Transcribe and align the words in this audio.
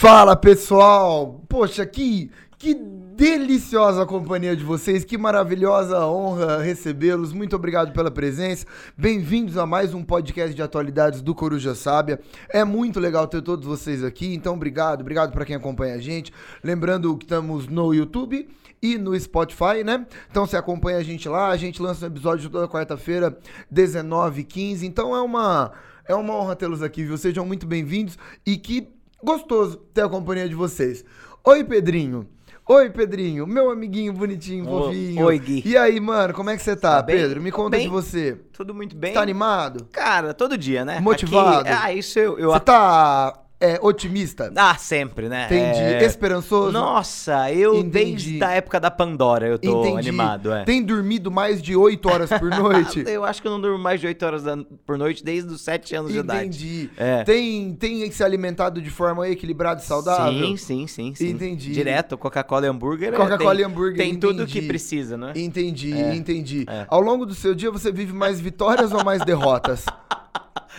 Fala 0.00 0.34
pessoal! 0.34 1.44
Poxa, 1.46 1.84
que, 1.84 2.30
que 2.56 2.72
deliciosa 2.72 4.06
companhia 4.06 4.56
de 4.56 4.64
vocês, 4.64 5.04
que 5.04 5.18
maravilhosa 5.18 6.06
honra 6.06 6.56
recebê-los. 6.62 7.34
Muito 7.34 7.54
obrigado 7.54 7.92
pela 7.92 8.10
presença. 8.10 8.64
Bem-vindos 8.96 9.58
a 9.58 9.66
mais 9.66 9.92
um 9.92 10.02
podcast 10.02 10.54
de 10.54 10.62
atualidades 10.62 11.20
do 11.20 11.34
Coruja 11.34 11.74
Sábia. 11.74 12.18
É 12.48 12.64
muito 12.64 12.98
legal 12.98 13.26
ter 13.26 13.42
todos 13.42 13.66
vocês 13.66 14.02
aqui, 14.02 14.34
então 14.34 14.54
obrigado, 14.54 15.02
obrigado 15.02 15.32
para 15.32 15.44
quem 15.44 15.54
acompanha 15.54 15.96
a 15.96 16.00
gente. 16.00 16.32
Lembrando 16.64 17.14
que 17.18 17.26
estamos 17.26 17.68
no 17.68 17.92
YouTube 17.92 18.48
e 18.80 18.96
no 18.96 19.14
Spotify, 19.20 19.84
né? 19.84 20.06
Então 20.30 20.46
você 20.46 20.56
acompanha 20.56 20.96
a 20.96 21.02
gente 21.02 21.28
lá, 21.28 21.48
a 21.48 21.58
gente 21.58 21.82
lança 21.82 22.06
um 22.06 22.08
episódio 22.08 22.48
toda 22.48 22.66
quarta-feira, 22.66 23.36
19h15. 23.70 24.82
Então 24.82 25.14
é 25.14 25.20
uma, 25.20 25.72
é 26.08 26.14
uma 26.14 26.34
honra 26.36 26.56
tê-los 26.56 26.82
aqui, 26.82 27.04
viu? 27.04 27.18
Sejam 27.18 27.44
muito 27.44 27.66
bem-vindos 27.66 28.16
e 28.46 28.56
que 28.56 28.98
gostoso 29.22 29.76
ter 29.94 30.02
a 30.02 30.08
companhia 30.08 30.48
de 30.48 30.54
vocês. 30.54 31.04
Oi, 31.44 31.64
Pedrinho. 31.64 32.26
Oi, 32.68 32.88
Pedrinho, 32.90 33.46
meu 33.48 33.68
amiguinho 33.70 34.12
bonitinho, 34.12 34.68
Ô, 34.70 34.84
fofinho. 34.84 35.24
oi, 35.26 35.38
Gui. 35.40 35.62
E 35.66 35.76
aí, 35.76 35.98
mano, 35.98 36.32
como 36.32 36.50
é 36.50 36.56
que 36.56 36.62
você 36.62 36.76
tá, 36.76 36.98
Tá? 36.98 37.02
Pedro? 37.02 37.40
Me 37.42 37.50
conta 37.50 37.70
bem. 37.76 37.80
de 37.86 37.88
você. 37.88 38.38
Tudo 38.52 38.72
muito 38.72 38.94
bem. 38.94 39.12
Tá 39.12 39.20
animado? 39.20 39.88
Cara, 39.90 40.32
todo 40.32 40.56
dia, 40.56 40.84
né? 40.84 41.00
Motivado? 41.00 41.68
Aqui- 41.68 41.68
ah, 41.82 41.92
isso 41.92 42.16
eu. 42.18 42.38
eu 42.38 42.50
Você 42.52 42.60
tá 42.60 43.34
é, 43.60 43.78
otimista? 43.82 44.50
Ah, 44.56 44.74
sempre, 44.76 45.28
né? 45.28 45.44
Entendi. 45.46 45.78
É... 45.80 46.04
Esperançoso? 46.04 46.72
Nossa, 46.72 47.52
eu 47.52 47.76
Entendi. 47.76 47.90
desde 47.90 48.44
a 48.44 48.52
época 48.52 48.80
da 48.80 48.90
Pandora 48.90 49.46
eu 49.46 49.58
tô 49.58 49.80
Entendi. 49.82 50.08
animado, 50.08 50.52
é. 50.52 50.64
Tem 50.64 50.82
dormido 50.82 51.30
mais 51.30 51.60
de 51.60 51.76
8 51.76 52.08
horas 52.08 52.30
por 52.30 52.48
noite? 52.50 53.04
Eu 53.06 53.24
acho 53.24 53.42
que 53.42 53.46
eu 53.48 53.52
não 53.52 53.60
durmo 53.60 53.78
mais 53.78 54.00
de 54.00 54.06
8 54.06 54.22
horas 54.24 54.42
por 54.86 54.96
noite 54.96 55.22
desde 55.24 55.52
os 55.52 55.60
7 55.60 55.94
anos 55.94 56.12
de 56.12 56.18
idade. 56.18 56.46
Entendi. 56.46 56.90
É. 56.96 57.22
Tem, 57.24 57.74
tem 57.74 58.10
se 58.10 58.24
alimentado 58.24 58.80
de 58.80 58.90
forma 58.90 59.28
equilibrada 59.28 59.80
e 59.80 59.84
saudável? 59.84 60.32
Sim, 60.32 60.56
sim, 60.56 60.86
sim, 60.86 61.14
sim. 61.14 61.28
Entendi. 61.30 61.72
Direto, 61.72 62.16
Coca-Cola 62.16 62.66
e 62.66 62.68
hambúrguer. 62.68 63.12
é, 63.12 63.16
Coca-Cola 63.16 63.60
e 63.60 63.64
hambúrguer, 63.64 63.98
Tem 63.98 64.14
tudo 64.16 64.42
entendi. 64.42 64.60
que 64.60 64.66
precisa, 64.66 65.16
né? 65.16 65.32
Entendi, 65.36 65.92
É. 65.92 66.14
entendi. 66.14 66.64
É. 66.68 66.86
Ao 66.88 67.00
longo 67.00 67.26
do 67.26 67.34
seu 67.34 67.54
dia, 67.54 67.70
você 67.70 67.92
vive 67.92 68.12
mais 68.12 68.40
vitórias 68.40 68.92
ou 68.92 69.04
mais 69.04 69.24
derrotas? 69.24 69.84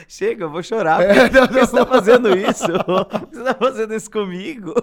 Chega, 0.07 0.45
eu 0.45 0.49
vou 0.49 0.63
chorar. 0.63 1.01
É, 1.03 1.29
não, 1.29 1.47
que 1.49 1.53
você 1.53 1.75
não. 1.75 1.85
tá 1.85 1.91
fazendo 1.91 2.29
isso? 2.37 2.65
Você 3.31 3.43
tá 3.43 3.53
fazendo 3.55 3.93
isso 3.93 4.09
comigo? 4.11 4.73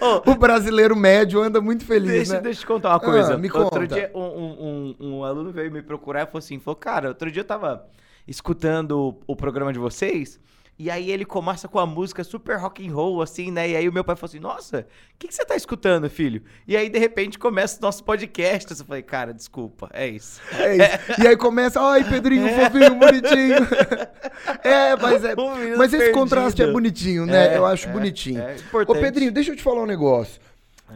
Ô, 0.00 0.30
O 0.32 0.34
brasileiro 0.34 0.94
médio 0.96 1.40
anda 1.42 1.60
muito 1.60 1.84
feliz, 1.84 2.10
Deixa, 2.10 2.34
né? 2.34 2.40
deixa 2.40 2.58
eu 2.58 2.62
te 2.62 2.66
contar 2.66 2.90
uma 2.90 3.00
coisa. 3.00 3.34
Ah, 3.34 3.38
me 3.38 3.50
Outro 3.50 3.80
conta. 3.80 3.86
dia, 3.94 4.10
um, 4.14 4.20
um- 4.20 4.94
um- 5.00 5.16
um 5.18 5.24
aluno 5.24 5.50
veio 5.50 5.70
me 5.70 5.82
procurar 5.82 6.22
e 6.22 6.26
falou 6.26 6.38
assim: 6.38 6.58
falou, 6.58 6.76
cara, 6.76 7.08
outro 7.08 7.30
dia 7.30 7.40
eu 7.40 7.44
tava 7.46 7.86
escutando 8.26 8.98
o, 9.26 9.32
o 9.32 9.36
programa 9.36 9.72
de 9.72 9.78
vocês. 9.78 10.38
E 10.78 10.90
aí 10.90 11.10
ele 11.10 11.24
começa 11.24 11.66
com 11.66 11.78
a 11.78 11.86
música 11.86 12.22
super 12.22 12.58
rock 12.58 12.86
and 12.86 12.92
roll, 12.92 13.22
assim, 13.22 13.50
né? 13.50 13.70
E 13.70 13.76
aí 13.76 13.88
o 13.88 13.92
meu 13.92 14.04
pai 14.04 14.14
falou 14.14 14.28
assim, 14.28 14.38
nossa, 14.38 14.80
o 14.80 15.18
que, 15.18 15.28
que 15.28 15.34
você 15.34 15.44
tá 15.44 15.56
escutando, 15.56 16.08
filho? 16.10 16.42
E 16.68 16.76
aí, 16.76 16.90
de 16.90 16.98
repente, 16.98 17.38
começa 17.38 17.78
o 17.78 17.82
nosso 17.82 18.04
podcast. 18.04 18.70
Eu 18.70 18.84
falei, 18.84 19.02
cara, 19.02 19.32
desculpa, 19.32 19.88
é 19.92 20.06
isso. 20.06 20.40
É 20.52 20.76
isso. 20.76 21.22
E 21.22 21.26
aí 21.26 21.36
começa, 21.36 21.80
ai, 21.80 22.04
Pedrinho, 22.04 22.46
fofinho, 22.48 22.94
bonitinho. 22.94 23.56
É, 24.62 24.94
mas 24.96 25.24
é. 25.24 25.34
Mas 25.76 25.92
esse 25.92 25.98
perdido. 25.98 26.12
contraste 26.14 26.62
é 26.62 26.70
bonitinho, 26.70 27.24
né? 27.24 27.54
É, 27.54 27.56
Eu 27.56 27.64
acho 27.64 27.88
é, 27.88 27.92
bonitinho. 27.92 28.40
é 28.40 28.56
Ô, 28.72 28.82
importante. 28.82 29.00
Pedrinho, 29.00 29.32
deixa 29.32 29.50
eu 29.52 29.56
te 29.56 29.62
falar 29.62 29.82
um 29.82 29.86
negócio. 29.86 30.40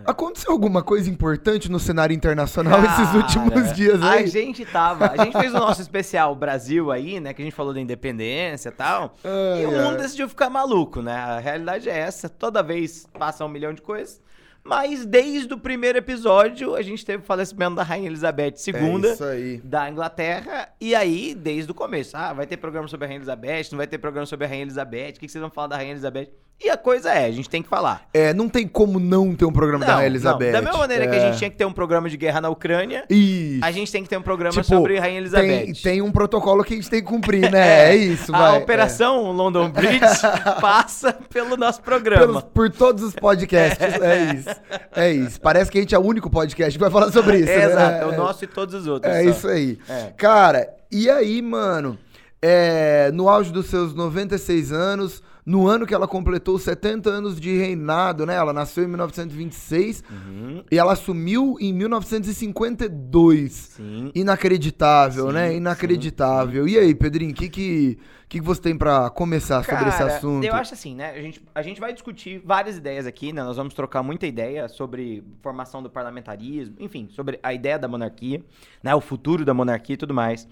Aconteceu 0.05 0.53
alguma 0.53 0.83
coisa 0.83 1.11
importante 1.11 1.71
no 1.71 1.79
cenário 1.79 2.15
internacional 2.15 2.81
esses 2.85 3.15
últimos 3.15 3.63
Cara, 3.63 3.75
dias 3.75 4.03
aí? 4.03 4.25
A 4.25 4.27
gente 4.27 4.65
tava. 4.65 5.13
A 5.13 5.25
gente 5.25 5.37
fez 5.39 5.53
o 5.53 5.59
nosso 5.59 5.83
especial 5.83 6.35
Brasil 6.35 6.91
aí, 6.91 7.21
né? 7.21 7.35
Que 7.35 7.43
a 7.43 7.45
gente 7.45 7.55
falou 7.55 7.75
da 7.75 7.81
independência 7.81 8.69
e 8.69 8.73
tal. 8.73 9.15
Ai, 9.25 9.63
e 9.63 9.67
o 9.67 9.71
mundo 9.71 9.93
ai. 9.93 9.97
decidiu 9.99 10.29
ficar 10.29 10.49
maluco, 10.49 11.03
né? 11.03 11.15
A 11.15 11.39
realidade 11.39 11.89
é 11.89 11.99
essa. 11.99 12.29
Toda 12.29 12.63
vez 12.63 13.07
passa 13.19 13.45
um 13.45 13.49
milhão 13.49 13.73
de 13.73 13.83
coisas. 13.83 14.21
Mas 14.63 15.07
desde 15.07 15.53
o 15.55 15.59
primeiro 15.59 15.99
episódio, 15.99 16.75
a 16.75 16.83
gente 16.83 17.05
teve 17.05 17.23
o 17.23 17.27
falecimento 17.27 17.77
da 17.77 17.83
Rainha 17.83 18.09
Elizabeth 18.09 18.55
II. 18.67 19.07
É 19.07 19.13
isso 19.13 19.25
aí. 19.25 19.57
Da 19.65 19.89
Inglaterra, 19.89 20.69
e 20.81 20.95
aí, 20.95 21.35
desde 21.35 21.71
o 21.71 21.75
começo, 21.75 22.17
ah, 22.17 22.33
vai 22.33 22.47
ter 22.47 22.59
programa 22.59 22.87
sobre 22.87 23.07
a 23.07 23.09
Rainha 23.09 23.19
Elizabeth, 23.19 23.69
não 23.73 23.79
vai 23.79 23.87
ter 23.87 23.99
programa 23.99 24.27
sobre 24.27 24.45
a 24.45 24.49
Rainha 24.49 24.63
Elizabeth, 24.63 25.11
o 25.11 25.13
que, 25.15 25.21
que 25.21 25.29
vocês 25.29 25.41
vão 25.41 25.51
falar 25.51 25.69
da 25.69 25.77
Rainha 25.77 25.93
Elizabeth? 25.93 26.29
E 26.63 26.69
a 26.69 26.77
coisa 26.77 27.11
é, 27.11 27.25
a 27.25 27.31
gente 27.31 27.49
tem 27.49 27.63
que 27.63 27.69
falar. 27.71 28.03
É, 28.13 28.35
não 28.35 28.47
tem 28.47 28.69
como 28.69 29.01
não 29.01 29.35
ter 29.35 29.47
um 29.47 29.53
programa 29.53 29.81
da 29.85 29.93
Não, 29.93 29.95
Rainha 29.97 30.09
Elizabeth. 30.09 30.47
não. 30.47 30.53
Da 30.53 30.61
mesma 30.63 30.79
maneira 30.79 31.07
que 31.09 31.15
a 31.15 31.19
É. 31.19 31.21
gente 31.29 31.39
tinha 31.39 31.49
que 31.51 31.57
ter 31.57 31.65
um 31.65 31.73
programa 31.73 32.11
de 32.11 32.19
guerra 32.19 32.39
na 32.43 32.51
Ucrânia, 32.51 33.05
Isso. 33.09 33.65
a 33.65 33.71
gente 33.71 33.91
tem 33.91 34.03
que 34.03 34.11
ter 34.11 34.19
um 34.19 34.23
programa 34.23 34.53
Tipo, 34.53 34.67
sobre 34.67 34.99
a 34.99 35.01
Rainha 35.01 35.19
Elizabeth. 35.21 35.47
Tem, 35.47 35.73
tem 35.73 36.03
um 36.03 36.13
protocolo 36.13 36.63
que 36.63 36.75
a 36.75 36.77
gente 36.77 36.91
tem 36.91 37.01
que 37.01 37.07
cumprir, 37.09 37.51
né? 37.51 37.61
É, 37.91 37.97
isso, 37.97 38.35
a 38.35 38.39
vai. 38.39 38.59
Operação 38.63 39.33
London 39.33 39.71
Bridge 39.71 40.01
passa 40.61 41.15
pelo 41.31 41.57
nosso 41.57 41.81
É. 41.81 41.83
programa. 41.83 42.27
Pelos- 42.27 42.43
por 42.43 42.69
todos 42.71 43.03
os 43.05 43.15
podcasts. 43.15 43.81
É 43.81 44.35
isso. 44.35 44.61
É 44.95 45.11
isso. 45.13 45.41
Parece 45.41 45.71
que 45.71 45.79
a 45.79 45.81
gente 45.81 45.95
é 45.95 45.99
o 45.99 46.03
único 46.03 46.29
podcast 46.29 46.73
que 46.73 46.79
vai 46.83 46.91
falar 46.91 47.11
sobre 47.11 47.39
isso. 47.39 47.49
É, 47.51 47.57
né? 47.59 47.65
exato, 47.73 48.03
é 48.03 48.07
o 48.07 48.17
nosso 48.17 48.45
e 48.45 48.47
todos 48.47 48.75
os 48.75 48.87
outros. 48.87 49.11
É 49.11 49.23
só. 49.25 49.31
isso 49.31 49.49
aí. 49.49 49.79
É. 49.89 50.13
Cara, 50.17 50.69
e 50.93 51.09
aí, 51.09 51.41
mano? 51.41 51.99
É, 52.43 53.11
no 53.13 53.29
auge 53.29 53.51
dos 53.53 53.67
seus 53.67 53.95
96 53.95 54.73
anos, 54.73 55.23
no 55.45 55.67
ano 55.67 55.87
que 55.87 55.95
ela 55.95 56.07
completou 56.07 56.59
70 56.59 57.09
anos 57.11 57.41
de 57.41 57.57
reinado, 57.57 58.27
né? 58.27 58.35
Ela 58.35 58.53
nasceu 58.53 58.85
em 58.85 58.89
1926 58.89 60.03
Uhum, 60.11 60.65
e 60.71 60.79
ela 60.79 60.93
assumiu 60.93 61.57
em 61.61 61.73
1952. 61.73 63.53
sim. 63.53 64.11
Inacreditável, 64.15 65.27
Sim, 65.29 65.33
né? 65.33 65.51
sim, 65.51 65.57
Inacreditável. 65.57 66.69
E 66.69 66.79
aí, 66.79 66.95
Pedrinho, 66.95 67.33
o 67.33 67.35
que, 67.35 67.49
que, 67.49 67.99
que 68.29 68.41
que 68.41 68.41
você 68.41 68.61
tem 68.63 68.79
pra 68.79 69.11
começar 69.11 69.65
sobre 69.65 69.89
esse 69.89 69.99
Cara, 69.99 70.17
assunto? 70.17 70.45
Eu 70.45 70.55
acho 70.55 70.73
assim, 70.75 70.95
né? 70.95 71.11
A 71.11 71.21
gente, 71.21 71.43
a 71.53 71.63
gente 71.63 71.81
vai 71.81 71.93
discutir 71.93 72.41
várias 72.45 72.77
ideias 72.77 73.05
aqui, 73.07 73.33
né? 73.33 73.43
Nós 73.43 73.57
vamos 73.57 73.75
trocar 73.75 74.03
muita 74.05 74.25
ideia 74.27 74.69
sobre 74.69 75.25
formação 75.43 75.83
do 75.83 75.91
parlamentarismo, 75.91 76.77
enfim, 76.79 77.09
sobre 77.11 77.41
a 77.43 77.53
ideia 77.53 77.77
da 77.79 77.89
monarquia, 77.89 78.41
né? 78.85 78.95
O 78.95 79.01
futuro 79.01 79.45
da 79.45 79.53
monarquia 79.53 79.95
e 79.95 79.97
tudo 79.97 80.15
mais. 80.15 80.47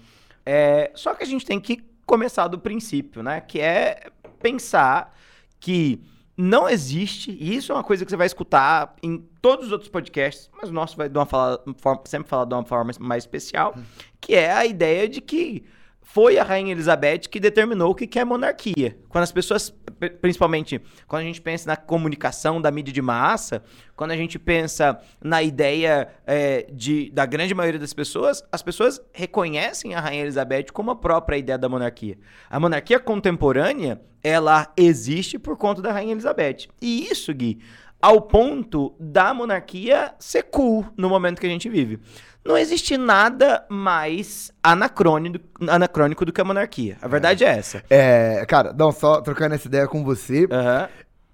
É, 0.45 0.91
só 0.93 1.13
que 1.13 1.23
a 1.23 1.25
gente 1.25 1.45
tem 1.45 1.57
que 1.59 1.81
começar 2.05 2.47
do 2.49 2.59
princípio, 2.59 3.23
né? 3.23 3.39
Que 3.39 3.61
é 3.61 4.07
pensar 4.39 5.15
que 5.59 6.01
não 6.37 6.69
existe, 6.69 7.31
e 7.31 7.53
isso 7.55 7.71
é 7.71 7.75
uma 7.75 7.83
coisa 7.83 8.05
que 8.05 8.09
você 8.11 8.15
vai 8.15 8.27
escutar 8.27 8.95
em 9.03 9.17
todos 9.41 9.65
os 9.67 9.71
outros 9.73 9.89
podcasts, 9.89 10.49
mas 10.59 10.69
o 10.69 10.73
nosso 10.73 10.95
vai 10.95 11.09
de 11.09 11.17
uma 11.17 11.25
fala- 11.25 11.61
sempre 12.05 12.29
falar 12.29 12.45
de 12.45 12.53
uma 12.53 12.63
forma 12.63 12.91
mais 12.99 13.23
especial, 13.23 13.75
que 14.21 14.33
é 14.35 14.51
a 14.51 14.65
ideia 14.65 15.09
de 15.09 15.19
que 15.19 15.65
foi 16.01 16.39
a 16.39 16.43
Rainha 16.43 16.71
Elizabeth 16.71 17.27
que 17.29 17.39
determinou 17.39 17.91
o 17.91 17.95
que 17.95 18.17
é 18.17 18.23
monarquia. 18.23 18.97
Quando 19.09 19.23
as 19.25 19.31
pessoas, 19.31 19.73
principalmente 20.21 20.81
quando 21.07 21.21
a 21.21 21.25
gente 21.25 21.41
pensa 21.41 21.67
na 21.67 21.75
comunicação 21.75 22.61
da 22.61 22.71
mídia 22.71 22.93
de 22.93 23.01
massa, 23.01 23.63
quando 23.95 24.11
a 24.11 24.15
gente 24.15 24.39
pensa 24.39 24.99
na 25.21 25.43
ideia 25.43 26.07
é, 26.25 26.67
de, 26.71 27.11
da 27.11 27.25
grande 27.25 27.53
maioria 27.53 27.79
das 27.79 27.93
pessoas, 27.93 28.43
as 28.51 28.61
pessoas 28.61 29.01
reconhecem 29.13 29.93
a 29.93 29.99
Rainha 29.99 30.23
Elizabeth 30.23 30.67
como 30.73 30.91
a 30.91 30.95
própria 30.95 31.37
ideia 31.37 31.57
da 31.57 31.67
monarquia. 31.67 32.17
A 32.49 32.59
monarquia 32.59 32.99
contemporânea, 32.99 34.01
ela 34.23 34.71
existe 34.77 35.37
por 35.37 35.57
conta 35.57 35.81
da 35.81 35.91
Rainha 35.91 36.13
Elizabeth. 36.13 36.67
E 36.81 37.07
isso, 37.11 37.33
Gui, 37.33 37.59
ao 38.01 38.21
ponto 38.21 38.95
da 38.99 39.33
monarquia 39.33 40.13
ser 40.19 40.43
cool 40.43 40.85
no 40.95 41.09
momento 41.09 41.39
que 41.39 41.47
a 41.47 41.49
gente 41.49 41.67
vive. 41.67 41.99
Não 42.45 42.57
existe 42.57 42.97
nada 42.97 43.65
mais 43.69 44.51
anacrônico, 44.63 45.45
anacrônico 45.67 46.25
do 46.25 46.31
que 46.33 46.41
a 46.41 46.43
monarquia. 46.45 46.97
A 47.01 47.07
verdade 47.07 47.43
é, 47.43 47.49
essa. 47.49 47.83
É, 47.89 48.45
cara, 48.47 48.73
não, 48.73 48.91
só 48.91 49.21
trocando 49.21 49.55
essa 49.55 49.67
ideia 49.67 49.87
com 49.87 50.03
você, 50.03 50.47
Aham. 50.51 50.87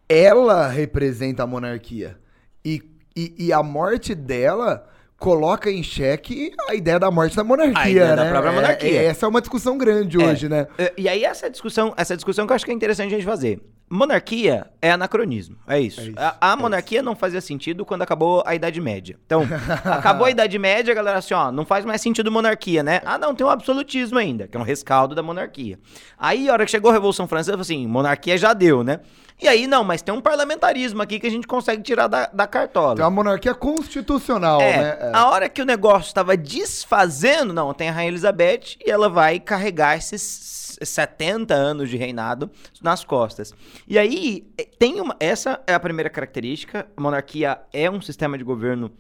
ela 0.10 0.68
representa 0.68 1.44
a 1.44 1.48
monarquia. 1.48 2.18
E, 2.64 2.82
e, 3.16 3.36
e 3.48 3.54
a 3.54 3.62
morte 3.62 4.16
dela 4.16 4.88
coloca 5.18 5.72
em 5.72 5.82
xeque 5.82 6.52
a 6.68 6.76
ideia 6.76 7.00
da 7.00 7.10
morte 7.10 7.36
da 7.36 7.44
monarquia, 7.44 7.82
A 7.82 7.90
ideia 7.90 8.08
né? 8.10 8.16
da 8.18 8.30
própria 8.30 8.50
É, 8.50 8.54
monarquia. 8.56 9.02
é, 9.02 9.06
essa 9.06 9.26
é 9.26 9.30
uma 9.30 9.40
discussão 9.40 9.78
grande 9.78 10.22
É. 10.22 10.26
hoje, 10.26 10.50
né? 10.50 10.68
É, 10.78 10.92
E 10.98 11.08
aí 11.08 11.24
essa 11.24 11.50
discussão, 11.50 11.94
essa 11.96 12.16
discussão 12.16 12.46
que 12.46 12.52
eu 12.52 12.56
acho 12.56 12.66
que 12.66 12.72
é 12.72 12.74
interessante 12.74 13.14
a 13.14 13.18
gente 13.18 13.26
fazer. 13.26 13.62
Monarquia 13.96 14.68
é 14.82 14.92
anacronismo, 14.92 15.58
é 15.68 15.80
isso. 15.80 16.02
É 16.02 16.04
isso, 16.06 16.14
a 16.18 16.36
a 16.52 16.54
é 16.54 16.56
monarquia 16.56 17.02
não 17.02 17.16
fazia 17.16 17.42
sentido 17.42 17.86
quando 17.86 18.02
acabou 18.02 18.44
a 18.46 18.54
Idade 18.54 18.80
Média. 18.80 19.18
Então, 19.26 19.44
acabou 19.86 20.28
a 20.28 20.30
Idade 20.30 20.60
Média, 20.60 20.92
a 20.92 20.96
galera 20.96 21.18
assim, 21.18 21.34
ó, 21.34 21.52
não 21.52 21.66
faz 21.66 21.86
mais 21.86 22.02
sentido 22.02 22.32
monarquia, 22.32 22.84
né? 22.84 23.02
Ah, 23.06 23.18
não, 23.18 23.34
tem 23.34 23.46
um 23.46 23.50
absolutismo 23.50 24.20
ainda, 24.20 24.48
que 24.48 24.56
é 24.56 24.60
um 24.60 24.64
rescaldo 24.64 25.16
da 25.16 25.24
monarquia. 25.24 25.80
Aí, 26.18 26.50
a 26.50 26.54
hora 26.54 26.66
que 26.66 26.72
chegou 26.72 26.92
a 26.92 26.94
Revolução 26.94 27.28
Francesa, 27.28 27.60
assim, 27.60 27.88
monarquia 27.88 28.38
já 28.38 28.54
deu, 28.54 28.84
né? 28.84 29.00
E 29.42 29.48
aí, 29.50 29.68
não, 29.68 29.84
mas 29.84 30.02
tem 30.02 30.14
um 30.14 30.22
parlamentarismo 30.22 31.02
aqui 31.02 31.20
que 31.20 31.28
a 31.28 31.30
gente 31.30 31.46
consegue 31.46 31.82
tirar 31.84 32.08
da, 32.08 32.28
da 32.28 32.48
cartola. 32.48 32.96
Tem 32.96 33.04
uma 33.04 33.12
monarquia 33.12 33.54
constitucional, 33.54 34.62
É, 34.62 34.78
né? 34.78 34.98
É. 35.02 35.12
a 35.14 35.30
hora 35.30 35.50
que 35.50 35.62
o 35.62 35.66
negócio 35.66 36.08
estava 36.08 36.38
desfazendo, 36.38 37.54
não, 37.54 37.74
tem 37.74 37.90
a 37.90 37.92
Rainha 37.92 38.12
Elizabeth 38.12 38.78
e 38.86 38.90
ela 38.90 39.10
vai 39.10 39.40
carregar 39.40 39.98
esses 39.98 40.78
70 40.82 41.54
anos 41.54 41.90
de 41.90 41.98
reinado 41.98 42.50
nas 42.82 43.04
costas. 43.04 43.54
E 43.88 43.98
aí, 44.00 44.48
eh, 44.58 44.68
tem 44.80 45.00
uma. 45.00 45.16
Essa 45.20 45.62
é 45.68 45.74
a 45.74 45.80
primeira 45.80 46.10
característica. 46.10 46.88
A 46.98 47.02
monarquia 47.02 47.60
é 47.72 47.90
um 47.90 48.02
sistema 48.02 48.38
de 48.38 48.44
governo 48.44 48.92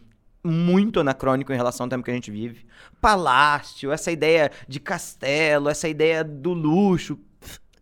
muito 0.43 0.99
anacrônico 0.99 1.51
em 1.51 1.55
relação 1.55 1.85
ao 1.85 1.89
tempo 1.89 2.03
que 2.03 2.11
a 2.11 2.13
gente 2.13 2.29
vive. 2.29 2.65
Palácio, 3.01 3.91
essa 3.91 4.11
ideia 4.11 4.51
de 4.67 4.79
castelo, 4.79 5.69
essa 5.69 5.87
ideia 5.89 6.23
do 6.23 6.53
luxo, 6.53 7.17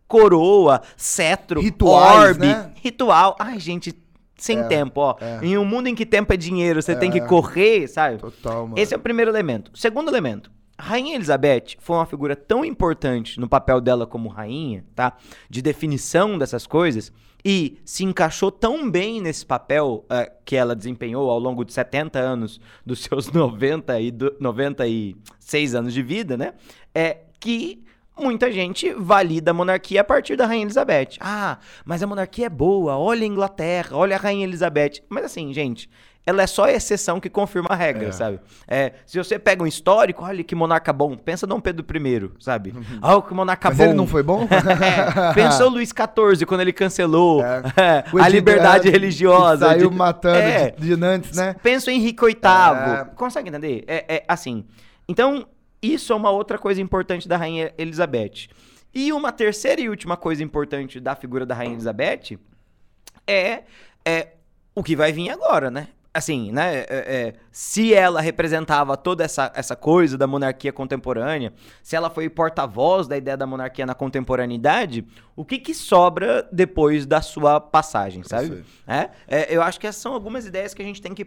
coroa, 0.08 0.80
cetro, 0.96 1.60
Rituais, 1.60 2.28
orbe, 2.30 2.46
né? 2.46 2.72
ritual. 2.82 3.36
Ai, 3.38 3.58
gente, 3.58 3.94
sem 4.38 4.58
É, 4.60 4.62
tempo, 4.64 5.00
ó. 5.00 5.16
é. 5.20 5.40
Em 5.44 5.58
um 5.58 5.64
mundo 5.64 5.88
em 5.88 5.94
que 5.94 6.06
tempo 6.06 6.32
é 6.32 6.36
dinheiro, 6.36 6.80
você 6.82 6.96
tem 6.96 7.10
que 7.10 7.18
É. 7.18 7.26
correr, 7.26 7.86
sabe? 7.88 8.18
Total, 8.18 8.62
mano. 8.66 8.78
Esse 8.78 8.94
é 8.94 8.96
o 8.96 9.00
primeiro 9.00 9.30
elemento. 9.30 9.70
Segundo 9.74 10.08
elemento. 10.08 10.50
Rainha 10.78 11.14
Elizabeth 11.14 11.76
foi 11.78 11.96
uma 11.96 12.06
figura 12.06 12.34
tão 12.34 12.64
importante 12.64 13.38
no 13.38 13.48
papel 13.48 13.80
dela 13.80 14.06
como 14.06 14.28
rainha, 14.28 14.84
tá? 14.94 15.16
De 15.48 15.62
definição 15.62 16.36
dessas 16.36 16.66
coisas 16.66 17.12
e 17.44 17.78
se 17.84 18.04
encaixou 18.04 18.50
tão 18.50 18.90
bem 18.90 19.20
nesse 19.20 19.44
papel 19.46 20.04
eh, 20.10 20.32
que 20.44 20.56
ela 20.56 20.74
desempenhou 20.74 21.30
ao 21.30 21.38
longo 21.38 21.64
de 21.64 21.72
70 21.72 22.18
anos 22.18 22.60
dos 22.84 23.00
seus 23.04 23.30
90 23.30 24.00
e 24.00 24.10
do- 24.10 24.34
96 24.40 25.74
anos 25.74 25.92
de 25.92 26.02
vida, 26.02 26.36
né? 26.36 26.54
É 26.94 27.18
que 27.38 27.84
muita 28.18 28.50
gente 28.50 28.92
valida 28.94 29.50
a 29.50 29.54
monarquia 29.54 30.00
a 30.00 30.04
partir 30.04 30.36
da 30.36 30.46
Rainha 30.46 30.64
Elizabeth. 30.64 31.16
Ah, 31.20 31.58
mas 31.84 32.02
a 32.02 32.06
monarquia 32.06 32.46
é 32.46 32.50
boa, 32.50 32.96
olha 32.96 33.24
a 33.24 33.26
Inglaterra, 33.26 33.96
olha 33.96 34.16
a 34.16 34.18
Rainha 34.18 34.44
Elizabeth. 34.44 35.02
Mas 35.08 35.24
assim, 35.24 35.52
gente, 35.52 35.88
ela 36.26 36.42
é 36.42 36.46
só 36.46 36.64
a 36.64 36.72
exceção 36.72 37.20
que 37.20 37.28
confirma 37.28 37.68
a 37.70 37.74
regra, 37.74 38.08
É. 38.08 38.12
sabe? 38.12 38.40
É, 38.66 38.92
se 39.04 39.18
você 39.18 39.38
pega 39.38 39.62
um 39.62 39.66
histórico, 39.66 40.24
olha 40.24 40.42
que 40.42 40.54
monarca 40.54 40.92
bom, 40.92 41.16
pensa 41.16 41.46
Dom 41.46 41.60
Pedro 41.60 41.84
I, 41.96 42.30
sabe? 42.40 42.72
Ah, 43.02 43.20
que 43.20 43.34
monarca 43.34 43.68
Mas 43.68 43.76
bom. 43.78 43.84
ele 43.84 43.92
não 43.94 44.06
foi 44.06 44.22
bom? 44.22 44.48
É, 44.84 45.34
pensou 45.34 45.68
Luís 45.68 45.90
XIV 45.90 46.46
quando 46.46 46.62
ele 46.62 46.72
cancelou 46.72 47.42
É. 47.44 48.04
a 48.20 48.28
liberdade 48.28 48.88
religiosa. 48.88 49.66
Saiu 49.66 49.90
de- 49.90 49.96
matando 49.96 50.38
É. 50.38 50.70
de, 50.70 50.86
de 50.88 50.96
Nantes, 50.96 51.36
né? 51.36 51.54
Pensa 51.62 51.92
em 51.92 51.96
Henrique 51.96 52.24
VIII. 52.24 52.36
É. 52.42 53.04
Consegue 53.14 53.48
entender? 53.50 53.84
É, 53.86 54.16
é 54.16 54.24
assim. 54.26 54.64
Então, 55.08 55.46
isso 55.82 56.12
é 56.12 56.16
uma 56.16 56.30
outra 56.30 56.56
coisa 56.58 56.80
importante 56.80 57.28
da 57.28 57.36
Rainha 57.36 57.72
Elizabeth. 57.76 58.48
E 58.94 59.12
uma 59.12 59.30
terceira 59.32 59.80
e 59.80 59.88
última 59.90 60.16
coisa 60.16 60.42
importante 60.42 60.98
da 61.00 61.14
figura 61.14 61.44
da 61.44 61.54
Rainha 61.54 61.74
Elizabeth 61.74 62.38
é, 63.26 63.62
é 64.04 64.28
o 64.74 64.82
que 64.82 64.96
vai 64.96 65.12
vir 65.12 65.30
agora, 65.30 65.70
né? 65.70 65.88
Assim, 66.16 66.52
né? 66.52 66.82
é- 66.82 66.86
é, 66.88 67.32
se 67.50 67.92
ela 67.92 68.20
representava 68.20 68.96
toda 68.96 69.24
essa, 69.24 69.50
essa 69.52 69.74
coisa 69.74 70.16
da 70.16 70.28
monarquia 70.28 70.72
contemporânea, 70.72 71.52
se 71.82 71.96
ela 71.96 72.08
foi 72.08 72.30
porta-voz 72.30 73.08
da 73.08 73.16
ideia 73.16 73.36
da 73.36 73.48
monarquia 73.48 73.84
na 73.84 73.94
contemporaneidade, 73.96 75.04
o 75.34 75.44
que 75.44 75.58
que 75.58 75.74
sobra 75.74 76.48
depois 76.52 77.04
da 77.04 77.20
sua 77.20 77.60
passagem, 77.60 78.22
sabe? 78.22 78.44
Isso 78.60 78.64
É, 78.86 79.10
é, 79.26 79.56
eu 79.56 79.60
acho 79.60 79.80
que 79.80 79.88
essas 79.88 80.00
são 80.00 80.14
algumas 80.14 80.46
ideias 80.46 80.72
que 80.72 80.80
a 80.80 80.84
gente 80.84 81.02
tem 81.02 81.12
que 81.12 81.26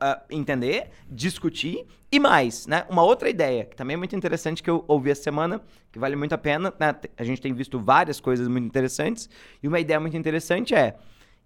ah, 0.00 0.22
entender, 0.30 0.90
discutir 1.10 1.84
e 2.10 2.20
mais, 2.20 2.66
né? 2.68 2.84
Uma 2.88 3.02
outra 3.02 3.28
ideia 3.28 3.64
que 3.64 3.74
também 3.74 3.94
é 3.94 3.96
muito 3.96 4.14
interessante 4.14 4.62
que 4.62 4.70
eu 4.70 4.84
ouvi 4.86 5.10
essa 5.10 5.24
semana, 5.24 5.60
que 5.90 5.98
vale 5.98 6.14
muito 6.14 6.32
a 6.32 6.38
pena, 6.38 6.72
né? 6.78 6.94
A 7.16 7.24
gente 7.24 7.40
tem 7.40 7.52
visto 7.52 7.80
várias 7.80 8.20
coisas 8.20 8.46
muito 8.46 8.66
interessantes 8.66 9.28
e 9.60 9.66
uma 9.66 9.80
ideia 9.80 9.98
muito 9.98 10.16
interessante 10.16 10.76
é 10.76 10.94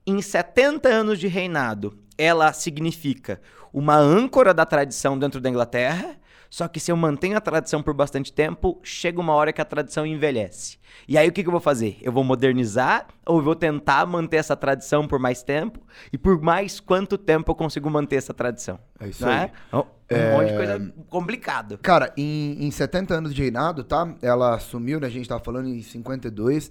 em 0.07 0.21
70 0.21 0.89
anos 0.89 1.19
de 1.19 1.29
reinado, 1.29 1.97
ela 2.19 2.53
significa 2.53 3.41
uma 3.73 3.97
âncora 3.97 4.53
da 4.53 4.67
tradição 4.67 5.19
dentro 5.19 5.41
da 5.41 5.49
Inglaterra, 5.49 6.17
só 6.51 6.69
que 6.69 6.79
se 6.79 6.93
eu 6.93 6.97
mantenho 6.97 7.37
a 7.37 7.41
tradição 7.41 7.83
por 7.83 7.95
bastante 7.95 8.31
tempo, 8.31 8.79
chega 8.83 9.19
uma 9.19 9.33
hora 9.33 9.55
que 9.55 9.61
a 9.63 9.65
tradição 9.65 10.05
envelhece. 10.05 10.77
E 11.09 11.17
aí 11.17 11.27
o 11.27 11.33
que, 11.33 11.43
que 11.43 11.49
eu 11.49 11.53
vou 11.53 11.61
fazer? 11.63 11.97
Eu 12.03 12.13
vou 12.13 12.23
modernizar 12.23 13.07
ou 13.25 13.39
eu 13.39 13.43
vou 13.43 13.55
tentar 13.57 14.05
manter 14.05 14.37
essa 14.37 14.55
tradição 14.55 15.09
por 15.09 15.19
mais 15.19 15.43
tempo? 15.43 15.81
E 16.13 16.19
por 16.19 16.39
mais 16.43 16.79
quanto 16.79 17.17
tempo 17.17 17.51
eu 17.51 17.55
consigo 17.55 17.89
manter 17.89 18.17
essa 18.17 18.35
tradição? 18.35 18.79
É 19.01 19.09
isso 19.09 19.25
Não 19.25 19.33
aí. 19.33 19.51
é? 19.73 19.77
Um 19.77 19.79
um 20.15 20.33
monte 20.37 20.49
de 20.51 20.57
coisa 20.57 20.93
complicado. 21.09 21.79
Cara, 21.79 22.13
em, 22.19 22.67
em 22.67 22.71
70 22.71 23.15
anos 23.15 23.35
de 23.35 23.41
reinado, 23.41 23.83
tá? 23.83 24.15
Ela 24.21 24.55
assumiu, 24.57 25.01
né? 25.01 25.07
A 25.07 25.11
gente 25.11 25.27
tava 25.27 25.43
falando 25.43 25.71
em 25.71 25.81
52. 25.81 26.71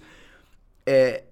É, 0.86 1.24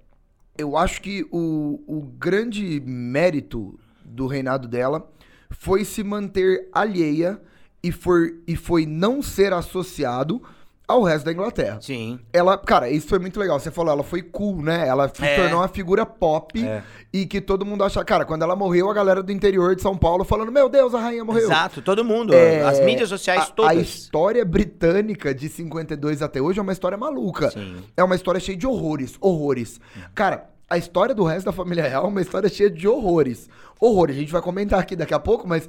eu 0.60 0.76
acho 0.76 1.00
que 1.00 1.26
o, 1.30 1.82
o 1.86 2.02
grande 2.02 2.80
mérito 2.84 3.78
do 4.04 4.26
reinado 4.26 4.68
dela 4.68 5.10
foi 5.50 5.84
se 5.84 6.04
manter 6.04 6.68
alheia 6.72 7.40
e, 7.82 7.90
for, 7.90 8.34
e 8.46 8.54
foi 8.56 8.84
não 8.84 9.22
ser 9.22 9.52
associado 9.52 10.42
ao 10.90 11.02
resto 11.02 11.24
da 11.24 11.32
Inglaterra. 11.32 11.78
Sim. 11.80 12.18
Ela, 12.32 12.56
cara, 12.58 12.88
isso 12.90 13.06
foi 13.08 13.18
muito 13.18 13.38
legal. 13.40 13.58
Você 13.58 13.70
falou, 13.70 13.92
ela 13.92 14.02
foi 14.02 14.22
cool, 14.22 14.62
né? 14.62 14.86
Ela 14.86 15.08
se 15.08 15.24
É. 15.24 15.36
tornou 15.36 15.60
uma 15.60 15.68
figura 15.68 16.04
pop 16.06 16.62
É. 16.64 16.82
e 17.12 17.26
que 17.26 17.40
todo 17.40 17.64
mundo 17.66 17.82
acha. 17.84 18.04
Cara, 18.04 18.24
quando 18.24 18.42
ela 18.42 18.54
morreu, 18.56 18.90
a 18.90 18.94
galera 18.94 19.22
do 19.22 19.32
interior 19.32 19.74
de 19.76 19.82
São 19.82 19.96
Paulo 19.96 20.24
falando: 20.24 20.50
Meu 20.52 20.68
Deus, 20.68 20.94
a 20.94 21.00
rainha 21.00 21.24
morreu. 21.24 21.44
Exato, 21.44 21.80
todo 21.82 22.04
mundo. 22.04 22.34
É, 22.34 22.62
As 22.62 22.80
mídias 22.80 23.08
sociais 23.08 23.42
a, 23.42 23.46
todas. 23.46 23.70
A 23.70 23.74
história 23.74 24.44
britânica 24.44 25.34
de 25.34 25.48
52 25.48 26.22
até 26.22 26.40
hoje 26.40 26.58
é 26.58 26.62
uma 26.62 26.72
história 26.72 26.96
maluca. 26.98 27.50
Sim. 27.50 27.76
É 27.96 28.02
uma 28.04 28.14
história 28.14 28.40
cheia 28.40 28.56
de 28.56 28.66
horrores, 28.66 29.16
horrores. 29.20 29.80
Cara, 30.14 30.50
a 30.68 30.78
história 30.78 31.14
do 31.14 31.24
resto 31.24 31.46
da 31.46 31.52
família 31.52 31.82
real 31.86 32.04
é 32.04 32.08
uma 32.08 32.20
história 32.20 32.48
cheia 32.48 32.70
de 32.70 32.86
horrores. 32.86 33.48
Horrores, 33.80 34.14
a 34.16 34.18
gente 34.20 34.30
vai 34.32 34.42
comentar 34.42 34.78
aqui 34.78 34.94
daqui 34.94 35.14
a 35.14 35.18
pouco, 35.18 35.48
mas 35.48 35.68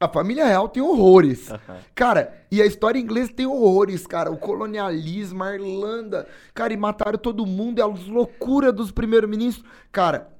a 0.00 0.08
família 0.08 0.46
real 0.46 0.66
tem 0.66 0.82
horrores. 0.82 1.50
Cara, 1.94 2.34
e 2.50 2.62
a 2.62 2.66
história 2.66 2.98
inglesa 2.98 3.32
tem 3.34 3.46
horrores, 3.46 4.06
cara. 4.06 4.30
O 4.30 4.38
colonialismo, 4.38 5.44
a 5.44 5.54
Irlanda. 5.54 6.26
Cara, 6.54 6.72
e 6.72 6.76
mataram 6.76 7.18
todo 7.18 7.44
mundo, 7.44 7.78
e 7.78 7.82
as 7.82 8.06
loucuras 8.06 8.72
dos 8.72 8.90
primeiros-ministros. 8.90 9.66
Cara, 9.92 10.30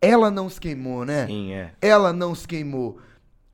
ela 0.00 0.30
não 0.30 0.48
se 0.48 0.58
queimou, 0.58 1.04
né? 1.04 1.26
Sim, 1.26 1.52
é. 1.52 1.72
ela 1.82 2.14
não 2.14 2.34
se 2.34 2.48
queimou. 2.48 2.98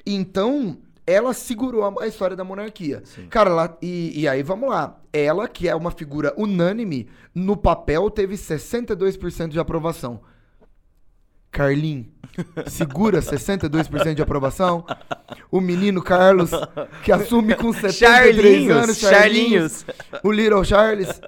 Então, 0.07 0.79
ela 1.05 1.35
segurou 1.35 1.85
a, 1.85 2.05
a 2.05 2.07
história 2.07 2.37
da 2.37 2.45
monarquia. 2.45 3.03
Cara, 3.29 3.51
ela, 3.51 3.79
e, 3.83 4.21
e 4.21 4.29
aí 4.29 4.45
vamos 4.45 4.69
lá. 4.69 5.01
Ela, 5.13 5.49
que 5.49 5.69
é 5.69 5.75
uma 5.75 5.91
figura 5.91 6.33
unânime, 6.37 7.09
no 7.35 7.57
papel 7.57 8.09
teve 8.09 8.37
62% 8.37 9.49
de 9.49 9.59
aprovação. 9.59 10.21
Carlin, 11.57 12.07
segura 12.67 13.21
62% 13.21 14.13
de 14.15 14.21
aprovação. 14.21 14.85
O 15.51 15.59
menino 15.59 16.03
Carlos, 16.03 16.51
que 17.03 17.11
assume 17.11 17.55
com 17.55 17.73
73 17.73 17.97
Charlinhos, 17.97 18.77
anos, 18.77 18.99
Charlinhos. 18.99 19.87
o 20.23 20.31
Little 20.31 20.63
Charles, 20.63 21.19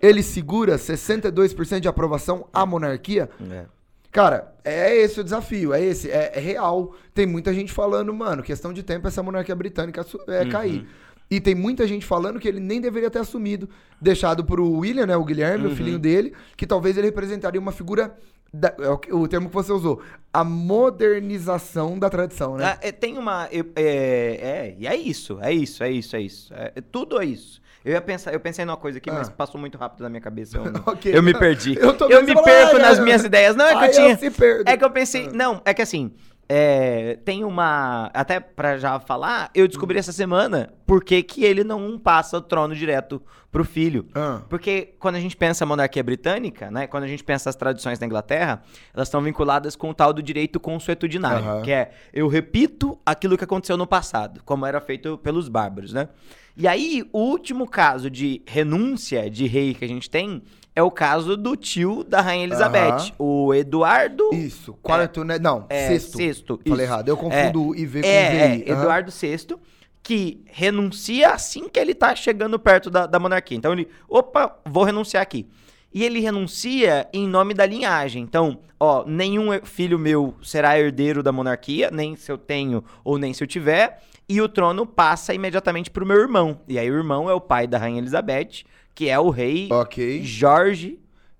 ele 0.00 0.22
segura 0.22 0.76
62% 0.76 1.80
de 1.80 1.88
aprovação 1.88 2.46
à 2.52 2.64
monarquia. 2.64 3.28
É. 3.50 3.64
Cara, 4.12 4.54
é 4.64 4.96
esse 4.96 5.20
o 5.20 5.24
desafio, 5.24 5.74
é 5.74 5.84
esse, 5.84 6.08
é, 6.08 6.30
é 6.36 6.38
real. 6.38 6.94
Tem 7.12 7.26
muita 7.26 7.52
gente 7.52 7.72
falando, 7.72 8.14
mano, 8.14 8.44
questão 8.44 8.72
de 8.72 8.84
tempo 8.84 9.08
essa 9.08 9.24
monarquia 9.24 9.56
britânica 9.56 10.06
é, 10.28 10.44
cair. 10.44 10.86
E 11.28 11.40
tem 11.40 11.54
muita 11.54 11.84
gente 11.88 12.06
falando 12.06 12.38
que 12.38 12.46
ele 12.46 12.60
nem 12.60 12.80
deveria 12.80 13.10
ter 13.10 13.18
assumido, 13.18 13.68
deixado 14.00 14.44
pro 14.44 14.70
William, 14.70 15.06
né, 15.06 15.16
o 15.16 15.24
Guilherme, 15.24 15.66
o 15.66 15.74
filhinho 15.74 15.98
dele, 15.98 16.32
que 16.56 16.64
talvez 16.64 16.96
ele 16.96 17.08
representaria 17.08 17.60
uma 17.60 17.72
figura, 17.72 18.16
da- 18.54 18.74
é 18.78 19.12
o, 19.14 19.26
termo 19.28 19.48
que 19.48 19.54
você 19.54 19.72
usou, 19.72 20.00
a 20.32 20.44
modernização 20.44 21.98
da 21.98 22.08
tradição, 22.08 22.56
né? 22.56 22.64
Ah, 22.64 22.78
é, 22.80 22.92
tem 22.92 23.18
uma. 23.18 23.48
eu- 23.50 23.66
é, 23.76 23.84
é, 23.84 24.76
e 24.78 24.86
é 24.86 24.96
isso, 24.96 25.38
é 25.40 25.52
isso, 25.52 25.82
é 25.82 25.90
isso, 25.90 26.16
é 26.16 26.20
isso. 26.20 26.54
É, 26.54 26.72
é 26.76 26.80
tudo 26.80 27.20
é 27.20 27.24
isso. 27.24 27.60
Eu 27.84 27.92
ia 27.92 28.00
pensar, 28.00 28.32
eu 28.32 28.40
pensei 28.40 28.64
numa 28.64 28.76
coisa 28.78 28.96
aqui, 28.98 29.10
mas 29.10 29.28
Ah. 29.28 29.32
passou 29.36 29.60
muito 29.60 29.76
rápido 29.76 30.02
na 30.02 30.08
minha 30.08 30.20
cabeça. 30.20 30.56
Eu, 30.56 30.64
não- 30.72 30.82
Ok. 30.86 31.12
eu 31.14 31.22
me 31.22 31.34
perdi. 31.38 31.76
Eu 31.78 31.94
Eu, 32.08 32.22
me 32.24 32.34
perco 32.34 32.76
"Ai, 32.76 32.82
nas 32.82 32.98
minhas 32.98 33.20
ai". 33.22 33.26
ideias. 33.26 33.54
Não, 33.56 33.66
é 33.66 33.78
que 33.78 33.84
eu 33.84 33.90
tinha. 33.92 34.10
eu 34.12 34.16
se 34.18 34.30
perdo. 34.30 34.68
É 34.68 34.76
que 34.76 34.84
eu 34.84 34.90
pensei. 34.90 35.28
Não, 35.28 35.60
é 35.64 35.74
que 35.74 35.82
assim. 35.82 36.12
É, 36.48 37.18
tem 37.24 37.44
uma. 37.44 38.10
Até 38.12 38.40
pra 38.40 38.76
já 38.78 38.98
falar, 39.00 39.50
eu 39.54 39.66
descobri 39.66 39.98
essa 39.98 40.12
semana 40.12 40.72
por 40.86 41.02
que, 41.02 41.22
que 41.22 41.44
ele 41.44 41.64
não 41.64 41.98
passa 41.98 42.38
o 42.38 42.40
trono 42.40 42.74
direto 42.74 43.22
pro 43.50 43.64
filho. 43.64 44.06
Ah. 44.14 44.42
Porque 44.48 44.94
quando 44.98 45.14
a 45.14 45.20
gente 45.20 45.36
pensa 45.36 45.64
a 45.64 45.66
monarquia 45.66 46.02
britânica, 46.02 46.70
né? 46.70 46.86
Quando 46.86 47.04
a 47.04 47.06
gente 47.06 47.22
pensa 47.22 47.48
as 47.48 47.56
tradições 47.56 47.98
da 47.98 48.06
Inglaterra, 48.06 48.62
elas 48.92 49.08
estão 49.08 49.22
vinculadas 49.22 49.76
com 49.76 49.90
o 49.90 49.94
tal 49.94 50.12
do 50.12 50.22
direito 50.22 50.58
consuetudinário, 50.58 51.44
Aham. 51.44 51.62
que 51.62 51.70
é 51.70 51.92
eu 52.12 52.28
repito 52.28 52.98
aquilo 53.06 53.38
que 53.38 53.44
aconteceu 53.44 53.76
no 53.76 53.86
passado, 53.86 54.42
como 54.44 54.66
era 54.66 54.80
feito 54.80 55.16
pelos 55.18 55.48
bárbaros, 55.48 55.92
né? 55.92 56.08
E 56.56 56.68
aí, 56.68 57.08
o 57.12 57.18
último 57.18 57.68
caso 57.68 58.08
de 58.08 58.40
renúncia 58.46 59.28
de 59.28 59.46
rei 59.46 59.74
que 59.74 59.84
a 59.84 59.88
gente 59.88 60.08
tem 60.08 60.42
é 60.76 60.82
o 60.82 60.90
caso 60.90 61.36
do 61.36 61.56
tio 61.56 62.02
da 62.04 62.20
Rainha 62.20 62.44
Elizabeth, 62.44 63.12
o 63.18 63.54
Eduardo. 63.54 64.30
Isso, 64.32 64.74
quarto, 64.82 65.22
né? 65.24 65.38
Não, 65.38 65.66
É, 65.68 65.88
sexto. 65.88 66.16
sexto, 66.16 66.60
Falei 66.66 66.84
isso. 66.84 66.92
errado, 66.92 67.08
eu 67.08 67.16
confundo 67.16 67.68
o 67.68 67.74
IV 67.76 68.02
com 68.02 68.08
É, 68.08 68.30
VI. 68.56 68.64
é. 68.66 68.72
Eduardo 68.72 69.10
VI, 69.12 69.56
que 70.02 70.42
renuncia 70.46 71.30
assim 71.30 71.68
que 71.68 71.78
ele 71.78 71.94
tá 71.94 72.14
chegando 72.14 72.58
perto 72.58 72.90
da, 72.90 73.06
da 73.06 73.18
monarquia. 73.18 73.56
Então 73.56 73.72
ele, 73.72 73.88
opa, 74.08 74.56
vou 74.66 74.84
renunciar 74.84 75.22
aqui. 75.22 75.46
E 75.92 76.02
ele 76.02 76.18
renuncia 76.18 77.08
em 77.12 77.26
nome 77.28 77.54
da 77.54 77.64
linhagem. 77.64 78.22
Então, 78.24 78.58
ó, 78.80 79.04
nenhum 79.06 79.46
filho 79.62 79.96
meu 79.96 80.34
será 80.42 80.76
herdeiro 80.78 81.22
da 81.22 81.30
monarquia, 81.30 81.88
nem 81.92 82.16
se 82.16 82.30
eu 82.32 82.36
tenho 82.36 82.82
ou 83.04 83.16
nem 83.16 83.32
se 83.32 83.44
eu 83.44 83.46
tiver. 83.46 84.02
E 84.28 84.40
o 84.40 84.48
trono 84.48 84.84
passa 84.86 85.32
imediatamente 85.32 85.90
pro 85.90 86.04
meu 86.04 86.16
irmão. 86.18 86.58
E 86.66 86.78
aí 86.80 86.90
o 86.90 86.96
irmão 86.96 87.30
é 87.30 87.32
o 87.34 87.40
pai 87.40 87.66
da 87.68 87.78
Rainha 87.78 88.00
Elizabeth, 88.00 88.64
que 88.94 89.08
é 89.08 89.18
o 89.18 89.30
rei 89.30 89.68
Ok. 89.70 90.22
Jorge. 90.22 90.98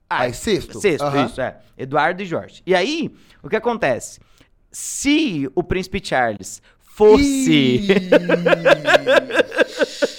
Ah, 0.08 0.26
é 0.26 0.32
sexto? 0.32 0.80
Sexto, 0.80 1.04
Aham. 1.04 1.26
isso, 1.26 1.40
é. 1.40 1.58
Eduardo 1.76 2.22
e 2.22 2.26
Jorge. 2.26 2.62
E 2.66 2.74
aí, 2.74 3.14
o 3.42 3.48
que 3.48 3.56
acontece? 3.56 4.20
Se 4.70 5.48
o 5.54 5.62
príncipe 5.62 6.00
Charles 6.04 6.62
fosse. 6.80 7.80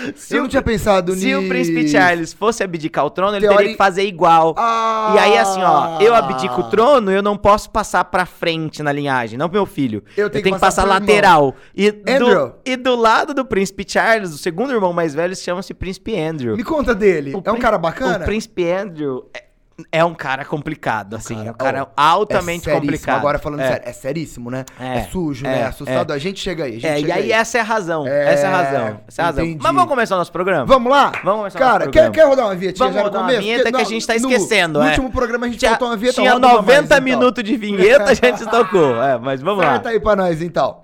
Se 0.16 0.36
eu 0.36 0.42
não 0.42 0.48
tinha 0.48 0.62
pensado 0.62 1.12
nisso. 1.12 1.22
Se 1.22 1.34
o 1.34 1.48
príncipe 1.48 1.88
Charles 1.88 2.32
fosse 2.32 2.62
abdicar 2.62 3.04
o 3.04 3.10
trono, 3.10 3.36
ele 3.36 3.40
Teori- 3.46 3.56
teria 3.56 3.72
que 3.72 3.78
fazer 3.78 4.04
igual. 4.04 4.54
Ah! 4.56 5.12
E 5.14 5.18
aí, 5.18 5.38
assim, 5.38 5.62
ó, 5.62 6.00
eu 6.00 6.14
abdico 6.14 6.60
o 6.60 6.70
trono, 6.70 7.10
eu 7.10 7.22
não 7.22 7.36
posso 7.36 7.70
passar 7.70 8.04
pra 8.04 8.24
frente 8.26 8.82
na 8.82 8.92
linhagem, 8.92 9.38
não 9.38 9.48
pro 9.48 9.58
meu 9.58 9.66
filho. 9.66 10.02
Eu 10.16 10.30
tenho 10.30 10.44
que 10.44 10.50
passar 10.50 10.70
passar 10.70 10.84
lateral. 10.84 11.54
E 11.74 11.90
do, 11.90 12.52
e 12.64 12.76
do 12.76 12.94
lado 12.96 13.34
do 13.34 13.44
príncipe 13.44 13.84
Charles, 13.86 14.32
o 14.32 14.38
segundo 14.38 14.72
irmão 14.72 14.92
mais 14.92 15.14
velho, 15.14 15.34
chama-se 15.36 15.74
príncipe 15.74 16.18
Andrew. 16.18 16.56
Me 16.56 16.64
conta 16.64 16.94
dele. 16.94 17.34
O 17.34 17.42
é 17.44 17.52
um 17.52 17.58
cara 17.58 17.78
bacana? 17.78 18.18
O 18.18 18.24
príncipe 18.26 18.70
Andrew 18.70 19.28
é, 19.34 19.44
é 19.92 20.04
um 20.04 20.14
cara 20.14 20.44
complicado, 20.44 21.14
assim. 21.16 21.34
cara- 21.34 21.48
é 21.48 21.50
um 21.50 21.54
cara 21.54 21.84
oh, 21.84 21.90
altamente 22.00 22.68
é 22.70 22.74
complicado. 22.74 23.18
Agora 23.18 23.38
falando 23.38 23.60
É. 23.60 23.68
sério, 23.68 23.82
é 23.88 23.92
seríssimo, 23.92 24.50
né? 24.50 24.64
É, 24.78 24.98
É, 24.98 25.02
sujo, 25.04 25.46
é, 25.46 25.48
né? 25.50 25.60
É 25.60 25.64
assustado. 25.64 26.12
é. 26.12 26.16
A 26.16 26.18
gente 26.18 26.40
chega 26.40 26.64
aí. 26.64 26.70
A 26.70 26.74
gente 26.74 26.86
É, 26.86 26.98
e 26.98 27.00
chega 27.02 27.14
aí 27.14 27.32
essa 27.32 27.58
é 27.58 27.60
a 27.60 27.64
razão. 27.64 28.06
É, 28.06 28.32
essa 28.32 28.46
é 28.46 28.48
a 28.48 28.50
razão. 28.50 29.00
Essa 29.08 29.22
é 29.22 29.22
a 29.22 29.26
razão. 29.26 29.44
entendi. 29.44 29.62
Mas 29.62 29.72
vamos 29.74 29.88
começar 29.88 30.14
o 30.14 30.18
nosso 30.18 30.32
programa? 30.32 30.64
Vamos 30.66 30.90
lá? 30.90 31.12
Vamos 31.24 31.38
começar 31.40 31.58
Cara, 31.58 31.72
nosso 31.80 31.90
quer, 31.90 32.02
programa. 32.04 32.14
quer 32.14 32.24
rodar 32.28 32.44
uma 32.46 32.54
vinhetinha 32.56 32.88
Vamos 32.88 32.96
no 32.96 33.02
rodar 33.08 33.22
uma 33.22 33.32
vinheta 33.40 33.62
Porque 33.64 33.70
que 33.76 33.80
a 33.80 33.84
no- 33.84 33.90
gente 33.90 34.06
tá 34.06 34.12
no- 34.14 34.18
esquecendo, 34.18 34.78
No 34.78 34.84
é. 34.84 34.88
último 34.88 35.10
programa 35.10 35.46
a 35.46 35.48
gente 35.48 35.58
Tinha, 35.58 35.70
faltou 35.70 35.88
uma 35.88 35.96
vinheta. 35.96 36.20
tinha 36.20 36.32
roda 36.32 36.46
uma 36.46 36.56
90 36.56 36.72
mais, 36.72 36.84
então. 36.86 37.00
minutos 37.02 37.44
de 37.44 37.56
vinheta, 37.56 38.04
a 38.10 38.14
gente 38.14 38.46
tocou. 38.48 39.02
É, 39.02 39.18
mas 39.18 39.40
vamos 39.40 39.64
lá. 39.64 39.70
Acerta 39.72 39.88
aí 39.90 40.00
pra 40.00 40.16
nós, 40.16 40.40
então. 40.42 40.82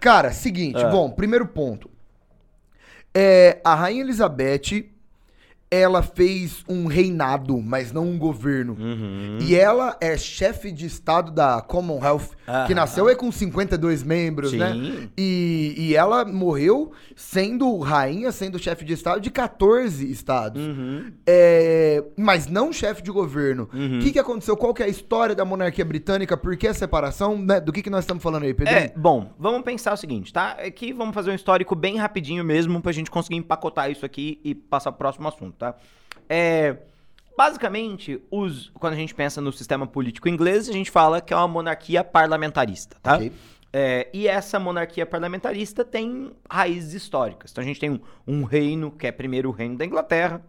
Cara, 0.00 0.30
seguinte, 0.30 0.82
Ah. 0.84 0.88
bom, 0.88 1.10
primeiro 1.10 1.46
ponto. 1.46 1.90
É, 3.14 3.60
a 3.64 3.74
Rainha 3.74 4.02
Elizabeth, 4.02 4.84
ela 5.70 6.00
fez 6.02 6.62
um 6.68 6.86
reinado, 6.86 7.60
mas 7.60 7.92
não 7.92 8.04
um 8.08 8.18
governo. 8.18 8.76
Uhum. 8.78 9.38
E 9.40 9.54
ela 9.56 9.96
é 10.00 10.16
chefe 10.16 10.70
de 10.70 10.86
estado 10.86 11.32
da 11.32 11.60
Commonwealth, 11.60 12.28
que 12.44 12.50
Aham. 12.50 12.74
nasceu 12.74 13.08
aí 13.08 13.16
com 13.16 13.30
52 13.32 14.02
membros, 14.04 14.52
né? 14.52 14.72
Sim. 14.72 15.10
E, 15.18 15.74
e 15.76 15.96
ela 15.96 16.24
morreu 16.24 16.92
sendo 17.16 17.76
rainha, 17.78 18.30
sendo 18.30 18.58
chefe 18.58 18.84
de 18.84 18.92
estado 18.92 19.20
de 19.20 19.30
14 19.30 20.08
estados. 20.10 20.62
Uhum. 20.62 21.10
É, 21.26 22.04
mas 22.16 22.46
não 22.46 22.72
chefe 22.72 23.02
de 23.02 23.10
governo. 23.10 23.68
O 23.72 23.76
Uhum. 23.76 23.98
que, 24.00 24.12
que 24.12 24.18
aconteceu? 24.18 24.56
Qual 24.56 24.72
que 24.72 24.82
é 24.82 24.86
a 24.86 24.88
história 24.88 25.34
da 25.34 25.44
monarquia 25.44 25.84
britânica? 25.84 26.36
Por 26.36 26.56
que 26.56 26.68
a 26.68 26.74
separação? 26.74 27.36
né? 27.38 27.60
Do 27.60 27.72
que, 27.72 27.82
que 27.82 27.90
nós 27.90 28.04
estamos 28.04 28.22
falando 28.22 28.44
aí, 28.44 28.54
Pedro? 28.54 28.72
É, 28.72 28.92
bom, 28.96 29.32
vamos 29.38 29.62
pensar 29.62 29.92
o 29.92 29.96
seguinte, 29.96 30.32
tá? 30.32 30.52
Aqui 30.52 30.92
vamos 30.92 31.14
fazer 31.14 31.30
um 31.30 31.34
histórico 31.34 31.74
bem 31.74 31.96
rapidinho 31.96 32.44
mesmo 32.44 32.80
pra 32.80 32.92
gente 32.92 33.10
conseguir 33.10 33.36
empacotar 33.36 33.90
isso 33.90 34.06
aqui 34.06 34.40
e 34.44 34.54
passar 34.54 34.92
pro 34.92 34.98
próximo 34.98 35.26
assunto, 35.28 35.55
tá? 35.56 35.74
É, 36.28 36.76
basicamente, 37.36 38.20
os, 38.30 38.70
quando 38.74 38.94
a 38.94 38.96
gente 38.96 39.14
pensa 39.14 39.40
no 39.40 39.52
sistema 39.52 39.86
político 39.86 40.28
inglês, 40.28 40.68
a 40.68 40.72
gente 40.72 40.90
fala 40.90 41.20
que 41.20 41.32
é 41.32 41.36
uma 41.36 41.48
monarquia 41.48 42.02
parlamentarista, 42.02 42.96
tá? 43.02 43.16
Ok. 43.16 43.32
É, 43.72 44.08
e 44.12 44.26
essa 44.26 44.58
monarquia 44.58 45.04
parlamentarista 45.04 45.84
tem 45.84 46.32
raízes 46.48 46.94
históricas. 46.94 47.50
Então 47.50 47.62
a 47.62 47.66
gente 47.66 47.78
tem 47.78 47.90
um, 47.90 48.00
um 48.26 48.42
reino, 48.44 48.90
que 48.90 49.06
é 49.06 49.12
primeiro 49.12 49.50
o 49.50 49.52
reino 49.52 49.76
da 49.76 49.84
Inglaterra, 49.84 50.40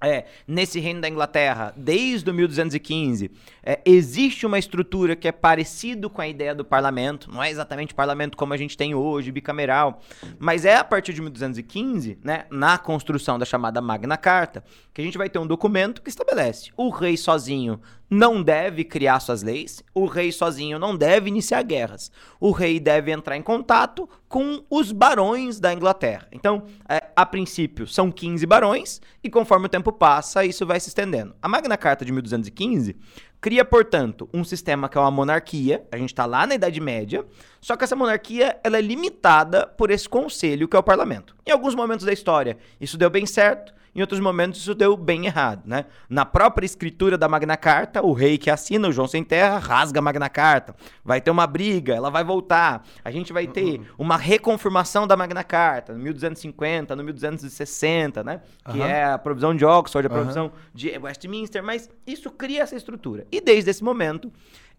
é, 0.00 0.26
nesse 0.46 0.78
reino 0.78 1.00
da 1.00 1.08
Inglaterra, 1.08 1.72
desde 1.76 2.30
o 2.30 2.34
1215, 2.34 3.30
é, 3.62 3.80
existe 3.84 4.46
uma 4.46 4.58
estrutura 4.58 5.16
que 5.16 5.26
é 5.26 5.32
parecido 5.32 6.10
com 6.10 6.20
a 6.20 6.28
ideia 6.28 6.54
do 6.54 6.64
parlamento. 6.64 7.30
Não 7.30 7.42
é 7.42 7.50
exatamente 7.50 7.94
parlamento 7.94 8.36
como 8.36 8.52
a 8.52 8.56
gente 8.56 8.76
tem 8.76 8.94
hoje, 8.94 9.32
bicameral. 9.32 10.00
Mas 10.38 10.64
é 10.64 10.76
a 10.76 10.84
partir 10.84 11.12
de 11.12 11.22
1215, 11.22 12.18
né, 12.22 12.44
na 12.50 12.78
construção 12.78 13.38
da 13.38 13.44
chamada 13.44 13.80
Magna 13.80 14.16
Carta, 14.16 14.62
que 14.92 15.00
a 15.00 15.04
gente 15.04 15.18
vai 15.18 15.30
ter 15.30 15.38
um 15.38 15.46
documento 15.46 16.02
que 16.02 16.10
estabelece 16.10 16.70
o 16.76 16.90
rei 16.90 17.16
sozinho 17.16 17.80
não 18.08 18.42
deve 18.42 18.84
criar 18.84 19.18
suas 19.20 19.42
leis, 19.42 19.82
o 19.92 20.06
rei 20.06 20.30
sozinho 20.30 20.78
não 20.78 20.96
deve 20.96 21.28
iniciar 21.28 21.62
guerras. 21.62 22.10
O 22.38 22.52
rei 22.52 22.78
deve 22.78 23.10
entrar 23.10 23.36
em 23.36 23.42
contato 23.42 24.08
com 24.28 24.64
os 24.70 24.92
barões 24.92 25.58
da 25.58 25.72
Inglaterra. 25.72 26.28
Então, 26.30 26.64
é, 26.88 27.02
a 27.16 27.24
princípio, 27.24 27.86
são 27.86 28.12
15 28.12 28.44
barões, 28.44 29.00
e 29.24 29.30
conforme 29.30 29.64
o 29.64 29.70
tempo 29.70 29.90
passa, 29.90 30.44
isso 30.44 30.66
vai 30.66 30.78
se 30.78 30.88
estendendo. 30.88 31.34
A 31.40 31.48
Magna 31.48 31.74
Carta 31.78 32.04
de 32.04 32.12
1215 32.12 32.94
cria, 33.40 33.64
portanto, 33.64 34.28
um 34.34 34.44
sistema 34.44 34.86
que 34.86 34.98
é 34.98 35.00
uma 35.00 35.10
monarquia, 35.10 35.86
a 35.90 35.96
gente 35.96 36.10
está 36.10 36.26
lá 36.26 36.46
na 36.46 36.56
Idade 36.56 36.78
Média, 36.78 37.24
só 37.66 37.76
que 37.76 37.82
essa 37.82 37.96
monarquia 37.96 38.60
ela 38.62 38.78
é 38.78 38.80
limitada 38.80 39.66
por 39.66 39.90
esse 39.90 40.08
conselho 40.08 40.68
que 40.68 40.76
é 40.76 40.78
o 40.78 40.84
parlamento. 40.84 41.34
Em 41.44 41.50
alguns 41.50 41.74
momentos 41.74 42.06
da 42.06 42.12
história, 42.12 42.56
isso 42.80 42.96
deu 42.96 43.10
bem 43.10 43.26
certo, 43.26 43.74
em 43.92 44.00
outros 44.00 44.20
momentos 44.20 44.60
isso 44.60 44.72
deu 44.72 44.96
bem 44.96 45.26
errado, 45.26 45.62
né? 45.66 45.86
Na 46.08 46.24
própria 46.24 46.64
escritura 46.64 47.18
da 47.18 47.28
Magna 47.28 47.56
Carta, 47.56 48.06
o 48.06 48.12
rei 48.12 48.38
que 48.38 48.50
assina, 48.50 48.86
o 48.86 48.92
João 48.92 49.08
Sem 49.08 49.24
Terra, 49.24 49.58
rasga 49.58 49.98
a 49.98 50.02
Magna 50.02 50.28
Carta. 50.28 50.76
Vai 51.04 51.20
ter 51.20 51.32
uma 51.32 51.44
briga, 51.44 51.92
ela 51.92 52.08
vai 52.08 52.22
voltar. 52.22 52.86
A 53.04 53.10
gente 53.10 53.32
vai 53.32 53.48
ter 53.48 53.80
uma 53.98 54.16
reconfirmação 54.16 55.04
da 55.04 55.16
Magna 55.16 55.42
Carta, 55.42 55.92
no 55.92 55.98
1250, 55.98 56.94
no 56.94 57.02
1260, 57.02 58.22
né? 58.22 58.42
Que 58.70 58.80
é 58.80 59.06
a 59.06 59.18
provisão 59.18 59.52
de 59.52 59.64
Oxford, 59.64 60.06
a 60.06 60.10
provisão 60.10 60.52
de 60.72 60.96
Westminster, 60.96 61.64
mas 61.64 61.90
isso 62.06 62.30
cria 62.30 62.62
essa 62.62 62.76
estrutura. 62.76 63.26
E 63.32 63.40
desde 63.40 63.70
esse 63.70 63.82
momento, 63.82 64.32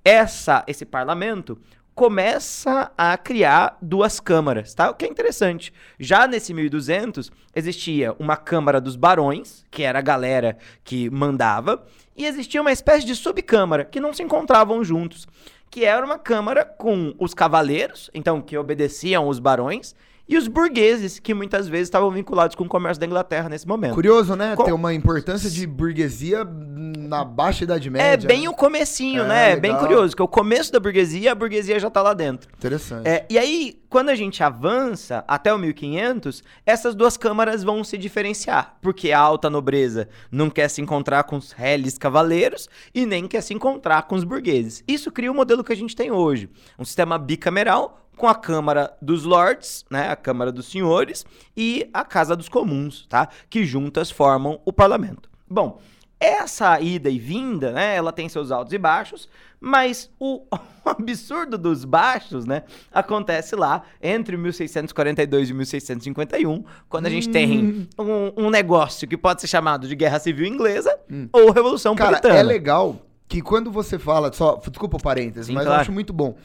essa, 0.06 0.64
esse 0.68 0.86
parlamento 0.86 1.60
começa 1.98 2.92
a 2.96 3.18
criar 3.18 3.76
duas 3.82 4.20
câmaras, 4.20 4.72
tá? 4.76 4.92
O 4.92 4.94
que 4.94 5.04
é 5.04 5.08
interessante. 5.08 5.74
Já 6.00 6.28
nesse 6.28 6.54
1200 6.54 7.32
existia 7.56 8.14
uma 8.20 8.38
câmara 8.38 8.80
dos 8.80 8.96
barões, 8.96 9.66
que 9.72 9.82
era 9.82 9.98
a 9.98 10.02
galera 10.04 10.60
que 10.84 11.10
mandava, 11.10 11.84
e 12.16 12.24
existia 12.28 12.62
uma 12.62 12.72
espécie 12.72 13.04
de 13.04 13.16
subcâmara 13.16 13.84
que 13.84 14.00
não 14.00 14.14
se 14.14 14.22
encontravam 14.22 14.84
juntos, 14.84 15.28
que 15.72 15.86
era 15.86 16.06
uma 16.06 16.20
câmara 16.20 16.64
com 16.64 17.16
os 17.18 17.34
cavaleiros, 17.34 18.12
então 18.14 18.44
que 18.44 18.56
obedeciam 18.56 19.28
os 19.28 19.40
barões, 19.40 19.96
e 20.28 20.38
os 20.38 20.48
burgueses, 20.48 21.20
que 21.20 21.34
muitas 21.34 21.68
vezes 21.68 21.88
estavam 21.88 22.12
vinculados 22.12 22.56
com 22.56 22.64
o 22.66 22.68
comércio 22.68 23.00
da 23.00 23.06
Inglaterra 23.06 23.48
nesse 23.50 23.68
momento. 23.68 23.94
Curioso, 23.94 24.36
né? 24.36 24.56
Com- 24.56 24.64
Ter 24.66 24.74
uma 24.74 24.94
importância 24.94 25.50
de 25.50 25.66
burguesia 25.66 26.44
na 26.44 27.24
baixa 27.24 27.64
Idade 27.64 27.88
É 27.88 27.92
Média. 27.92 28.28
bem 28.28 28.42
né? 28.44 28.50
o 28.50 28.54
comecinho, 28.54 29.24
É, 29.24 29.28
né? 29.28 29.52
É 29.52 29.56
bem 29.56 29.72
legal. 29.72 29.88
curioso, 29.88 30.16
que 30.16 30.22
é 30.22 30.26
o 30.26 30.28
começo 30.28 30.72
da 30.72 30.80
burguesia, 30.80 31.32
a 31.32 31.36
burguesia 31.36 31.80
já 31.80 31.90
tá 31.90 32.02
lá 32.02 32.14
dentro. 32.14 32.50
Interessante. 32.58 33.08
É, 33.08 33.26
e 33.30 33.38
aí, 33.38 33.80
quando 33.90 34.10
a 34.10 34.16
gente 34.16 34.44
avança 34.44 35.24
até 35.28 35.54
o 35.54 35.58
1500, 35.58 36.44
essas 36.66 36.94
duas 36.94 37.16
câmaras 37.16 37.64
vão 37.64 37.84
se 37.84 37.98
diferenciar, 37.98 38.76
porque 38.82 39.12
a 39.14 39.20
alta 39.20 39.50
nobreza 39.50 40.10
não 40.30 40.50
quer 40.50 40.68
se 40.70 40.82
encontrar 40.82 41.24
com 41.24 41.38
os 41.38 41.52
reles 41.54 41.98
cavaleiros 41.98 42.68
e 42.94 43.06
nem 43.06 43.28
quer 43.28 43.42
se 43.42 43.54
encontrar 43.54 44.04
com 44.04 44.16
os 44.16 44.26
burgueses. 44.26 44.84
Isso 44.88 45.12
cria 45.12 45.32
o 45.32 45.36
modelo 45.36 45.64
que 45.64 45.72
a 45.72 45.76
gente 45.78 45.96
tem 45.96 46.12
hoje, 46.12 46.50
um 46.78 46.84
sistema 46.84 47.18
bicameral 47.18 48.07
com 48.18 48.28
a 48.28 48.36
Câmara 48.36 48.92
dos 49.02 49.24
Lords, 49.24 49.86
né, 49.90 50.10
a 50.10 50.16
Câmara 50.16 50.52
dos 50.52 50.66
Senhores 50.66 51.26
e 51.56 51.88
a 51.94 52.04
Casa 52.04 52.36
dos 52.36 52.50
Comuns, 52.50 53.06
tá? 53.08 53.30
Que 53.50 53.64
juntas 53.64 54.10
formam 54.10 54.60
o 54.66 54.74
parlamento. 54.74 55.30
Bom, 55.48 55.80
essa 56.20 56.80
ida 56.82 57.10
e 57.10 57.20
vinda, 57.20 57.72
né, 57.72 57.96
ela 57.96 58.12
tem 58.12 58.28
seus 58.28 58.52
altos 58.52 58.74
e 58.74 58.78
baixos, 58.78 59.30
mas 59.60 60.10
o, 60.20 60.42
o 60.84 60.90
absurdo 60.90 61.60
dos 61.60 61.86
baixos, 61.86 62.46
né, 62.46 62.64
acontece 62.92 63.56
lá 63.56 63.84
entre 64.02 64.36
1642 64.36 65.50
e 65.50 65.54
1651, 65.54 66.64
quando 66.90 67.06
a 67.06 67.10
gente 67.10 67.30
tem 67.30 67.88
um, 68.00 68.46
um 68.46 68.50
negócio 68.50 69.08
que 69.08 69.16
pode 69.16 69.42
ser 69.42 69.48
chamado 69.48 69.88
de 69.88 69.96
Guerra 69.96 70.18
Civil 70.20 70.48
Inglesa 70.48 70.98
ou 71.32 71.52
Revolução 71.52 71.96
Cara, 71.96 72.20
Puritana. 72.20 72.40
é 72.40 72.44
legal 72.44 73.00
que 73.28 73.42
quando 73.42 73.72
você 73.72 74.00
fala, 74.00 74.34
só, 74.34 74.60
desculpa 74.70 74.98
o 74.98 75.02
parênteses, 75.02 75.48
Sim, 75.48 75.54
mas 75.54 75.66
eu 75.66 75.70
claro. 75.70 75.82
acho 75.82 75.92
muito 75.92 76.14
bom 76.14 76.36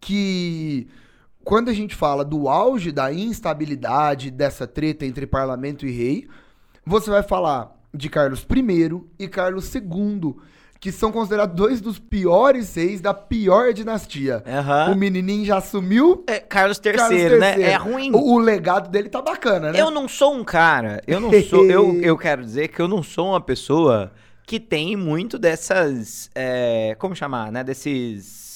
que 0.00 0.88
quando 1.44 1.68
a 1.70 1.72
gente 1.72 1.94
fala 1.94 2.24
do 2.24 2.48
auge 2.48 2.92
da 2.92 3.12
instabilidade 3.12 4.30
dessa 4.30 4.66
treta 4.66 5.06
entre 5.06 5.26
parlamento 5.26 5.86
e 5.86 5.90
rei, 5.90 6.28
você 6.84 7.10
vai 7.10 7.22
falar 7.22 7.76
de 7.92 8.08
Carlos 8.08 8.46
I 8.50 9.00
e 9.18 9.28
Carlos 9.28 9.74
II, 9.74 10.34
que 10.78 10.90
são 10.90 11.12
considerados 11.12 11.54
dois 11.54 11.80
dos 11.80 11.98
piores 11.98 12.74
reis 12.74 13.00
da 13.00 13.12
pior 13.12 13.72
dinastia. 13.72 14.42
Aham. 14.46 14.92
O 14.92 14.96
menininho 14.96 15.44
já 15.44 15.58
assumiu. 15.58 16.24
É, 16.26 16.38
Carlos 16.38 16.80
III, 16.84 16.92
Carlos 16.94 17.38
né? 17.38 17.56
III. 17.56 17.62
É 17.64 17.76
ruim. 17.76 18.10
O, 18.12 18.34
o 18.34 18.38
legado 18.38 18.88
dele 18.88 19.08
tá 19.08 19.20
bacana, 19.20 19.72
né? 19.72 19.80
Eu 19.80 19.90
não 19.90 20.08
sou 20.08 20.34
um 20.34 20.42
cara, 20.42 21.02
eu 21.06 21.20
não 21.20 21.30
sou, 21.42 21.66
eu, 21.66 22.00
eu 22.00 22.16
quero 22.16 22.42
dizer 22.42 22.68
que 22.68 22.80
eu 22.80 22.88
não 22.88 23.02
sou 23.02 23.28
uma 23.28 23.40
pessoa 23.40 24.12
que 24.46 24.58
tem 24.58 24.96
muito 24.96 25.38
dessas, 25.38 26.30
é, 26.34 26.96
como 26.98 27.14
chamar, 27.14 27.52
né, 27.52 27.62
desses... 27.62 28.49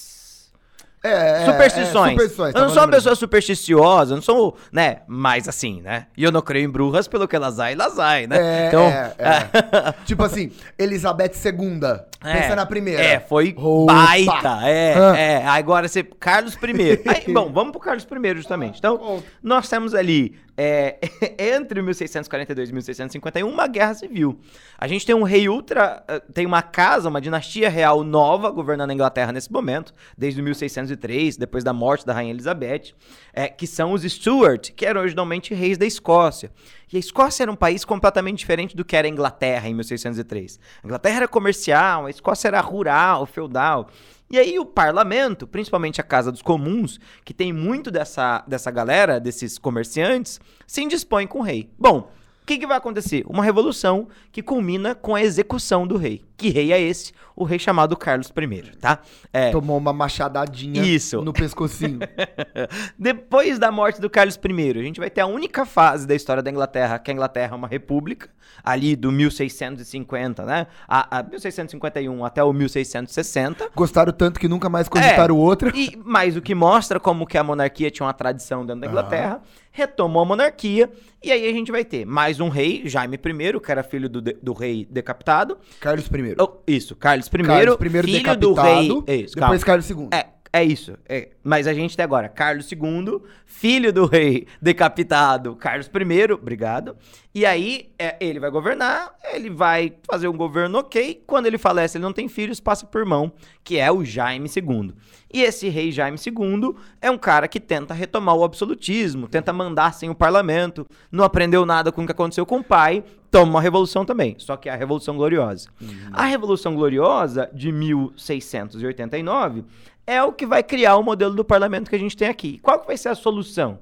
É, 1.05 1.43
é, 1.43 1.45
superstições. 1.45 2.09
é, 2.09 2.13
superstições, 2.13 2.55
eu 2.55 2.61
não 2.63 2.69
tá 2.69 2.75
sou 2.75 2.83
uma 2.83 2.89
pessoa 2.89 3.15
supersticiosa, 3.15 4.13
eu 4.13 4.17
não 4.17 4.23
sou, 4.23 4.57
né, 4.73 5.03
mais 5.07 5.47
assim, 5.47 5.83
né? 5.83 6.07
E 6.17 6.25
eu 6.25 6.33
não 6.33 6.41
creio 6.41 6.65
em 6.65 6.71
bruxas 6.71 7.07
pelo 7.07 7.29
que 7.29 7.37
elas 7.37 7.61
ai, 7.61 7.75
elas 7.75 7.99
ai, 7.99 8.27
né? 8.27 8.37
É, 8.39 8.71
é, 8.75 9.13
é. 9.19 9.95
tipo 10.07 10.23
assim, 10.25 10.51
Elizabeth 10.79 11.33
II. 11.45 11.81
Pensa 12.23 12.57
na 12.57 12.65
primeira. 12.65 13.03
É, 13.03 13.21
foi 13.21 13.55
Opa! 13.57 13.93
baita. 13.93 14.61
É, 14.67 14.95
Ah. 14.97 15.17
é. 15.19 15.47
Agora 15.47 15.87
você. 15.87 16.03
Carlos 16.03 16.55
I. 16.55 17.03
Aí, 17.07 17.35
bom, 17.35 17.53
vamos 17.53 17.73
pro 17.73 17.81
Carlos 17.81 18.05
I, 18.11 18.35
justamente. 18.35 18.79
Então, 18.79 19.23
nós 19.43 19.69
temos 19.69 19.95
ali, 19.95 20.35
é, 20.57 20.99
entre 21.39 21.81
1642 21.83 22.71
e 22.71 22.73
1651, 22.73 23.49
uma 23.49 23.67
guerra 23.67 23.95
civil. 23.95 24.39
A 24.79 24.87
gente 24.87 25.07
tem 25.07 25.15
um 25.15 25.23
rei 25.23 25.49
ultra. 25.49 26.05
eh, 26.09 26.21
Tem 26.33 26.47
uma 26.47 26.63
casa, 26.63 27.09
uma 27.09 27.21
dinastia 27.21 27.69
real 27.69 28.03
nova 28.05 28.51
governando 28.51 28.91
a 28.91 28.95
Inglaterra 28.95 29.33
nesse 29.33 29.53
momento, 29.53 29.95
desde 30.17 30.41
1610. 30.43 30.95
1603, 30.95 31.37
depois 31.37 31.65
da 31.65 31.73
morte 31.73 32.07
da 32.07 32.13
Rainha 32.13 32.33
Elizabeth, 32.33 32.95
é, 33.33 33.49
que 33.49 33.67
são 33.67 33.93
os 33.93 34.03
Stuart, 34.03 34.71
que 34.75 34.87
eram 34.87 35.01
originalmente 35.01 35.55
reis 35.55 35.79
da 35.79 35.87
Escócia. 35.87 36.51
E 36.93 36.97
a 36.97 37.01
Escócia 37.01 37.45
era 37.45 37.53
um 37.53 37.57
país 37.57 37.85
completamente 37.85 38.39
diferente 38.39 38.77
do 38.77 38.85
que 38.85 38.97
era 38.97 39.07
a 39.07 39.11
Inglaterra 39.11 39.69
em 39.69 39.75
1603. 39.75 40.59
A 40.83 40.87
Inglaterra 40.87 41.17
era 41.17 41.29
comercial, 41.29 42.07
a 42.07 42.11
Escócia 42.11 42.49
era 42.49 42.61
rural, 42.61 43.27
feudal. 43.27 43.89
E 44.35 44.39
aí 44.41 44.59
o 44.59 44.67
parlamento, 44.67 45.47
principalmente 45.47 46.01
a 46.01 46.05
Casa 46.05 46.33
dos 46.33 46.43
Comuns, 46.43 46.99
que 47.25 47.33
tem 47.33 47.53
muito 47.53 47.89
dessa, 47.89 48.43
dessa 48.49 48.69
galera, 48.69 49.21
desses 49.21 49.59
comerciantes, 49.59 50.41
se 50.67 50.83
indispõe 50.83 51.25
com 51.25 51.39
o 51.39 51.43
rei. 51.43 51.71
Bom, 51.79 52.11
o 52.45 52.47
que, 52.47 52.59
que, 52.59 52.67
vai 52.67 52.77
acontecer? 52.77 53.25
Uma 53.27 53.43
revolução 53.43 54.07
que 54.31 54.43
culmina 54.43 54.95
com 54.95 55.15
a 55.15 55.23
execução 55.23 55.87
do 55.87 55.97
rei. 55.97 56.23
Que 56.37 56.51
rei 56.51 56.75
é 56.75 56.79
esse? 56.79 57.15
O 57.35 57.43
rei 57.43 57.59
chamado 57.59 57.97
Carlos 57.97 58.29
I, 58.29 58.77
tá? 58.77 58.99
É... 59.33 59.51
Tomou 59.51 59.79
uma 59.79 59.95
machadadinha 59.95 60.85
Isso. 60.85 61.23
no 61.23 61.33
pescocinho. 61.33 62.01
Depois 62.99 63.59
da 63.59 63.73
morte 63.73 63.99
do 63.99 64.11
Carlos 64.11 64.37
I, 64.37 64.79
a 64.79 64.83
gente 64.83 65.01
vai 65.01 65.09
ter 65.09 65.23
a 65.23 65.27
única 65.27 65.65
fase 65.65 66.07
da 66.07 66.15
história 66.15 66.43
da 66.43 66.51
Inglaterra, 66.51 66.99
que 66.99 67.11
a 67.11 67.15
Inglaterra 67.15 67.55
é 67.55 67.57
uma 67.57 67.67
república, 67.67 68.29
ali 68.63 68.95
do 68.95 69.11
1650, 69.11 70.45
né? 70.45 70.67
A, 70.87 71.21
a 71.21 71.23
1651 71.23 72.27
até 72.27 72.45
o 72.45 72.53
1660. 72.53 73.71
Gostaram 73.75 74.13
tanto 74.13 74.39
que 74.39 74.49
nunca 74.49 74.69
mais 74.69 74.87
cogitaram 74.87 75.35
é, 75.35 75.39
outra. 75.39 75.73
E, 75.75 75.99
mas 76.05 76.37
o 76.37 76.43
que 76.43 76.55
mostra 76.55 77.01
como 77.01 77.27
que 77.27 77.39
a 77.39 77.43
monarquia 77.43 77.91
tinha 77.91 78.05
uma 78.07 78.13
tradição 78.13 78.67
dentro 78.67 78.83
da 78.83 78.87
Inglaterra. 78.87 79.41
Retomou 79.77 80.23
a 80.23 80.25
monarquia, 80.25 80.89
e 81.21 81.33
aí 81.33 81.49
a 81.49 81.53
gente 81.53 81.73
vai 81.73 81.85
ter 81.85 82.07
mais 82.07 82.39
um 82.39 82.49
rei, 82.49 82.83
Jaime 82.85 83.17
I, 83.17 83.61
que 83.61 83.73
era 83.73 83.83
filho 83.83 84.09
do, 84.09 84.23
do 84.23 84.53
rei 84.53 84.87
decapitado. 84.89 85.59
Carlos 85.81 86.07
I. 86.07 86.37
Oh, 86.41 86.61
isso, 86.65 86.95
Carlos 86.95 87.27
I, 87.27 87.31
Carlos 87.43 87.75
I 87.75 87.91
filho 87.91 88.05
decapitado, 88.05 88.39
do 88.39 89.01
rei. 89.01 89.25
Isso, 89.25 89.35
depois 89.35 89.65
calma. 89.65 89.83
Carlos 89.83 89.91
II. 89.91 90.09
É, 90.13 90.27
é 90.55 90.63
isso. 90.63 90.97
É. 91.09 91.31
Mas 91.43 91.67
a 91.67 91.75
gente 91.75 91.97
tem 91.97 92.05
agora 92.05 92.29
Carlos 92.29 92.71
II, 92.71 93.21
filho 93.45 93.93
do 93.93 94.07
rei 94.07 94.47
decapitado 94.63 95.57
Carlos 95.57 95.89
I, 95.89 96.33
obrigado. 96.33 96.97
E 97.35 97.45
aí 97.45 97.91
é, 97.99 98.17
ele 98.21 98.39
vai 98.39 98.53
governar, 98.53 99.13
ele 99.33 99.51
vai 99.51 99.93
fazer 100.09 100.29
um 100.29 100.37
governo 100.37 100.79
ok. 100.79 101.25
Quando 101.27 101.47
ele 101.47 101.59
falece, 101.59 101.99
ele 101.99 102.05
não 102.05 102.13
tem 102.13 102.29
filhos, 102.29 102.61
passa 102.61 102.87
por 102.87 103.01
irmão, 103.01 103.33
que 103.65 103.79
é 103.79 103.91
o 103.91 104.05
Jaime 104.05 104.49
II. 104.49 104.95
E 105.33 105.43
esse 105.43 105.69
rei 105.69 105.91
Jaime 105.91 106.17
II 106.25 106.77
é 107.03 107.11
um 107.11 107.19
cara 107.19 107.49
que 107.49 107.59
tenta 107.59 107.93
retomar 107.93 108.37
o 108.37 108.45
absolutismo, 108.45 109.27
tenta 109.27 109.53
mandar 109.53 109.93
sem 109.93 110.09
o 110.09 110.15
parlamento, 110.15 110.87
não 111.11 111.25
aprendeu 111.25 111.67
nada 111.67 111.91
com 111.91 112.05
o 112.05 112.07
que 112.07 112.13
aconteceu 112.13 112.47
com 112.47 112.59
o 112.59 112.65
pai, 112.65 113.03
toma 113.33 113.51
uma 113.51 113.61
revolução 113.61 114.05
também, 114.05 114.37
só 114.39 114.57
que 114.57 114.69
é 114.69 114.73
a 114.73 114.77
Revolução 114.77 115.17
Gloriosa. 115.17 115.69
Uhum. 115.81 116.11
A 116.13 116.25
Revolução 116.25 116.77
Gloriosa 116.77 117.51
de 117.53 117.73
1689 117.73 119.65
é 120.07 120.23
o 120.23 120.33
que 120.33 120.47
vai 120.47 120.63
criar 120.63 120.97
o 120.97 121.03
modelo 121.03 121.35
do 121.35 121.45
parlamento 121.45 121.89
que 121.89 121.97
a 121.97 121.99
gente 121.99 122.17
tem 122.17 122.29
aqui. 122.29 122.59
Qual 122.59 122.81
que 122.81 122.87
vai 122.87 122.97
ser 122.97 123.09
a 123.09 123.15
solução? 123.15 123.79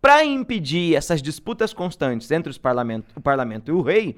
Para 0.00 0.24
impedir 0.24 0.94
essas 0.94 1.20
disputas 1.20 1.72
constantes 1.72 2.30
entre 2.30 2.50
os 2.50 2.58
parlamento, 2.58 3.12
o 3.16 3.20
parlamento 3.20 3.70
e 3.70 3.72
o 3.72 3.82
rei, 3.82 4.16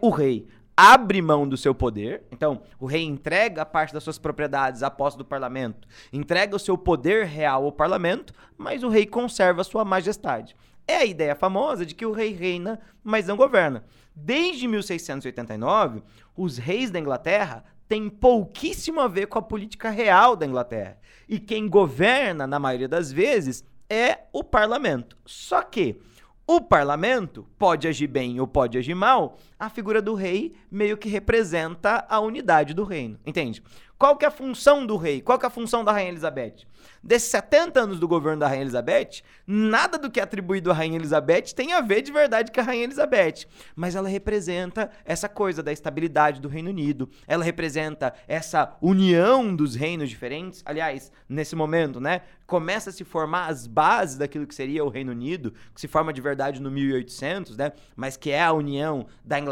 o 0.00 0.10
rei 0.10 0.46
abre 0.76 1.20
mão 1.20 1.46
do 1.46 1.56
seu 1.56 1.74
poder. 1.74 2.22
Então, 2.32 2.62
o 2.78 2.86
rei 2.86 3.02
entrega 3.02 3.66
parte 3.66 3.92
das 3.92 4.02
suas 4.02 4.18
propriedades 4.18 4.82
à 4.82 4.90
posse 4.90 5.18
do 5.18 5.24
parlamento, 5.24 5.86
entrega 6.12 6.56
o 6.56 6.58
seu 6.58 6.76
poder 6.76 7.26
real 7.26 7.64
ao 7.64 7.72
parlamento, 7.72 8.32
mas 8.56 8.82
o 8.82 8.88
rei 8.88 9.06
conserva 9.06 9.62
sua 9.62 9.84
majestade. 9.84 10.56
É 10.88 10.96
a 10.96 11.04
ideia 11.04 11.36
famosa 11.36 11.84
de 11.86 11.94
que 11.94 12.06
o 12.06 12.12
rei 12.12 12.32
reina, 12.32 12.80
mas 13.04 13.26
não 13.26 13.36
governa. 13.36 13.84
Desde 14.16 14.66
1689, 14.66 16.02
os 16.36 16.58
reis 16.58 16.90
da 16.90 16.98
Inglaterra 16.98 17.64
tem 17.90 18.08
pouquíssimo 18.08 19.00
a 19.00 19.08
ver 19.08 19.26
com 19.26 19.36
a 19.36 19.42
política 19.42 19.90
real 19.90 20.36
da 20.36 20.46
Inglaterra. 20.46 20.96
E 21.28 21.40
quem 21.40 21.68
governa, 21.68 22.46
na 22.46 22.56
maioria 22.56 22.86
das 22.86 23.10
vezes, 23.10 23.64
é 23.88 24.20
o 24.32 24.44
parlamento. 24.44 25.16
Só 25.26 25.60
que 25.60 26.00
o 26.46 26.60
parlamento 26.60 27.44
pode 27.58 27.88
agir 27.88 28.06
bem 28.06 28.38
ou 28.38 28.46
pode 28.46 28.78
agir 28.78 28.94
mal, 28.94 29.36
a 29.60 29.68
figura 29.68 30.00
do 30.00 30.14
rei 30.14 30.54
meio 30.70 30.96
que 30.96 31.08
representa 31.08 32.06
a 32.08 32.18
unidade 32.18 32.72
do 32.72 32.82
reino, 32.82 33.20
entende? 33.26 33.62
Qual 34.00 34.16
que 34.16 34.24
é 34.24 34.28
a 34.28 34.30
função 34.30 34.86
do 34.86 34.96
rei? 34.96 35.20
Qual 35.20 35.38
que 35.38 35.44
é 35.44 35.48
a 35.48 35.50
função 35.50 35.84
da 35.84 35.92
Rainha 35.92 36.08
Elizabeth? 36.08 36.64
Desses 37.02 37.30
70 37.30 37.80
anos 37.80 38.00
do 38.00 38.08
governo 38.08 38.40
da 38.40 38.48
Rainha 38.48 38.62
Elizabeth, 38.62 39.20
nada 39.46 39.98
do 39.98 40.10
que 40.10 40.18
é 40.18 40.22
atribuído 40.22 40.70
à 40.70 40.74
Rainha 40.74 40.96
Elizabeth 40.96 41.52
tem 41.54 41.74
a 41.74 41.82
ver 41.82 42.00
de 42.00 42.10
verdade 42.10 42.50
com 42.50 42.60
a 42.60 42.64
Rainha 42.64 42.84
Elizabeth. 42.84 43.46
Mas 43.76 43.94
ela 43.94 44.08
representa 44.08 44.90
essa 45.04 45.28
coisa 45.28 45.62
da 45.62 45.70
estabilidade 45.70 46.40
do 46.40 46.48
Reino 46.48 46.70
Unido. 46.70 47.10
Ela 47.28 47.44
representa 47.44 48.14
essa 48.26 48.74
união 48.80 49.54
dos 49.54 49.74
reinos 49.74 50.08
diferentes. 50.08 50.62
Aliás, 50.64 51.12
nesse 51.28 51.54
momento, 51.54 52.00
né? 52.00 52.22
Começa 52.46 52.88
a 52.88 52.92
se 52.92 53.04
formar 53.04 53.48
as 53.48 53.66
bases 53.66 54.16
daquilo 54.16 54.46
que 54.46 54.54
seria 54.54 54.82
o 54.82 54.88
Reino 54.88 55.12
Unido, 55.12 55.52
que 55.74 55.80
se 55.80 55.86
forma 55.86 56.10
de 56.10 56.22
verdade 56.22 56.60
no 56.60 56.70
1800, 56.70 57.56
né? 57.56 57.72
Mas 57.94 58.16
que 58.16 58.30
é 58.30 58.42
a 58.42 58.52
união 58.52 59.06
da 59.22 59.38
Inglaterra, 59.38 59.49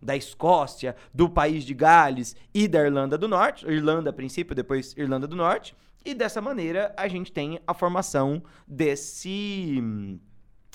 da 0.00 0.16
Escócia, 0.16 0.96
do 1.12 1.28
país 1.28 1.64
de 1.64 1.74
Gales 1.74 2.36
e 2.54 2.66
da 2.66 2.84
Irlanda 2.84 3.18
do 3.18 3.28
Norte. 3.28 3.66
Irlanda 3.66 4.10
a 4.10 4.12
princípio, 4.12 4.54
depois 4.54 4.94
Irlanda 4.96 5.26
do 5.26 5.36
Norte. 5.36 5.74
E 6.04 6.14
dessa 6.14 6.40
maneira 6.40 6.94
a 6.96 7.06
gente 7.08 7.30
tem 7.30 7.60
a 7.66 7.74
formação 7.74 8.42
desse 8.66 9.82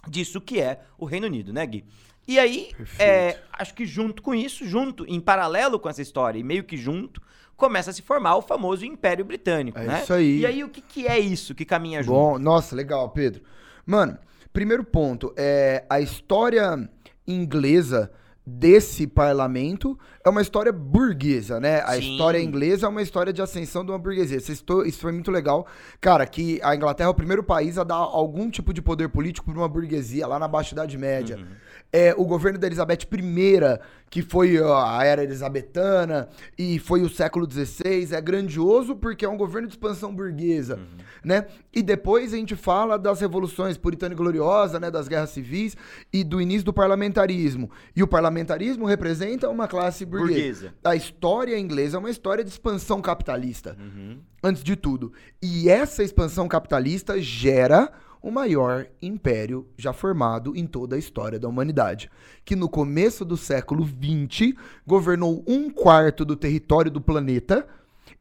disso 0.07 0.39
que 0.39 0.61
é 0.61 0.81
o 0.97 1.05
Reino 1.05 1.25
Unido, 1.25 1.51
né, 1.51 1.65
Gui? 1.65 1.83
E 2.27 2.39
aí, 2.39 2.71
é, 2.97 3.39
acho 3.53 3.73
que 3.73 3.85
junto 3.85 4.21
com 4.21 4.33
isso, 4.33 4.65
junto, 4.65 5.05
em 5.07 5.19
paralelo 5.19 5.79
com 5.79 5.87
essa 5.87 6.01
história, 6.01 6.39
e 6.39 6.43
meio 6.43 6.63
que 6.63 6.75
junto, 6.75 7.21
começa 7.55 7.91
a 7.91 7.93
se 7.93 8.01
formar 8.01 8.35
o 8.35 8.41
famoso 8.41 8.83
Império 8.83 9.23
Britânico, 9.23 9.77
é 9.77 9.85
né? 9.85 10.01
Isso 10.01 10.13
aí. 10.13 10.39
E 10.39 10.45
aí, 10.45 10.63
o 10.63 10.69
que, 10.69 10.81
que 10.81 11.07
é 11.07 11.19
isso 11.19 11.53
que 11.53 11.63
caminha 11.63 12.01
junto? 12.01 12.15
Bom, 12.15 12.39
nossa, 12.39 12.75
legal, 12.75 13.09
Pedro. 13.09 13.43
Mano, 13.85 14.17
primeiro 14.51 14.83
ponto, 14.83 15.33
é 15.37 15.85
a 15.87 15.99
história 16.01 16.89
inglesa 17.27 18.11
desse 18.45 19.07
parlamento 19.07 19.97
é 20.23 20.29
uma 20.29 20.41
história 20.41 20.71
burguesa, 20.71 21.59
né? 21.59 21.81
A 21.81 21.93
Sim. 21.93 22.11
história 22.11 22.39
inglesa 22.39 22.85
é 22.85 22.89
uma 22.89 23.01
história 23.01 23.33
de 23.33 23.41
ascensão 23.41 23.83
de 23.83 23.91
uma 23.91 23.97
burguesia. 23.97 24.37
Isso 24.37 24.99
foi 24.99 25.11
muito 25.11 25.31
legal. 25.31 25.65
Cara, 25.99 26.27
que 26.27 26.59
a 26.61 26.75
Inglaterra 26.75 27.07
é 27.07 27.11
o 27.11 27.15
primeiro 27.15 27.43
país 27.43 27.77
a 27.77 27.83
dar 27.83 27.95
algum 27.95 28.49
tipo 28.49 28.73
de 28.73 28.81
poder 28.81 29.09
político 29.09 29.51
para 29.51 29.59
uma 29.59 29.67
burguesia, 29.67 30.27
lá 30.27 30.37
na 30.37 30.47
Baixa 30.47 30.73
Idade 30.73 30.97
Média. 30.97 31.37
Uhum. 31.37 31.45
É, 31.91 32.13
o 32.17 32.25
governo 32.25 32.59
da 32.59 32.67
Elizabeth 32.67 33.07
I, 33.11 33.79
que 34.09 34.21
foi 34.21 34.57
a 34.57 35.03
era 35.03 35.23
elizabetana 35.23 36.29
e 36.57 36.79
foi 36.79 37.01
o 37.01 37.09
século 37.09 37.49
XVI, 37.49 38.13
é 38.13 38.21
grandioso 38.21 38.95
porque 38.95 39.25
é 39.25 39.29
um 39.29 39.37
governo 39.37 39.67
de 39.67 39.73
expansão 39.73 40.13
burguesa, 40.13 40.75
uhum. 40.75 41.03
né? 41.23 41.47
E 41.73 41.81
depois 41.81 42.33
a 42.33 42.37
gente 42.37 42.55
fala 42.55 42.97
das 42.97 43.19
revoluções 43.19 43.77
puritana 43.77 44.13
e 44.13 44.17
gloriosa, 44.17 44.79
né? 44.79 44.91
Das 44.91 45.07
guerras 45.07 45.31
civis 45.31 45.75
e 46.13 46.23
do 46.23 46.39
início 46.39 46.63
do 46.63 46.73
parlamentarismo. 46.73 47.69
E 47.95 48.03
o 48.03 48.07
parlamentarismo 48.07 48.85
representa 48.85 49.49
uma 49.49 49.67
classe 49.67 50.05
burguesa. 50.05 50.41
burguesa. 50.41 50.73
A 50.83 50.95
história 50.95 51.57
inglesa 51.57 51.97
é 51.97 51.99
uma 51.99 52.09
história 52.09 52.43
de 52.43 52.49
expansão 52.49 53.01
capitalista, 53.01 53.75
uhum. 53.79 54.19
antes 54.43 54.63
de 54.63 54.75
tudo. 54.75 55.11
E 55.41 55.69
essa 55.69 56.03
expansão 56.03 56.47
capitalista 56.47 57.19
gera 57.21 57.91
o 58.25 58.31
maior 58.31 58.87
império 58.99 59.67
já 59.77 59.93
formado 59.93 60.55
em 60.55 60.65
toda 60.65 60.95
a 60.95 60.99
história 60.99 61.37
da 61.37 61.47
humanidade, 61.47 62.09
que 62.43 62.55
no 62.55 62.67
começo 62.67 63.23
do 63.23 63.37
século 63.37 63.85
XX 63.85 64.55
governou 64.85 65.43
um 65.47 65.69
quarto 65.69 66.25
do 66.25 66.35
território 66.35 66.89
do 66.89 66.99
planeta 66.99 67.67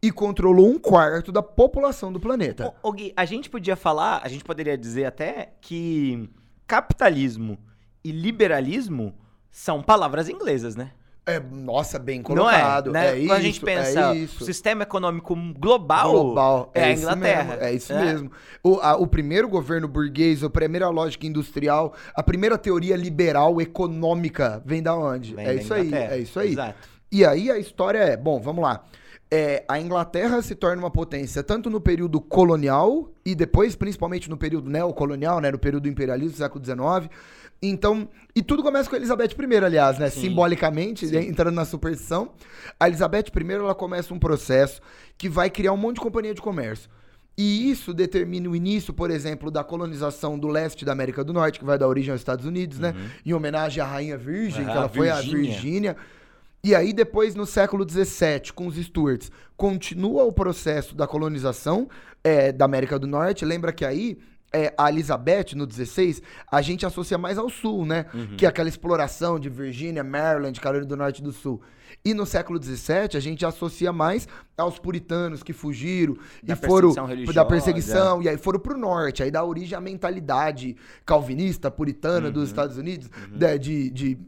e 0.02 0.12
controlou 0.12 0.68
um 0.68 0.78
quarto 0.78 1.32
da 1.32 1.42
população 1.42 2.12
do 2.12 2.20
planeta. 2.20 2.74
Ô, 2.82 2.90
ô 2.90 2.92
Gui, 2.92 3.14
a 3.16 3.24
gente 3.24 3.48
podia 3.48 3.76
falar, 3.76 4.20
a 4.22 4.28
gente 4.28 4.44
poderia 4.44 4.76
dizer 4.76 5.06
até 5.06 5.54
que 5.62 6.28
capitalismo 6.66 7.58
e 8.04 8.12
liberalismo 8.12 9.14
são 9.50 9.82
palavras 9.82 10.28
inglesas, 10.28 10.76
né? 10.76 10.92
É, 11.26 11.40
nossa, 11.40 11.98
bem 11.98 12.20
colocado. 12.20 12.92
Não 12.92 13.00
é, 13.00 13.12
né? 13.12 13.22
é 13.22 13.26
Quando 13.26 13.38
a 13.38 13.42
gente 13.42 13.60
pensa 13.60 14.00
é 14.00 14.12
o 14.12 14.28
sistema 14.28 14.82
econômico 14.82 15.34
global, 15.58 16.10
global 16.10 16.70
é, 16.74 16.80
é 16.80 16.84
a 16.84 16.92
Inglaterra. 16.92 17.44
Mesmo, 17.44 17.64
é 17.64 17.72
isso 17.72 17.92
é. 17.94 18.04
mesmo. 18.04 18.30
O, 18.62 18.78
a, 18.80 18.96
o 18.96 19.06
primeiro 19.06 19.48
governo 19.48 19.88
burguês, 19.88 20.44
a 20.44 20.50
primeira 20.50 20.88
lógica 20.90 21.26
industrial, 21.26 21.94
a 22.14 22.22
primeira 22.22 22.58
teoria 22.58 22.94
liberal 22.94 23.58
econômica 23.58 24.62
vem 24.66 24.82
da 24.82 24.94
onde? 24.94 25.34
Vem 25.34 25.46
é 25.46 25.54
da 25.54 25.62
isso 25.62 25.72
aí, 25.72 25.94
é 25.94 26.18
isso 26.18 26.38
aí. 26.38 26.52
Exato. 26.52 26.88
E 27.10 27.24
aí 27.24 27.50
a 27.50 27.58
história 27.58 27.98
é, 27.98 28.16
bom, 28.16 28.38
vamos 28.38 28.62
lá. 28.62 28.84
É, 29.30 29.64
a 29.66 29.80
Inglaterra 29.80 30.42
se 30.42 30.54
torna 30.54 30.82
uma 30.82 30.90
potência 30.90 31.42
tanto 31.42 31.70
no 31.70 31.80
período 31.80 32.20
colonial 32.20 33.10
e 33.24 33.34
depois, 33.34 33.74
principalmente 33.74 34.28
no 34.28 34.36
período 34.36 34.68
neocolonial, 34.68 35.40
né, 35.40 35.50
no 35.50 35.58
período 35.58 35.84
do 35.84 35.88
imperialismo 35.88 36.32
do 36.32 36.36
século 36.36 36.62
XIX 36.62 37.10
então, 37.68 38.08
e 38.34 38.42
tudo 38.42 38.62
começa 38.62 38.88
com 38.88 38.96
a 38.96 38.98
Elizabeth 38.98 39.30
I, 39.38 39.56
aliás, 39.56 39.98
né? 39.98 40.10
Sim. 40.10 40.22
Simbolicamente, 40.22 41.06
Sim. 41.06 41.18
entrando 41.18 41.54
na 41.54 41.64
superstição. 41.64 42.32
A 42.78 42.88
Elizabeth 42.88 43.26
I, 43.34 43.52
ela 43.52 43.74
começa 43.74 44.12
um 44.12 44.18
processo 44.18 44.80
que 45.16 45.28
vai 45.28 45.48
criar 45.48 45.72
um 45.72 45.76
monte 45.76 45.96
de 45.96 46.02
companhia 46.02 46.34
de 46.34 46.42
comércio. 46.42 46.90
E 47.36 47.70
isso 47.70 47.92
determina 47.92 48.48
o 48.48 48.54
início, 48.54 48.94
por 48.94 49.10
exemplo, 49.10 49.50
da 49.50 49.64
colonização 49.64 50.38
do 50.38 50.46
leste 50.46 50.84
da 50.84 50.92
América 50.92 51.24
do 51.24 51.32
Norte, 51.32 51.58
que 51.58 51.64
vai 51.64 51.76
dar 51.76 51.88
origem 51.88 52.12
aos 52.12 52.20
Estados 52.20 52.44
Unidos, 52.44 52.78
né? 52.78 52.90
uhum. 52.90 53.02
né? 53.02 53.10
Em 53.26 53.32
homenagem 53.32 53.82
à 53.82 53.86
Rainha 53.86 54.16
Virgem, 54.16 54.64
que 54.64 54.70
ela 54.70 54.88
foi 54.88 55.10
a 55.10 55.20
Virgínia. 55.20 55.96
E 56.62 56.74
aí, 56.74 56.92
depois, 56.92 57.34
no 57.34 57.44
século 57.44 57.88
XVII, 57.88 58.52
com 58.54 58.66
os 58.66 58.76
Stuarts, 58.76 59.30
continua 59.56 60.24
o 60.24 60.32
processo 60.32 60.94
da 60.94 61.06
colonização 61.06 61.88
é, 62.22 62.52
da 62.52 62.64
América 62.64 62.98
do 62.98 63.06
Norte. 63.06 63.44
Lembra 63.44 63.72
que 63.72 63.84
aí 63.84 64.18
é, 64.54 64.72
a 64.78 64.88
Elizabeth, 64.88 65.54
no 65.56 65.66
16, 65.66 66.22
a 66.50 66.62
gente 66.62 66.86
associa 66.86 67.18
mais 67.18 67.36
ao 67.38 67.50
sul, 67.50 67.84
né? 67.84 68.06
Que 68.38 68.46
é 68.46 68.48
aquela 68.48 68.68
exploração 68.68 69.38
de 69.38 69.48
Virgínia, 69.48 70.04
Maryland, 70.04 70.60
Carolina 70.60 70.86
do 70.86 70.96
Norte 70.96 71.18
e 71.20 71.24
do 71.24 71.32
Sul. 71.32 71.60
E 72.04 72.12
no 72.14 72.24
século 72.26 72.58
17, 72.58 73.16
a 73.16 73.20
gente 73.20 73.44
associa 73.46 73.92
mais 73.92 74.28
aos 74.56 74.78
puritanos 74.78 75.42
que 75.42 75.52
fugiram 75.52 76.16
Da 76.42 76.52
e 76.52 76.56
foram 76.56 76.92
da 77.34 77.44
perseguição, 77.44 78.22
e 78.22 78.28
aí 78.28 78.36
foram 78.36 78.60
pro 78.60 78.76
norte. 78.76 79.22
Aí 79.22 79.30
dá 79.30 79.42
origem 79.42 79.76
à 79.76 79.80
mentalidade 79.80 80.76
calvinista, 81.04 81.70
puritana 81.70 82.26
Uhum. 82.26 82.32
dos 82.32 82.48
Estados 82.48 82.76
Unidos, 82.76 83.08
de. 83.32 83.58
de, 83.58 83.90
de 83.90 84.18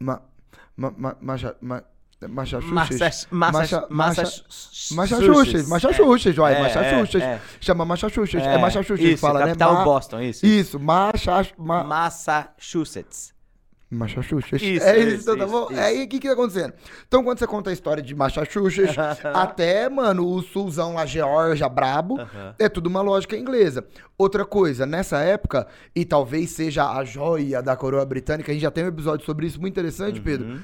ma, 0.00 0.20
ma, 0.76 1.16
ma, 1.60 1.84
Massachusetts. 2.28 3.26
Massa- 3.30 3.58
Macha- 3.58 3.86
Massa- 3.90 4.42
Massachusetts, 4.94 5.68
Massachusetts, 5.68 6.36
vai, 6.36 6.54
É, 6.54 6.62
Massachusetts. 6.62 7.22
é, 7.22 7.24
é. 7.34 7.40
Chama 7.60 7.84
Massachusetts, 7.84 8.46
é, 8.46 8.58
Massachusetts 8.58 9.04
isso, 9.04 9.14
que 9.14 9.20
fala, 9.20 9.46
né? 9.46 9.54
Ma- 9.58 9.84
Boston, 9.84 10.20
isso. 10.20 10.44
Isso, 10.46 10.78
Macha- 10.80 11.46
ma- 11.58 11.84
Massachusetts. 11.84 13.32
Massachusetts. 13.94 14.62
Isso, 14.62 14.86
é 14.86 14.98
isso, 15.00 15.16
isso, 15.30 15.36
tá 15.36 15.46
bom? 15.46 15.68
isso. 15.70 15.78
Aí 15.78 16.04
o 16.04 16.08
que 16.08 16.18
que 16.18 16.26
tá 16.26 16.32
acontecendo? 16.32 16.72
Então 17.06 17.22
quando 17.22 17.38
você 17.38 17.46
conta 17.46 17.68
a 17.68 17.72
história 17.74 18.02
de 18.02 18.14
Massachusetts, 18.14 18.96
até, 19.34 19.86
mano, 19.90 20.26
o 20.26 20.40
sulzão 20.42 20.94
lá, 20.94 21.04
Georgia, 21.04 21.68
brabo, 21.68 22.18
Aham. 22.18 22.54
é 22.58 22.70
tudo 22.70 22.86
uma 22.86 23.02
lógica 23.02 23.36
inglesa. 23.36 23.84
Outra 24.16 24.46
coisa, 24.46 24.86
nessa 24.86 25.18
época, 25.18 25.66
e 25.94 26.06
talvez 26.06 26.50
seja 26.52 26.90
a 26.90 27.04
joia 27.04 27.60
da 27.62 27.76
coroa 27.76 28.04
britânica, 28.06 28.50
a 28.50 28.54
gente 28.54 28.62
já 28.62 28.70
tem 28.70 28.82
um 28.84 28.88
episódio 28.88 29.26
sobre 29.26 29.46
isso 29.46 29.60
muito 29.60 29.74
interessante, 29.74 30.20
Uhum. 30.20 30.24
Pedro, 30.24 30.60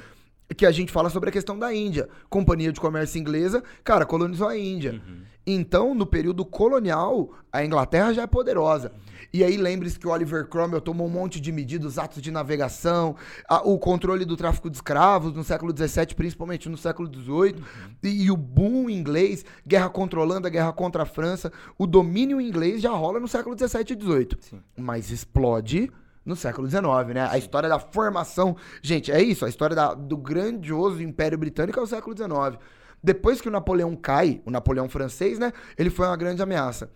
que 0.57 0.65
a 0.67 0.71
gente 0.71 0.91
fala 0.93 1.11
sobre 1.11 1.29
a 1.29 1.33
questão 1.33 1.59
da 1.59 1.75
Índia. 1.75 2.09
Companhia 2.31 2.73
de 2.73 2.81
Comércio 2.81 3.19
Inglesa, 3.21 3.63
cara, 3.85 4.07
colonizou 4.07 4.49
a 4.49 4.57
Índia. 4.57 4.93
Uhum. 4.93 5.23
Então, 5.47 5.95
no 5.95 6.05
período 6.05 6.45
colonial, 6.45 7.31
a 7.51 7.65
Inglaterra 7.65 8.13
já 8.13 8.23
é 8.23 8.27
poderosa. 8.27 8.93
E 9.33 9.43
aí, 9.45 9.57
lembre-se 9.57 9.99
que 9.99 10.07
o 10.07 10.11
Oliver 10.11 10.47
Cromwell 10.47 10.81
tomou 10.81 11.07
um 11.07 11.11
monte 11.11 11.41
de 11.41 11.51
medidas, 11.53 11.99
atos 11.99 12.21
de 12.23 12.31
navegação, 12.31 13.15
a- 13.49 13.63
o 13.67 13.79
controle 13.79 14.25
do 14.27 14.37
tráfico 14.37 14.69
de 14.71 14.77
escravos 14.77 15.33
no 15.35 15.43
século 15.45 15.75
XVII, 15.77 16.15
principalmente 16.15 16.69
no 16.69 16.77
século 16.79 17.11
XVIII, 17.13 17.63
e, 18.03 18.25
e 18.25 18.31
o 18.31 18.37
boom 18.37 18.89
inglês, 18.91 19.45
guerra 19.67 19.89
contra 19.91 20.19
a 20.19 20.23
Holanda, 20.23 20.49
guerra 20.51 20.73
contra 20.73 21.03
a 21.03 21.07
França, 21.07 21.51
o 21.79 21.87
domínio 21.87 22.41
inglês 22.41 22.81
já 22.83 22.91
rola 22.91 23.19
no 23.21 23.29
século 23.29 23.57
XVII 23.57 23.85
e 23.97 24.03
XVIII. 24.03 24.29
Sim. 24.41 24.61
Mas 24.77 25.11
explode 25.11 25.91
no 26.29 26.37
século 26.37 26.69
XIX, 26.69 26.85
né? 27.15 27.27
A 27.31 27.39
história 27.39 27.69
da 27.69 27.79
formação. 27.79 28.57
Gente, 28.83 29.11
é 29.11 29.21
isso, 29.23 29.45
a 29.45 29.49
história 29.49 29.75
da- 29.75 29.95
do 29.95 30.17
grandioso 30.17 31.03
Império 31.03 31.39
Britânico 31.39 31.81
é 31.81 31.83
o 31.83 31.87
século 31.87 32.15
XIX. 32.17 32.59
Depois 33.03 33.41
que 33.41 33.49
o 33.49 33.51
Napoleão 33.51 33.97
cai, 33.97 34.43
o 34.45 34.51
Napoleão 34.51 34.89
francês, 34.89 35.39
né? 35.39 35.53
Ele 35.77 35.89
foi 35.91 36.07
uma 36.07 36.17
grande 36.17 36.43
ameaça. 36.43 36.91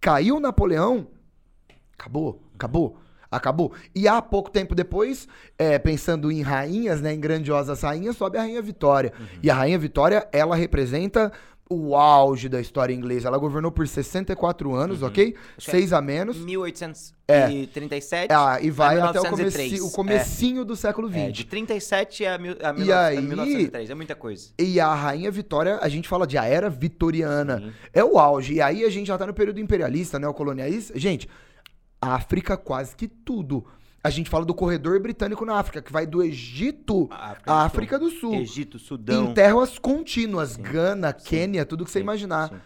Caiu 0.00 0.36
o 0.36 0.40
Napoleão, 0.40 1.08
acabou, 1.98 2.42
acabou. 2.54 2.96
Acabou. 3.30 3.74
E 3.94 4.08
há 4.08 4.22
pouco 4.22 4.50
tempo 4.50 4.74
depois, 4.74 5.28
é, 5.58 5.78
pensando 5.78 6.32
em 6.32 6.40
rainhas, 6.40 7.02
né, 7.02 7.12
em 7.12 7.20
grandiosas 7.20 7.82
rainhas, 7.82 8.16
sobe 8.16 8.38
a 8.38 8.40
Rainha 8.40 8.62
Vitória. 8.62 9.12
E 9.42 9.50
a 9.50 9.54
Rainha 9.54 9.78
Vitória, 9.78 10.26
ela 10.32 10.56
representa 10.56 11.30
o 11.70 11.94
auge 11.96 12.48
da 12.48 12.60
história 12.60 12.94
inglesa. 12.94 13.28
Ela 13.28 13.38
governou 13.38 13.70
por 13.70 13.86
64 13.86 14.74
anos, 14.74 15.02
ok? 15.02 15.34
Acho 15.56 15.68
é 15.68 15.72
Seis 15.72 15.92
a 15.92 16.00
menos. 16.00 16.36
1837 17.28 18.32
Ah, 18.32 18.58
e 18.60 18.70
vai 18.70 18.98
até 19.00 19.20
o, 19.20 19.22
1903. 19.22 19.68
comeci, 19.70 19.82
o 19.82 19.90
comecinho 19.90 20.64
do 20.64 20.74
século 20.76 21.08
É, 21.14 21.26
XX. 21.26 21.32
de 21.32 21.44
37 21.44 22.26
a, 22.26 22.38
mil, 22.38 22.52
a, 22.62 22.70
E 22.70 22.74
19- 22.74 22.90
a 22.92 23.06
aí- 23.06 23.20
1903. 23.20 23.90
É 23.90 23.94
muita 23.94 24.14
coisa. 24.14 24.48
E 24.58 24.80
a 24.80 24.94
Rainha 24.94 25.30
Vitória, 25.30 25.78
a 25.82 25.88
gente 25.88 26.08
fala 26.08 26.26
de 26.26 26.38
a 26.38 26.44
era 26.44 26.70
vitoriana. 26.70 27.58
Sim. 27.58 27.72
É 27.92 28.02
o 28.04 28.18
auge. 28.18 28.54
E 28.54 28.60
aí 28.60 28.84
a 28.84 28.90
gente 28.90 29.06
já 29.08 29.18
tá 29.18 29.26
no 29.26 29.34
período 29.34 29.60
imperialista, 29.60 30.18
neocolonialista. 30.18 30.98
Gente, 30.98 31.28
África 32.00 32.56
quase 32.56 32.94
que 32.96 33.08
tudo. 33.08 33.64
A 34.02 34.10
gente 34.10 34.30
fala 34.30 34.44
do 34.44 34.54
corredor 34.54 35.00
britânico 35.00 35.44
na 35.44 35.56
África, 35.56 35.82
que 35.82 35.92
vai 35.92 36.06
do 36.06 36.22
Egito 36.22 37.08
à 37.10 37.64
África 37.64 37.98
do 37.98 38.10
Sul. 38.10 38.34
Egito, 38.34 38.78
Sudão. 38.78 39.30
Em 39.30 39.34
terras 39.34 39.78
contínuas, 39.78 40.50
Sim. 40.50 40.62
Gana, 40.62 41.14
Sim. 41.18 41.28
Quênia, 41.28 41.66
tudo 41.66 41.84
que 41.84 41.90
você 41.90 42.00
imaginar. 42.00 42.48
sim. 42.48 42.56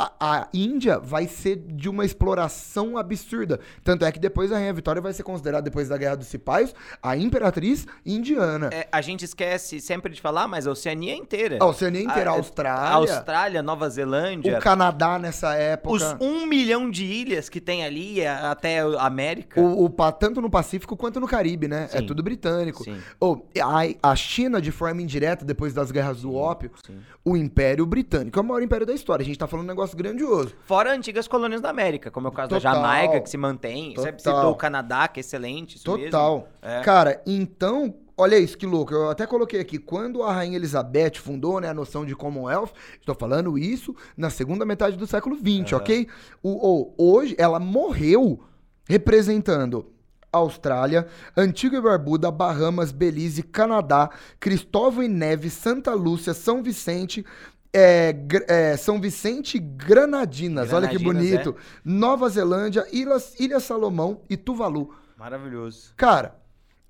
A, 0.00 0.12
a 0.20 0.48
Índia 0.54 1.00
vai 1.00 1.26
ser 1.26 1.56
de 1.56 1.88
uma 1.88 2.04
exploração 2.04 2.96
absurda. 2.96 3.58
Tanto 3.82 4.04
é 4.04 4.12
que 4.12 4.20
depois 4.20 4.52
a 4.52 4.54
Rainha 4.56 4.72
Vitória 4.72 5.02
vai 5.02 5.12
ser 5.12 5.24
considerada, 5.24 5.62
depois 5.64 5.88
da 5.88 5.96
Guerra 5.96 6.14
dos 6.16 6.28
Cipaios, 6.28 6.72
a 7.02 7.16
imperatriz 7.16 7.84
indiana. 8.06 8.70
É, 8.72 8.86
a 8.92 9.00
gente 9.00 9.24
esquece 9.24 9.80
sempre 9.80 10.12
de 10.12 10.20
falar, 10.20 10.46
mas 10.46 10.68
a 10.68 10.70
Oceania 10.70 11.16
inteira. 11.16 11.58
A 11.60 11.66
Oceania 11.66 12.02
inteira, 12.02 12.30
a 12.30 12.34
A- 12.34 12.36
Austrália, 12.36 12.94
Austrália, 13.14 13.62
Nova 13.62 13.90
Zelândia. 13.90 14.56
o 14.58 14.62
Canadá 14.62 15.18
nessa 15.18 15.54
época. 15.54 15.96
Os 15.96 16.02
um 16.20 16.46
milhão 16.46 16.88
de 16.88 17.04
ilhas 17.04 17.48
que 17.48 17.60
tem 17.60 17.84
ali 17.84 18.24
a- 18.24 18.52
até 18.52 18.78
a 18.80 19.02
América. 19.04 19.60
O, 19.60 19.84
o 19.86 19.90
tanto 20.12 20.40
no 20.40 20.48
Pacífico 20.48 20.96
quanto 20.96 21.18
no 21.18 21.26
Caribe, 21.26 21.66
né? 21.66 21.88
É 21.92 21.98
Sim. 21.98 22.06
tudo 22.06 22.22
britânico. 22.22 22.84
Sim. 22.84 22.98
Ou, 23.18 23.48
a, 23.60 24.10
a 24.12 24.14
China, 24.16 24.60
de 24.60 24.70
forma 24.70 25.02
indireta, 25.02 25.44
depois 25.44 25.74
das 25.74 25.90
guerras 25.90 26.22
do 26.22 26.34
ópio, 26.34 26.70
sim. 26.86 26.98
o 27.24 27.36
Império 27.36 27.84
Britânico 27.84 28.38
é 28.38 28.42
o 28.42 28.44
maior 28.44 28.62
império 28.62 28.86
da 28.86 28.92
história. 28.94 29.22
A 29.22 29.26
gente 29.26 29.38
tá 29.38 29.46
falando 29.46 29.64
um 29.64 29.68
negócio 29.68 29.87
grandioso. 29.96 30.54
Fora 30.66 30.92
antigas 30.92 31.26
colônias 31.28 31.60
da 31.60 31.70
América, 31.70 32.10
como 32.10 32.26
é 32.28 32.30
o 32.30 32.32
caso 32.32 32.48
Total. 32.50 32.72
da 32.72 32.78
Jamaica, 32.78 33.20
que 33.20 33.28
se 33.30 33.36
mantém. 33.36 33.94
Você 33.94 34.12
Total. 34.12 34.34
citou 34.36 34.52
o 34.52 34.56
Canadá, 34.56 35.08
que 35.08 35.18
é 35.18 35.22
excelente. 35.22 35.82
Total. 35.82 36.48
É. 36.62 36.80
Cara, 36.82 37.22
então, 37.26 37.94
olha 38.16 38.38
isso 38.38 38.56
que 38.58 38.66
louco. 38.66 38.92
Eu 38.94 39.10
até 39.10 39.26
coloquei 39.26 39.60
aqui, 39.60 39.78
quando 39.78 40.22
a 40.22 40.32
Rainha 40.32 40.56
Elizabeth 40.56 41.14
fundou 41.16 41.60
né, 41.60 41.68
a 41.68 41.74
noção 41.74 42.04
de 42.04 42.14
Commonwealth, 42.16 42.70
estou 43.00 43.14
falando 43.14 43.56
isso 43.58 43.94
na 44.16 44.30
segunda 44.30 44.64
metade 44.64 44.96
do 44.96 45.06
século 45.06 45.36
XX, 45.36 45.72
ok? 45.74 46.08
O, 46.42 46.50
o- 46.50 46.94
hoje, 46.98 47.34
ela 47.38 47.58
morreu 47.60 48.40
representando 48.88 49.86
Austrália, 50.30 51.06
Antigua 51.36 51.78
e 51.78 51.82
Barbuda, 51.82 52.30
Bahamas, 52.30 52.92
Belize, 52.92 53.42
Canadá, 53.42 54.10
Cristóvão 54.38 55.02
e 55.02 55.08
Neves, 55.08 55.54
Santa 55.54 55.94
Lúcia, 55.94 56.34
São 56.34 56.62
Vicente, 56.62 57.24
é, 57.72 58.14
é, 58.48 58.76
São 58.76 59.00
Vicente 59.00 59.56
e 59.56 59.60
Granadinas, 59.60 60.72
olha 60.72 60.88
que 60.88 60.98
Granadinas, 60.98 61.44
bonito. 61.44 61.56
Nova 61.84 62.28
Zelândia, 62.28 62.86
Ilhas, 62.92 63.38
Ilha 63.38 63.60
Salomão 63.60 64.22
e 64.28 64.36
Tuvalu. 64.36 64.94
Maravilhoso. 65.16 65.92
Cara, 65.96 66.36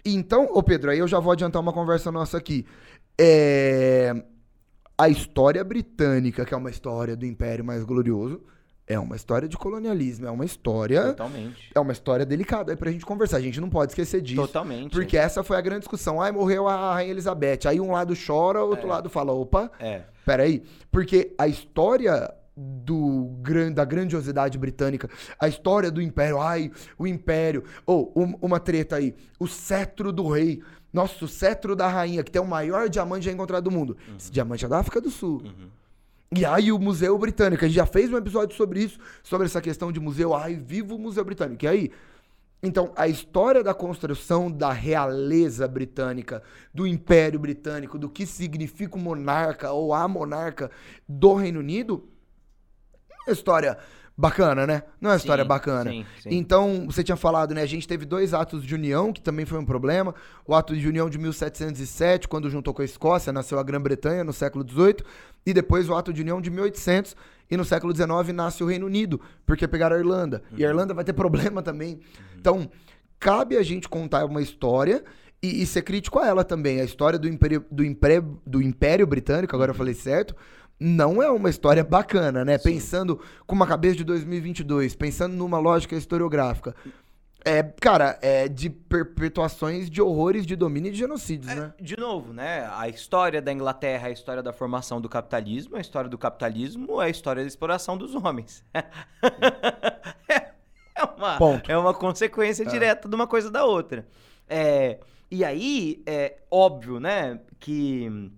então, 0.04 0.48
ô 0.52 0.62
Pedro, 0.62 0.90
aí 0.90 0.98
eu 0.98 1.08
já 1.08 1.18
vou 1.18 1.32
adiantar 1.32 1.60
uma 1.60 1.72
conversa 1.72 2.12
nossa 2.12 2.38
aqui. 2.38 2.64
É, 3.20 4.14
A 4.96 5.08
história 5.08 5.62
britânica, 5.64 6.44
que 6.44 6.54
é 6.54 6.56
uma 6.56 6.70
história 6.70 7.16
do 7.16 7.26
Império 7.26 7.64
mais 7.64 7.84
glorioso, 7.84 8.42
é 8.88 8.98
uma 8.98 9.14
história 9.16 9.46
de 9.48 9.57
colonialismo, 9.57 10.27
é 10.27 10.31
uma 10.31 10.44
história. 10.44 11.03
Totalmente. 11.09 11.70
É 11.74 11.79
uma 11.81 11.92
história 11.92 12.24
delicada 12.24 12.72
aí 12.72 12.77
pra 12.77 12.90
gente 12.90 13.05
conversar. 13.05 13.37
A 13.37 13.40
gente 13.40 13.61
não 13.61 13.68
pode 13.68 13.92
esquecer 13.92 14.20
disso. 14.20 14.40
Totalmente. 14.40 14.92
Porque 14.92 15.16
essa 15.16 15.44
foi 15.44 15.57
a 15.57 15.61
grande 15.61 15.81
discussão. 15.81 16.20
Ai, 16.20 16.33
morreu 16.33 16.66
a 16.66 16.94
Rainha 16.94 17.11
Elizabeth. 17.12 17.61
Aí 17.66 17.81
um 17.81 17.92
lado 17.92 18.14
chora, 18.27 18.64
o 18.64 18.68
outro 18.68 18.87
É. 18.87 18.90
lado 18.90 19.09
fala: 19.11 19.33
opa, 19.33 19.70
É. 19.79 20.03
Peraí, 20.24 20.62
porque 20.90 21.35
a 21.38 21.46
história 21.48 22.33
do 22.57 23.31
gran- 23.40 23.72
da 23.72 23.85
grandiosidade 23.85 24.59
britânica, 24.59 25.09
a 25.38 25.46
história 25.48 25.90
do 25.90 26.03
império, 26.03 26.40
ai, 26.40 26.70
o 26.98 27.07
império, 27.07 27.62
ou 27.87 28.12
um- 28.16 28.35
uma 28.42 28.59
treta 28.59 28.96
aí, 28.96 29.14
o 29.38 29.46
cetro 29.46 30.12
do 30.12 30.29
rei, 30.29 30.61
nossa, 30.92 31.24
o 31.24 31.29
cetro 31.29 31.77
da 31.77 31.87
rainha, 31.88 32.22
que 32.24 32.31
tem 32.31 32.42
o 32.42 32.46
maior 32.46 32.88
diamante 32.88 33.27
já 33.27 33.33
encontrado 33.33 33.64
do 33.64 33.70
mundo. 33.70 33.96
Esse 34.18 34.31
diamante 34.33 34.64
é 34.64 34.68
da 34.68 34.79
África 34.79 35.01
do 35.01 35.11
Sul. 35.11 35.40
Uhum. 35.44 35.68
E 36.34 36.44
aí 36.44 36.70
o 36.70 36.78
Museu 36.78 37.16
Britânico, 37.16 37.64
a 37.64 37.68
gente 37.68 37.76
já 37.76 37.86
fez 37.86 38.12
um 38.12 38.16
episódio 38.16 38.54
sobre 38.54 38.80
isso, 38.82 38.98
sobre 39.22 39.46
essa 39.46 39.62
questão 39.62 39.90
de 39.90 39.98
museu, 39.98 40.34
ai, 40.34 40.56
viva 40.56 40.94
o 40.94 40.98
Museu 40.98 41.24
Britânico. 41.24 41.64
E 41.64 41.68
aí, 41.68 41.90
então, 42.62 42.92
a 42.96 43.08
história 43.08 43.62
da 43.62 43.72
construção 43.72 44.50
da 44.50 44.72
realeza 44.72 45.66
britânica, 45.66 46.42
do 46.74 46.86
Império 46.86 47.38
Britânico, 47.38 47.98
do 47.98 48.10
que 48.10 48.26
significa 48.26 48.96
o 48.96 49.00
monarca 49.00 49.72
ou 49.72 49.94
a 49.94 50.06
monarca 50.06 50.70
do 51.08 51.34
Reino 51.34 51.60
Unido, 51.60 52.08
é 53.08 53.30
uma 53.30 53.32
história 53.32 53.78
bacana, 54.18 54.66
né? 54.66 54.83
Não 55.00 55.11
é 55.11 55.12
uma 55.12 55.16
história 55.16 55.44
Sim, 55.44 55.48
bacana. 55.48 55.90
sim, 55.92 56.07
sim. 56.20 56.28
Então, 56.33 56.87
você 56.87 57.04
tinha 57.04 57.16
falado, 57.16 57.54
né? 57.54 57.62
A 57.62 57.66
gente 57.66 57.87
teve 57.87 58.04
dois 58.04 58.35
atos 58.35 58.64
de 58.64 58.74
união, 58.74 59.12
que 59.12 59.20
também 59.20 59.46
foi 59.46 59.57
um 59.57 59.64
problema. 59.64 60.12
O 60.44 60.57
ato 60.57 60.76
de 60.76 60.88
união 60.88 61.09
de 61.09 61.16
1707, 61.16 62.26
quando 62.26 62.50
juntou 62.50 62.74
com 62.74 62.83
a 62.83 62.85
Escócia, 62.85 63.33
nasceu 63.33 63.61
a 63.61 63.62
Grã-Bretanha 63.62 64.24
no 64.24 64.33
século 64.33 64.68
XVIII. 64.68 64.96
E 65.46 65.54
depois 65.54 65.88
o 65.88 65.94
ato 65.94 66.12
de 66.12 66.22
união 66.22 66.40
de 66.40 66.50
1800. 66.50 67.14
E 67.48 67.57
no 67.57 67.64
século 67.64 67.94
XIX 67.94 68.35
nasce 68.35 68.62
o 68.64 68.66
Reino 68.66 68.87
Unido, 68.87 69.20
porque 69.46 69.68
pegaram 69.68 69.94
a 69.94 70.00
Irlanda. 70.00 70.42
E 70.57 70.66
a 70.66 70.68
Irlanda 70.68 70.92
vai 70.92 71.04
ter 71.04 71.12
problema 71.14 71.62
também. 71.62 72.00
Então, 72.37 72.68
cabe 73.20 73.57
a 73.57 73.62
gente 73.62 73.88
contar 73.88 74.24
uma 74.24 74.42
história 74.42 75.04
e, 75.40 75.62
e 75.62 75.66
ser 75.66 75.83
crítico 75.83 76.18
a 76.18 76.26
ela 76.26 76.42
também. 76.42 76.81
A 76.81 76.85
história 76.85 77.18
do 77.18 77.28
Império, 77.28 77.64
do 77.70 77.85
Império, 77.85 78.40
do 78.44 78.61
Império 78.61 79.07
Britânico, 79.07 79.54
agora 79.54 79.70
eu 79.70 79.74
falei 79.76 79.94
certo, 79.94 80.35
não 80.78 81.22
é 81.22 81.30
uma 81.30 81.50
história 81.50 81.82
bacana, 81.82 82.44
né? 82.44 82.56
Pensando 82.58 83.20
com 83.46 83.54
uma 83.54 83.66
cabeça 83.66 83.96
de 83.96 84.04
2022, 84.04 84.94
pensando 84.94 85.34
numa 85.34 85.58
lógica 85.58 85.96
historiográfica. 85.96 86.74
É, 87.44 87.62
cara, 87.62 88.18
é 88.20 88.48
de 88.48 88.68
perpetuações 88.68 89.88
de 89.88 90.02
horrores, 90.02 90.44
de 90.44 90.56
domínio 90.56 90.88
e 90.88 90.92
de 90.92 90.98
genocídios, 90.98 91.54
né? 91.54 91.72
De 91.80 91.96
novo, 91.96 92.32
né? 92.32 92.68
A 92.72 92.88
história 92.88 93.40
da 93.40 93.52
Inglaterra 93.52 94.08
é 94.08 94.10
a 94.10 94.12
história 94.12 94.42
da 94.42 94.52
formação 94.52 95.00
do 95.00 95.08
capitalismo, 95.08 95.76
a 95.76 95.80
história 95.80 96.10
do 96.10 96.18
capitalismo 96.18 97.00
é 97.00 97.06
a 97.06 97.08
história 97.08 97.42
da 97.42 97.48
exploração 97.48 97.96
dos 97.96 98.14
homens. 98.14 98.64
é, 100.28 100.52
uma, 101.16 101.38
Ponto. 101.38 101.70
é 101.70 101.78
uma 101.78 101.94
consequência 101.94 102.66
direta 102.66 103.08
de 103.08 103.14
uma 103.14 103.26
coisa 103.26 103.50
da 103.50 103.64
outra. 103.64 104.06
É, 104.48 104.98
e 105.30 105.44
aí, 105.44 106.02
é 106.06 106.38
óbvio, 106.50 106.98
né, 106.98 107.40
que 107.60 108.30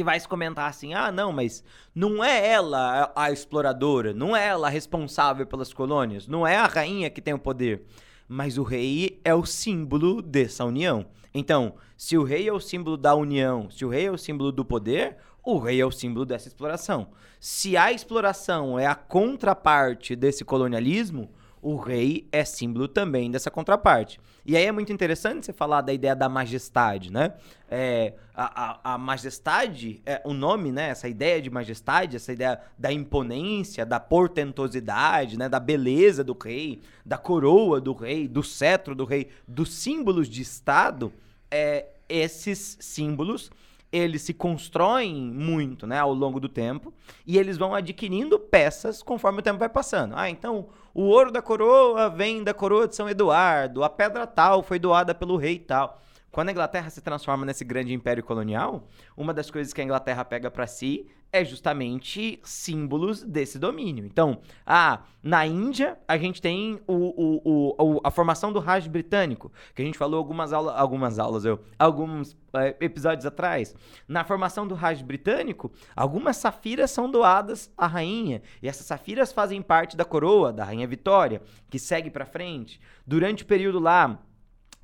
que 0.00 0.04
vai 0.04 0.18
se 0.18 0.26
comentar 0.26 0.68
assim: 0.68 0.94
ah, 0.94 1.12
não, 1.12 1.30
mas 1.30 1.62
não 1.94 2.24
é 2.24 2.48
ela 2.48 3.12
a, 3.14 3.30
exploradora, 3.30 4.14
não 4.14 4.34
é 4.34 4.46
ela 4.46 4.66
a 4.66 4.70
responsável 4.70 5.46
pelas 5.46 5.74
colônias, 5.74 6.26
não 6.26 6.46
é 6.46 6.56
a 6.56 6.66
rainha 6.66 7.10
que 7.10 7.20
tem 7.20 7.34
o 7.34 7.38
poder. 7.38 7.82
Mas 8.26 8.56
o 8.56 8.62
rei 8.62 9.20
é 9.22 9.34
o 9.34 9.44
símbolo 9.44 10.22
dessa 10.22 10.64
união. 10.64 11.04
Então, 11.34 11.74
se 11.98 12.16
o 12.16 12.22
rei 12.22 12.48
é 12.48 12.52
o 12.52 12.60
símbolo 12.60 12.96
da 12.96 13.14
união, 13.14 13.70
se 13.70 13.84
o 13.84 13.90
rei 13.90 14.06
é 14.06 14.10
o 14.10 14.16
símbolo 14.16 14.50
do 14.50 14.64
poder, 14.64 15.18
o 15.44 15.58
rei 15.58 15.80
é 15.80 15.84
o 15.84 15.90
símbolo 15.90 16.24
dessa 16.24 16.48
exploração. 16.48 17.08
Se 17.38 17.76
a 17.76 17.92
exploração 17.92 18.78
é 18.78 18.86
a 18.86 18.94
contraparte 18.94 20.16
desse 20.16 20.46
colonialismo, 20.46 21.30
o 21.62 21.76
rei 21.76 22.26
é 22.32 22.44
símbolo 22.44 22.88
também 22.88 23.30
dessa 23.30 23.50
contraparte. 23.50 24.18
E 24.44 24.56
aí 24.56 24.64
é 24.64 24.72
muito 24.72 24.92
interessante 24.92 25.46
você 25.46 25.52
falar 25.52 25.82
da 25.82 25.92
ideia 25.92 26.16
da 26.16 26.28
majestade, 26.28 27.12
né? 27.12 27.34
É, 27.70 28.14
a, 28.34 28.70
a, 28.70 28.94
a, 28.94 28.98
majestade, 28.98 30.00
é, 30.06 30.22
o 30.24 30.32
nome, 30.32 30.72
né? 30.72 30.88
Essa 30.88 31.08
ideia 31.08 31.40
de 31.42 31.50
majestade, 31.50 32.16
essa 32.16 32.32
ideia 32.32 32.60
da 32.78 32.90
imponência, 32.90 33.84
da 33.84 34.00
portentosidade, 34.00 35.38
né? 35.38 35.48
Da 35.48 35.60
beleza 35.60 36.24
do 36.24 36.32
rei, 36.32 36.80
da 37.04 37.18
coroa 37.18 37.80
do 37.80 37.92
rei, 37.92 38.26
do 38.26 38.42
cetro 38.42 38.94
do 38.94 39.04
rei, 39.04 39.28
dos 39.46 39.74
símbolos 39.74 40.28
de 40.28 40.40
Estado, 40.40 41.12
é, 41.50 41.86
esses 42.08 42.78
símbolos 42.80 43.50
eles 43.92 44.22
se 44.22 44.32
constroem 44.32 45.14
muito, 45.14 45.86
né, 45.86 45.98
ao 45.98 46.14
longo 46.14 46.38
do 46.38 46.48
tempo, 46.48 46.92
e 47.26 47.36
eles 47.36 47.58
vão 47.58 47.74
adquirindo 47.74 48.38
peças 48.38 49.02
conforme 49.02 49.40
o 49.40 49.42
tempo 49.42 49.58
vai 49.58 49.68
passando. 49.68 50.14
Ah, 50.16 50.30
então 50.30 50.68
o 50.94 51.02
ouro 51.02 51.30
da 51.30 51.40
coroa 51.40 52.08
vem 52.08 52.42
da 52.42 52.52
coroa 52.52 52.88
de 52.88 52.96
São 52.96 53.08
Eduardo, 53.08 53.84
a 53.84 53.88
pedra 53.88 54.26
tal 54.26 54.62
foi 54.62 54.78
doada 54.78 55.14
pelo 55.14 55.36
rei 55.36 55.58
tal. 55.58 56.00
Quando 56.30 56.48
a 56.48 56.52
Inglaterra 56.52 56.90
se 56.90 57.00
transforma 57.00 57.44
nesse 57.44 57.64
grande 57.64 57.92
império 57.92 58.22
colonial, 58.22 58.86
uma 59.16 59.34
das 59.34 59.50
coisas 59.50 59.72
que 59.72 59.80
a 59.80 59.84
Inglaterra 59.84 60.24
pega 60.24 60.50
para 60.50 60.66
si 60.66 61.08
é 61.32 61.44
justamente 61.44 62.40
símbolos 62.42 63.22
desse 63.22 63.58
domínio. 63.58 64.04
Então, 64.04 64.40
ah, 64.66 65.02
na 65.22 65.46
Índia, 65.46 65.98
a 66.08 66.16
gente 66.16 66.40
tem 66.40 66.80
o, 66.86 66.94
o, 66.94 67.74
o, 67.78 68.00
a 68.02 68.10
formação 68.10 68.52
do 68.52 68.58
Raj 68.58 68.88
britânico, 68.88 69.52
que 69.74 69.82
a 69.82 69.84
gente 69.84 69.98
falou 69.98 70.18
algumas, 70.18 70.52
algumas 70.52 71.18
aulas, 71.18 71.44
eu, 71.44 71.60
alguns 71.78 72.36
é, 72.54 72.76
episódios 72.80 73.26
atrás. 73.26 73.74
Na 74.08 74.24
formação 74.24 74.66
do 74.66 74.74
Raj 74.74 75.02
britânico, 75.02 75.70
algumas 75.94 76.36
safiras 76.36 76.90
são 76.90 77.10
doadas 77.10 77.70
à 77.76 77.86
rainha, 77.86 78.42
e 78.62 78.68
essas 78.68 78.86
safiras 78.86 79.32
fazem 79.32 79.62
parte 79.62 79.96
da 79.96 80.04
coroa 80.04 80.52
da 80.52 80.64
rainha 80.64 80.86
Vitória, 80.86 81.42
que 81.68 81.78
segue 81.78 82.10
para 82.10 82.26
frente. 82.26 82.80
Durante 83.06 83.44
o 83.44 83.46
período 83.46 83.78
lá 83.78 84.18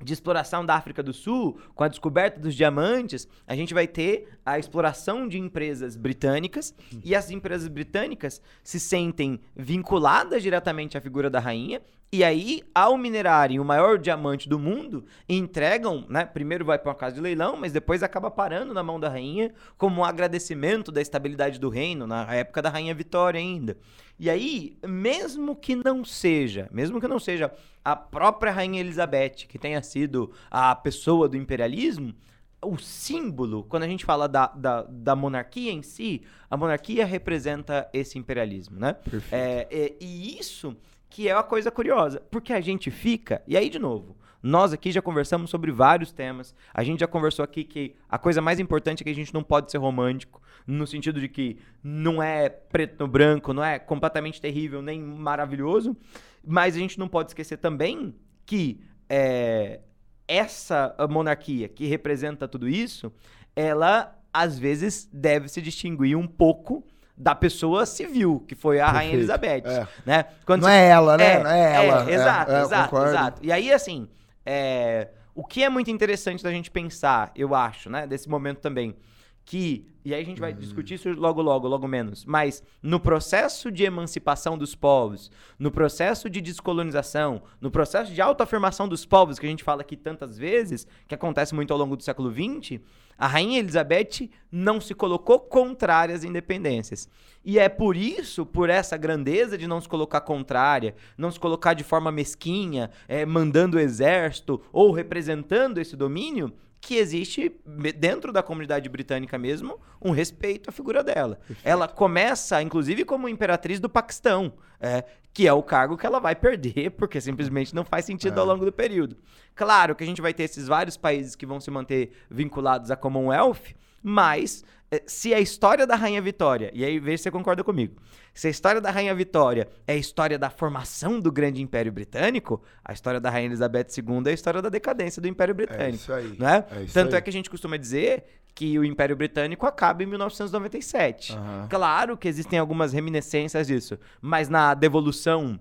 de 0.03 0.13
exploração 0.13 0.65
da 0.65 0.75
África 0.75 1.01
do 1.01 1.13
Sul, 1.13 1.59
com 1.73 1.83
a 1.83 1.87
descoberta 1.87 2.39
dos 2.39 2.53
diamantes, 2.53 3.27
a 3.47 3.55
gente 3.55 3.73
vai 3.73 3.87
ter 3.87 4.39
a 4.45 4.59
exploração 4.59 5.27
de 5.27 5.39
empresas 5.39 5.95
britânicas. 5.95 6.73
E 7.03 7.15
as 7.15 7.31
empresas 7.31 7.67
britânicas 7.67 8.41
se 8.63 8.79
sentem 8.79 9.39
vinculadas 9.55 10.43
diretamente 10.43 10.97
à 10.97 11.01
figura 11.01 11.29
da 11.29 11.39
rainha 11.39 11.81
e 12.09 12.23
aí, 12.23 12.63
ao 12.73 12.97
minerarem 12.97 13.59
o 13.59 13.65
maior 13.65 13.97
diamante 13.97 14.47
do 14.47 14.57
mundo, 14.57 15.03
entregam, 15.27 16.05
né? 16.07 16.25
Primeiro 16.25 16.63
vai 16.63 16.79
para 16.79 16.89
uma 16.89 16.95
casa 16.95 17.15
de 17.15 17.21
leilão, 17.21 17.57
mas 17.57 17.73
depois 17.73 18.01
acaba 18.01 18.31
parando 18.31 18.73
na 18.73 18.81
mão 18.81 18.97
da 18.97 19.09
rainha 19.09 19.53
como 19.77 19.99
um 19.99 20.05
agradecimento 20.05 20.89
da 20.89 21.01
estabilidade 21.01 21.59
do 21.59 21.67
reino, 21.67 22.07
na 22.07 22.33
época 22.33 22.61
da 22.61 22.69
rainha 22.69 22.95
Vitória 22.95 23.39
ainda. 23.39 23.77
E 24.17 24.29
aí, 24.29 24.77
mesmo 24.87 25.53
que 25.53 25.75
não 25.75 26.05
seja, 26.05 26.69
mesmo 26.71 27.01
que 27.01 27.09
não 27.09 27.19
seja 27.19 27.51
a 27.83 27.95
própria 27.95 28.53
rainha 28.53 28.79
Elizabeth 28.79 29.45
que 29.47 29.59
tenha 29.59 29.83
sido 29.83 30.31
a 30.49 30.73
pessoa 30.75 31.27
do 31.27 31.35
imperialismo, 31.35 32.15
o 32.61 32.77
símbolo, 32.77 33.65
quando 33.65 33.83
a 33.83 33.87
gente 33.87 34.05
fala 34.05 34.27
da, 34.27 34.47
da, 34.47 34.81
da, 34.83 35.15
monarquia 35.15 35.71
em 35.71 35.83
si, 35.83 36.23
a 36.49 36.57
monarquia 36.57 37.05
representa 37.05 37.87
esse 37.93 38.17
imperialismo, 38.17 38.79
né? 38.79 38.93
Perfeito. 38.93 39.33
É, 39.33 39.67
é, 39.69 39.95
e 39.99 40.39
isso 40.39 40.75
que 41.09 41.27
é 41.27 41.33
uma 41.33 41.43
coisa 41.43 41.71
curiosa, 41.71 42.21
porque 42.29 42.53
a 42.53 42.61
gente 42.61 42.91
fica, 42.91 43.41
e 43.47 43.55
aí 43.57 43.69
de 43.69 43.79
novo, 43.79 44.17
nós 44.41 44.71
aqui 44.71 44.91
já 44.91 45.01
conversamos 45.01 45.49
sobre 45.49 45.71
vários 45.71 46.11
temas. 46.11 46.53
A 46.73 46.83
gente 46.83 46.99
já 46.99 47.07
conversou 47.07 47.43
aqui 47.43 47.63
que 47.63 47.95
a 48.07 48.17
coisa 48.17 48.41
mais 48.41 48.59
importante 48.59 49.01
é 49.01 49.03
que 49.03 49.09
a 49.09 49.15
gente 49.15 49.33
não 49.33 49.43
pode 49.43 49.71
ser 49.71 49.77
romântico, 49.77 50.41
no 50.65 50.85
sentido 50.85 51.19
de 51.19 51.27
que 51.27 51.57
não 51.83 52.21
é 52.21 52.49
preto 52.49 52.99
no 52.99 53.07
branco, 53.07 53.53
não 53.53 53.63
é 53.63 53.79
completamente 53.79 54.39
terrível 54.39 54.81
nem 54.81 55.01
maravilhoso, 55.01 55.97
mas 56.45 56.75
a 56.75 56.79
gente 56.79 56.99
não 56.99 57.07
pode 57.07 57.31
esquecer 57.31 57.57
também 57.57 58.15
que 58.45 58.79
é, 59.09 59.81
essa 60.27 60.95
monarquia 61.09 61.67
que 61.67 61.85
representa 61.87 62.47
tudo 62.47 62.67
isso, 62.67 63.11
ela 63.55 64.17
às 64.33 64.59
vezes 64.59 65.09
deve 65.11 65.47
se 65.47 65.61
distinguir 65.61 66.17
um 66.17 66.27
pouco 66.27 66.85
da 67.17 67.33
pessoa 67.33 67.85
civil, 67.85 68.43
que 68.47 68.53
foi 68.53 68.79
a 68.79 68.85
Perfeito. 68.85 68.97
Rainha 68.97 69.13
Elizabeth. 69.15 69.63
É. 69.65 69.87
Né? 70.05 70.25
Quando 70.45 70.61
não 70.61 70.69
você... 70.69 70.75
é 70.75 70.87
ela, 70.87 71.17
né? 71.17 71.33
É, 71.33 71.43
não 71.43 71.49
é 71.49 71.75
ela. 71.75 72.09
É, 72.09 72.13
exato, 72.13 72.51
é, 72.51 72.61
exato, 72.61 72.97
exato. 72.97 73.41
E 73.43 73.51
aí, 73.51 73.73
assim, 73.73 74.07
é, 74.45 75.09
o 75.33 75.43
que 75.43 75.63
é 75.63 75.69
muito 75.69 75.89
interessante 75.89 76.43
da 76.43 76.51
gente 76.51 76.69
pensar, 76.69 77.31
eu 77.35 77.55
acho, 77.55 77.89
né, 77.89 78.05
desse 78.05 78.29
momento 78.29 78.59
também, 78.59 78.95
que, 79.43 79.87
e 80.03 80.13
aí 80.13 80.21
a 80.21 80.25
gente 80.25 80.41
vai 80.41 80.51
uhum. 80.51 80.59
discutir 80.59 80.95
isso 80.95 81.09
logo, 81.13 81.41
logo, 81.41 81.67
logo 81.67 81.87
menos, 81.87 82.25
mas 82.25 82.61
no 82.83 82.99
processo 82.99 83.71
de 83.71 83.83
emancipação 83.83 84.57
dos 84.57 84.75
povos, 84.75 85.31
no 85.57 85.71
processo 85.71 86.29
de 86.29 86.41
descolonização, 86.41 87.41
no 87.61 87.71
processo 87.71 88.13
de 88.13 88.21
autoafirmação 88.21 88.87
dos 88.87 89.05
povos, 89.05 89.39
que 89.39 89.45
a 89.45 89.49
gente 89.49 89.63
fala 89.63 89.81
aqui 89.81 89.95
tantas 89.95 90.37
vezes, 90.37 90.85
que 91.07 91.15
acontece 91.15 91.55
muito 91.55 91.71
ao 91.71 91.79
longo 91.79 91.95
do 91.95 92.03
século 92.03 92.29
XX, 92.29 92.81
a 93.17 93.27
Rainha 93.27 93.59
Elizabeth 93.59 94.29
não 94.51 94.79
se 94.79 94.93
colocou 94.93 95.39
contrária 95.39 96.15
às 96.15 96.23
independências. 96.23 97.09
E 97.43 97.57
é 97.57 97.69
por 97.69 97.95
isso, 97.95 98.45
por 98.45 98.69
essa 98.69 98.97
grandeza 98.97 99.57
de 99.57 99.67
não 99.67 99.79
se 99.79 99.87
colocar 99.87 100.21
contrária, 100.21 100.93
não 101.17 101.31
se 101.31 101.39
colocar 101.39 101.73
de 101.73 101.83
forma 101.83 102.11
mesquinha, 102.11 102.91
é, 103.07 103.25
mandando 103.25 103.77
o 103.77 103.79
exército 103.79 104.61
ou 104.71 104.91
representando 104.91 105.77
esse 105.79 105.95
domínio, 105.95 106.53
que 106.79 106.95
existe 106.95 107.51
dentro 107.97 108.31
da 108.31 108.43
comunidade 108.43 108.87
britânica 108.87 109.37
mesmo 109.37 109.79
um 110.01 110.11
respeito 110.11 110.69
à 110.69 110.73
figura 110.73 111.03
dela. 111.03 111.35
Perfeito. 111.35 111.67
Ela 111.67 111.87
começa, 111.87 112.61
inclusive, 112.61 113.03
como 113.03 113.27
imperatriz 113.27 113.79
do 113.79 113.89
Paquistão, 113.89 114.53
é, 114.79 115.03
que 115.33 115.47
é 115.47 115.53
o 115.53 115.63
cargo 115.63 115.97
que 115.97 116.05
ela 116.05 116.19
vai 116.19 116.35
perder, 116.35 116.91
porque 116.97 117.19
simplesmente 117.19 117.73
não 117.73 117.83
faz 117.83 118.05
sentido 118.05 118.37
é. 118.37 118.39
ao 118.39 118.45
longo 118.45 118.65
do 118.65 118.71
período. 118.71 119.17
Claro 119.55 119.95
que 119.95 120.03
a 120.03 120.07
gente 120.07 120.21
vai 120.21 120.33
ter 120.33 120.43
esses 120.43 120.67
vários 120.67 120.97
países 120.97 121.35
que 121.35 121.45
vão 121.45 121.59
se 121.59 121.71
manter 121.71 122.11
vinculados 122.29 122.91
à 122.91 122.95
Commonwealth, 122.95 123.75
mas 124.07 124.63
é, 124.89 125.03
se 125.05 125.33
a 125.33 125.39
história 125.39 125.85
da 125.85 125.95
Rainha 125.95 126.21
Vitória, 126.21 126.71
e 126.73 126.85
aí 126.85 126.97
veja 126.97 127.17
se 127.17 127.23
você 127.23 127.31
concorda 127.31 127.61
comigo, 127.61 127.95
se 128.33 128.47
a 128.47 128.49
história 128.49 128.79
da 128.79 128.89
Rainha 128.89 129.13
Vitória 129.13 129.67
é 129.85 129.93
a 129.93 129.97
história 129.97 130.39
da 130.39 130.49
formação 130.49 131.19
do 131.19 131.29
grande 131.29 131.61
Império 131.61 131.91
Britânico, 131.91 132.63
a 132.85 132.93
história 132.93 133.19
da 133.19 133.29
Rainha 133.29 133.47
Elizabeth 133.47 133.87
II 133.97 134.23
é 134.25 134.29
a 134.29 134.33
história 134.33 134.61
da 134.61 134.69
decadência 134.69 135.21
do 135.21 135.27
Império 135.27 135.53
Britânico. 135.53 135.83
É 135.83 135.89
isso 135.89 136.13
aí. 136.13 136.35
Né? 136.39 136.63
É 136.71 136.83
isso 136.83 136.93
Tanto 136.93 137.13
é 137.13 137.15
aí. 137.15 137.19
é 137.19 137.21
que 137.21 137.29
a 137.29 137.33
gente 137.33 137.49
costuma 137.49 137.75
dizer 137.75 138.23
que 138.55 138.79
o 138.79 138.85
Império 138.85 139.15
Britânico 139.15 139.65
acaba 139.65 140.03
em 140.03 140.05
1997. 140.05 141.33
Uhum. 141.33 141.67
Claro 141.69 142.15
que 142.15 142.27
existem 142.27 142.57
algumas 142.57 142.93
reminiscências 142.93 143.67
disso, 143.67 143.99
mas 144.21 144.47
na 144.47 144.73
devolução 144.73 145.59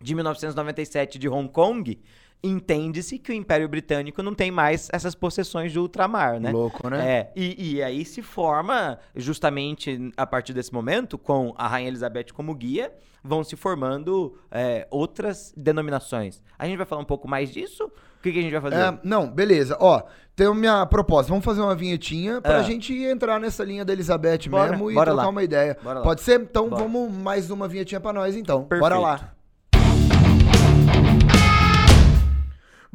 de 0.00 0.14
1997 0.14 1.18
de 1.18 1.28
Hong 1.28 1.48
Kong, 1.48 2.00
entende-se 2.42 3.18
que 3.18 3.32
o 3.32 3.34
Império 3.34 3.68
Britânico 3.68 4.22
não 4.22 4.34
tem 4.34 4.50
mais 4.50 4.88
essas 4.92 5.14
possessões 5.14 5.72
de 5.72 5.78
ultramar, 5.78 6.38
né? 6.40 6.50
Louco, 6.52 6.88
né? 6.88 7.10
É, 7.10 7.32
e, 7.34 7.74
e 7.76 7.82
aí 7.82 8.04
se 8.04 8.22
forma, 8.22 8.98
justamente 9.16 10.12
a 10.16 10.26
partir 10.26 10.52
desse 10.52 10.72
momento, 10.72 11.18
com 11.18 11.54
a 11.56 11.66
Rainha 11.66 11.88
Elizabeth 11.88 12.26
como 12.32 12.54
guia, 12.54 12.92
vão 13.22 13.42
se 13.42 13.56
formando 13.56 14.38
é, 14.50 14.86
outras 14.90 15.52
denominações. 15.56 16.40
A 16.58 16.66
gente 16.66 16.76
vai 16.76 16.86
falar 16.86 17.02
um 17.02 17.06
pouco 17.06 17.28
mais 17.28 17.50
disso? 17.50 17.84
O 17.84 18.22
que, 18.22 18.32
que 18.32 18.38
a 18.38 18.42
gente 18.42 18.52
vai 18.52 18.60
fazer? 18.60 18.76
É, 18.76 18.98
não, 19.04 19.30
beleza. 19.30 19.76
Ó, 19.80 20.02
tem 20.34 20.46
a 20.46 20.54
minha 20.54 20.86
proposta. 20.86 21.28
Vamos 21.30 21.44
fazer 21.44 21.60
uma 21.60 21.74
vinhetinha 21.74 22.40
pra 22.40 22.58
é. 22.58 22.64
gente 22.64 22.92
entrar 22.94 23.38
nessa 23.38 23.62
linha 23.62 23.84
da 23.84 23.92
Elizabeth 23.92 24.48
bora, 24.48 24.70
mesmo 24.70 24.90
e 24.90 24.94
trocar 24.94 25.12
lá. 25.12 25.28
uma 25.28 25.42
ideia. 25.42 25.76
Pode 26.02 26.20
ser? 26.22 26.40
Então 26.40 26.68
bora. 26.68 26.82
vamos 26.82 27.12
mais 27.12 27.50
uma 27.50 27.68
vinhetinha 27.68 28.00
pra 28.00 28.12
nós, 28.12 28.36
então. 28.36 28.64
Perfeito. 28.64 28.80
Bora 28.80 28.98
lá. 28.98 29.37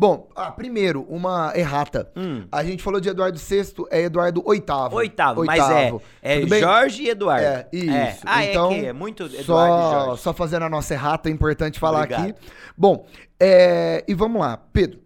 Bom, 0.04 0.28
ah, 0.36 0.52
primeiro, 0.52 1.04
uma 1.08 1.54
errata. 1.56 2.12
Hum. 2.14 2.46
A 2.52 2.62
gente 2.62 2.84
falou 2.84 3.00
de 3.00 3.08
Eduardo 3.08 3.40
VI, 3.40 3.86
é 3.90 4.02
Eduardo 4.02 4.42
VIII. 4.42 4.60
Oitavo, 4.92 5.46
mas 5.46 5.70
é, 5.70 5.94
é? 6.22 6.60
Jorge 6.60 7.04
e 7.04 7.10
Eduardo. 7.10 7.46
É, 7.46 7.70
isso. 7.72 8.22
Ah, 8.26 8.44
então, 8.44 8.70
é 8.70 8.80
que 8.82 8.86
é 8.88 8.92
muito 8.92 9.24
Eduardo 9.24 9.44
só, 9.46 10.06
Jorge. 10.06 10.22
só 10.22 10.34
fazendo 10.34 10.64
a 10.64 10.70
nossa 10.70 10.94
errata, 10.94 11.30
é 11.30 11.32
importante 11.32 11.80
falar 11.80 12.00
Obrigado. 12.00 12.32
aqui. 12.32 12.36
Bom, 12.78 13.06
é, 13.40 14.04
e 14.06 14.14
vamos 14.14 14.42
lá. 14.42 14.58
Pedro, 14.58 15.00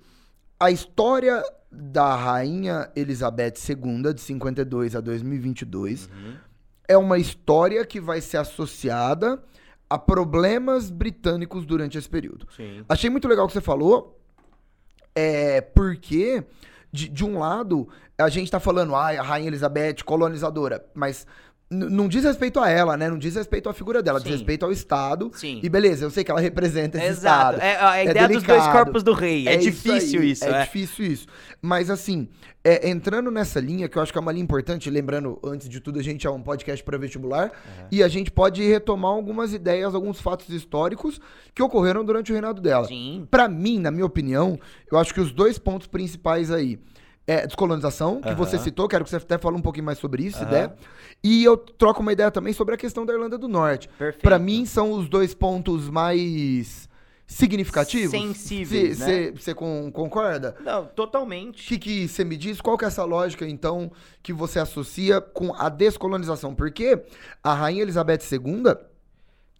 a 0.59 0.71
história 0.71 1.43
da 1.71 2.15
Rainha 2.15 2.89
Elizabeth 2.95 3.53
II, 3.69 4.15
de 4.15 4.21
52 4.21 4.95
a 4.95 4.99
2022, 4.99 6.07
Uhum. 6.07 6.33
é 6.87 6.97
uma 6.97 7.19
história 7.19 7.85
que 7.85 8.01
vai 8.01 8.19
ser 8.19 8.37
associada 8.37 9.43
a 9.87 9.99
problemas 9.99 10.89
britânicos 10.89 11.67
durante 11.67 11.99
esse 11.99 12.09
período. 12.09 12.47
Sim. 12.57 12.83
Achei 12.89 13.11
muito 13.11 13.27
legal 13.27 13.45
o 13.45 13.47
que 13.47 13.53
você 13.53 13.61
falou, 13.61 14.17
é 15.19 15.61
porque, 15.61 16.43
de, 16.91 17.09
de 17.09 17.25
um 17.25 17.39
lado, 17.39 17.89
a 18.19 18.29
gente 18.29 18.51
tá 18.51 18.59
falando, 18.59 18.95
ah, 18.95 19.09
a 19.09 19.23
Rainha 19.23 19.47
Elizabeth, 19.47 20.03
colonizadora, 20.05 20.85
mas 20.93 21.25
não 21.69 22.07
diz 22.07 22.23
respeito 22.23 22.59
a 22.61 22.69
ela, 22.69 22.95
né? 22.95 23.09
Não 23.09 23.17
diz 23.17 23.35
respeito 23.35 23.67
à 23.67 23.73
figura 23.73 24.01
dela, 24.01 24.19
diz 24.19 24.29
Sim. 24.29 24.37
respeito 24.37 24.63
ao 24.65 24.71
Estado. 24.71 25.29
Sim. 25.33 25.59
E 25.61 25.67
beleza, 25.67 26.05
eu 26.05 26.09
sei 26.09 26.23
que 26.23 26.31
ela 26.31 26.39
representa 26.39 26.97
esse 26.97 27.07
Exato. 27.07 27.55
Estado. 27.57 27.61
É 27.61 27.83
a 27.83 28.03
ideia 28.03 28.27
dos 28.29 28.43
dois 28.43 28.67
corpos 28.67 29.03
do 29.03 29.11
rei. 29.13 29.47
É, 29.47 29.57
difícil 29.57 30.21
aí, 30.21 30.31
isso, 30.31 30.45
É, 30.45 30.61
é. 30.61 30.63
difícil 30.63 31.05
isso. 31.05 31.27
Mas 31.61 31.89
assim, 31.89 32.29
é, 32.63 32.89
entrando 32.89 33.29
nessa 33.29 33.59
linha, 33.59 33.89
que 33.89 33.97
eu 33.97 34.01
acho 34.01 34.13
que 34.13 34.17
é 34.17 34.21
uma 34.21 34.31
linha 34.31 34.43
importante, 34.43 34.89
lembrando, 34.89 35.39
antes 35.43 35.67
de 35.67 35.81
tudo, 35.81 35.99
a 35.99 36.03
gente 36.03 36.25
é 36.25 36.29
um 36.29 36.41
podcast 36.41 36.83
para 36.83 36.97
vestibular, 36.97 37.51
e 37.91 38.01
a 38.01 38.07
gente 38.07 38.31
pode 38.31 38.63
retomar 38.63 39.11
algumas 39.11 39.53
ideias, 39.53 39.93
alguns 39.93 40.21
fatos 40.21 40.49
históricos 40.49 41.19
que 41.53 41.61
ocorreram 41.61 42.05
durante 42.05 42.31
o 42.31 42.33
reinado 42.33 42.61
dela. 42.61 42.87
Sim. 42.87 43.27
Pra 43.29 43.49
mim, 43.49 43.79
na 43.79 43.91
minha 43.91 44.05
opinião, 44.05 44.57
eu 44.89 44.97
acho 44.97 45.13
que 45.13 45.19
os 45.19 45.31
dois 45.33 45.57
pontos 45.57 45.87
principais 45.87 46.49
aí 46.49 46.79
é 47.27 47.45
descolonização, 47.45 48.21
que 48.21 48.33
você 48.33 48.57
citou, 48.57 48.87
quero 48.87 49.03
que 49.03 49.09
você 49.09 49.17
até 49.17 49.37
fale 49.37 49.57
um 49.57 49.61
pouquinho 49.61 49.85
mais 49.85 49.97
sobre 49.99 50.23
isso, 50.23 50.37
se 50.37 50.43
Aham. 50.43 50.51
der. 50.51 50.75
E 51.23 51.43
eu 51.43 51.57
troco 51.57 52.01
uma 52.01 52.13
ideia 52.13 52.31
também 52.31 52.53
sobre 52.53 52.73
a 52.73 52.77
questão 52.77 53.05
da 53.05 53.13
Irlanda 53.13 53.37
do 53.37 53.47
Norte. 53.49 53.89
Perfeito. 53.97 54.23
Pra 54.23 54.39
mim, 54.39 54.65
são 54.65 54.91
os 54.93 55.09
dois 55.09 55.33
pontos 55.33 55.89
mais 55.89 56.87
significativos. 57.25 58.11
Sensíveis, 58.11 58.99
né? 58.99 59.31
Você 59.31 59.53
concorda? 59.53 60.55
Não, 60.63 60.83
O 60.83 60.85
totalmente. 60.85 61.67
que, 61.67 61.77
que 61.77 62.07
você 62.07 62.23
me 62.23 62.37
diz? 62.37 62.61
Qual 62.61 62.77
que 62.77 62.85
é 62.85 62.87
essa 62.87 63.03
lógica, 63.03 63.45
então, 63.45 63.91
que 64.23 64.31
você 64.31 64.59
associa 64.59 65.19
com 65.19 65.53
a 65.53 65.67
descolonização? 65.67 66.55
Porque 66.55 67.03
a 67.43 67.53
Rainha 67.53 67.81
Elizabeth 67.81 68.19
II, 68.31 68.73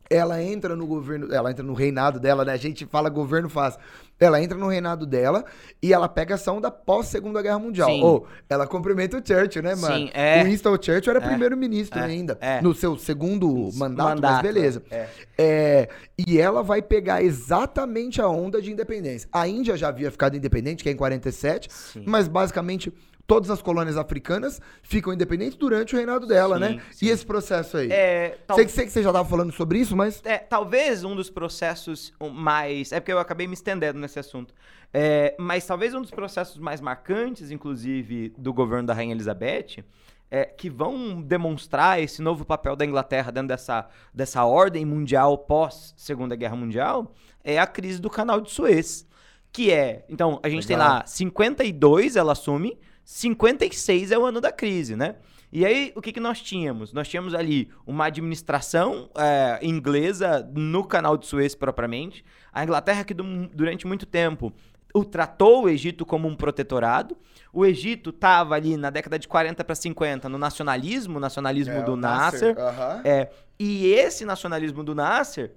ela 0.10 0.42
entra 0.42 0.76
no 0.76 0.86
governo, 0.88 1.34
ela 1.34 1.52
entra 1.52 1.64
no 1.64 1.74
reinado 1.74 2.20
dela, 2.20 2.46
né? 2.46 2.54
A 2.54 2.58
gente 2.58 2.86
fala 2.86 3.10
governo 3.10 3.50
faz. 3.50 3.78
Ela 4.20 4.42
entra 4.42 4.58
no 4.58 4.68
reinado 4.68 5.06
dela 5.06 5.46
e 5.82 5.94
ela 5.94 6.10
pega 6.10 6.34
ação 6.36 6.60
da 6.60 6.72
pós-segunda 6.72 7.40
guerra 7.42 7.60
mundial. 7.60 7.88
Sim. 7.90 8.02
Ou 8.04 8.26
ela 8.50 8.66
cumprimenta 8.66 9.16
o 9.18 9.22
Churchill, 9.24 9.62
né, 9.62 9.76
mano? 9.76 9.96
Sim, 9.96 10.10
é. 10.12 10.42
O 10.42 10.46
Winston 10.46 10.74
Churchill 10.82 11.12
era 11.12 11.24
É. 11.24 11.28
primeiro-ministro 11.28 12.00
É. 12.00 12.04
ainda. 12.04 12.38
É. 12.42 12.60
No 12.62 12.74
seu 12.74 12.98
segundo 12.98 13.48
mandato, 13.76 14.20
mas 14.20 14.32
Mandato, 14.32 14.42
beleza. 14.42 14.82
é. 14.90 15.08
É, 15.38 15.90
e 16.28 16.40
ela 16.40 16.64
vai 16.64 16.82
pegar 16.82 17.22
exatamente 17.22 18.20
a 18.20 18.28
onda 18.28 18.60
de 18.60 18.72
independência. 18.72 19.30
A 19.32 19.48
Índia 19.48 19.78
já 19.78 19.90
havia 19.90 20.10
ficado 20.10 20.36
independente, 20.36 20.82
que 20.82 20.90
é 20.90 20.92
em 20.92 20.96
47, 20.96 21.70
Sim. 21.72 22.04
mas 22.08 22.28
basicamente 22.28 22.92
todas 23.28 23.50
as 23.52 23.62
colônias 23.62 23.98
africanas 23.98 24.62
ficam 24.82 25.12
independentes 25.14 25.58
durante 25.58 25.94
o 25.94 25.98
reinado 25.98 26.26
dela, 26.26 26.56
Sim, 26.56 26.62
né? 26.76 26.82
sim. 26.92 27.06
E 27.06 27.10
esse 27.10 27.26
processo 27.26 27.76
aí? 27.78 27.92
É, 27.92 28.38
tal- 28.48 28.56
Sei, 28.56 28.66
que, 28.66 28.72
sei 28.72 28.86
que 28.86 28.92
você 28.92 29.04
já 29.04 29.12
tava 29.12 29.28
falando 29.28 29.52
sobre 29.52 29.78
isso, 29.80 29.96
mas. 29.96 30.22
é, 30.26 30.38
talvez 30.38 31.04
um 31.04 31.14
dos 31.16 31.30
processos 31.30 32.14
mais. 32.34 32.92
É 32.94 33.00
porque 33.02 33.12
eu 33.12 33.20
acabei 33.20 33.46
me 33.46 33.54
estendendo 33.54 34.00
nesse 34.00 34.18
assunto. 34.18 34.54
É, 34.94 35.36
mas 35.38 35.66
talvez 35.68 35.94
um 35.94 36.02
dos 36.02 36.10
processos 36.12 36.58
mais 36.58 36.80
marcantes, 36.80 37.52
inclusive, 37.52 38.34
do 38.38 38.54
governo 38.54 38.88
da 38.88 38.94
Rainha 38.94 39.14
Elizabeth, 39.14 39.84
é, 40.32 40.46
que 40.46 40.70
vão 40.70 41.22
demonstrar 41.22 42.02
esse 42.02 42.22
novo 42.22 42.46
papel 42.46 42.76
da 42.76 42.86
Inglaterra 42.86 43.32
dentro 43.32 43.50
dessa, 43.50 43.88
dessa 44.14 44.46
ordem 44.46 44.86
mundial 44.86 45.38
pós-Segunda 45.38 46.36
Guerra 46.36 46.56
Mundial, 46.56 47.14
é 47.44 47.60
a 47.60 47.68
crise 47.68 48.00
do 48.00 48.10
canal 48.10 48.40
de 48.40 48.52
Suez. 48.52 49.06
Que 49.52 49.72
é. 49.72 50.06
Então, 50.10 50.40
a 50.44 50.50
gente 50.50 50.66
tem 50.68 50.78
Legal. 50.78 50.96
lá 51.00 51.06
52, 51.06 52.16
ela 52.16 52.32
assume, 52.34 52.78
56 53.12 54.12
é 54.12 54.18
o 54.20 54.26
ano 54.26 54.42
da 54.42 54.52
crise, 54.52 54.94
né? 54.98 55.16
E 55.50 55.66
aí, 55.66 55.94
o 55.96 56.02
que, 56.02 56.12
que 56.12 56.20
nós 56.20 56.42
tínhamos? 56.42 56.92
Nós 56.92 57.08
tínhamos 57.08 57.34
ali 57.34 57.72
uma 57.86 58.08
administração 58.08 59.10
é, 59.18 59.60
inglesa 59.66 60.46
no 60.54 60.84
canal 60.84 61.16
de 61.16 61.26
Suez 61.26 61.56
propriamente. 61.56 62.24
A 62.52 62.66
Inglaterra, 62.66 63.06
que 63.06 63.14
du- 63.14 63.48
durante 63.54 63.88
muito 63.88 64.06
tempo 64.06 64.52
o 64.94 65.06
tratou 65.06 65.64
o 65.64 65.70
Egito 65.70 66.06
como 66.06 66.28
um 66.28 66.36
protetorado. 66.36 67.16
O 67.54 67.66
Egito 67.66 68.10
estava 68.10 68.56
ali 68.56 68.76
na 68.76 68.90
década 68.90 69.18
de 69.18 69.26
40 69.26 69.64
para 69.64 69.74
50 69.74 70.28
no 70.28 70.38
nacionalismo, 70.38 71.18
nacionalismo 71.18 71.76
É, 71.76 71.82
do 71.84 71.94
o 71.94 71.96
Nasser. 71.96 72.60
aham. 72.60 73.02
É, 73.06 73.30
e 73.58 73.86
esse 73.88 74.26
nacionalismo 74.26 74.84
do 74.84 74.94
Nasser 74.94 75.54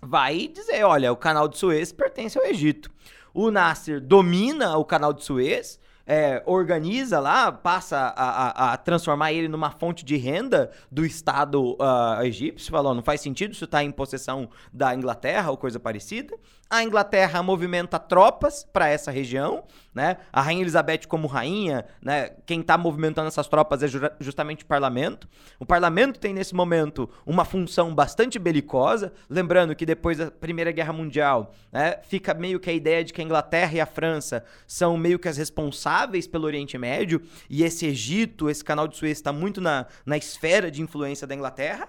vai 0.00 0.48
dizer, 0.48 0.82
olha, 0.84 1.12
o 1.12 1.16
canal 1.16 1.46
de 1.46 1.58
Suez 1.58 1.92
pertence 1.92 2.38
ao 2.38 2.44
Egito. 2.46 2.90
O 3.34 3.50
Nasser 3.50 4.00
domina 4.00 4.78
o 4.78 4.84
canal 4.84 5.12
de 5.12 5.22
Suez, 5.22 5.78
é, 6.12 6.42
organiza 6.44 7.20
lá, 7.20 7.52
passa 7.52 7.96
a, 8.16 8.70
a- 8.70 8.72
a 8.72 8.76
transformar 8.76 9.32
ele 9.32 9.46
numa 9.46 9.70
fonte 9.70 10.04
de 10.04 10.16
renda 10.16 10.72
do 10.90 11.06
Estado 11.06 11.76
ah, 11.80 12.18
egípcio, 12.24 12.72
falou, 12.72 12.92
não 12.94 13.02
faz 13.02 13.20
sentido 13.20 13.52
isso 13.52 13.64
estar 13.64 13.84
em 13.84 13.92
possessão 13.92 14.48
da 14.72 14.92
Inglaterra 14.92 15.50
ou 15.52 15.56
coisa 15.56 15.78
parecida. 15.78 16.36
A 16.72 16.84
Inglaterra 16.84 17.42
movimenta 17.42 17.98
tropas 17.98 18.62
para 18.62 18.88
essa 18.88 19.10
região, 19.10 19.64
né? 19.92 20.18
A 20.32 20.40
Rainha 20.40 20.62
Elizabeth 20.62 21.00
como 21.08 21.26
rainha, 21.26 21.84
né? 22.00 22.30
Quem 22.46 22.60
está 22.60 22.78
movimentando 22.78 23.26
essas 23.26 23.48
tropas 23.48 23.82
é 23.82 23.88
justamente 24.20 24.62
o 24.62 24.66
parlamento. 24.66 25.28
O 25.58 25.66
parlamento 25.66 26.20
tem 26.20 26.32
nesse 26.32 26.54
momento 26.54 27.10
uma 27.26 27.44
função 27.44 27.92
bastante 27.92 28.38
belicosa, 28.38 29.12
lembrando 29.28 29.74
que 29.74 29.84
depois 29.84 30.18
da 30.18 30.30
Primeira 30.30 30.70
Guerra 30.70 30.92
Mundial, 30.92 31.52
né, 31.72 31.98
fica 32.04 32.34
meio 32.34 32.60
que 32.60 32.70
a 32.70 32.72
ideia 32.72 33.02
de 33.02 33.12
que 33.12 33.20
a 33.20 33.24
Inglaterra 33.24 33.72
e 33.74 33.80
a 33.80 33.86
França 33.86 34.44
são 34.64 34.96
meio 34.96 35.18
que 35.18 35.26
as 35.26 35.36
responsáveis 35.36 36.28
pelo 36.28 36.44
Oriente 36.44 36.78
Médio, 36.78 37.20
e 37.48 37.64
esse 37.64 37.84
Egito, 37.84 38.48
esse 38.48 38.62
canal 38.62 38.86
de 38.86 38.96
Suez 38.96 39.18
está 39.18 39.32
muito 39.32 39.60
na, 39.60 39.86
na 40.06 40.16
esfera 40.16 40.70
de 40.70 40.80
influência 40.80 41.26
da 41.26 41.34
Inglaterra. 41.34 41.88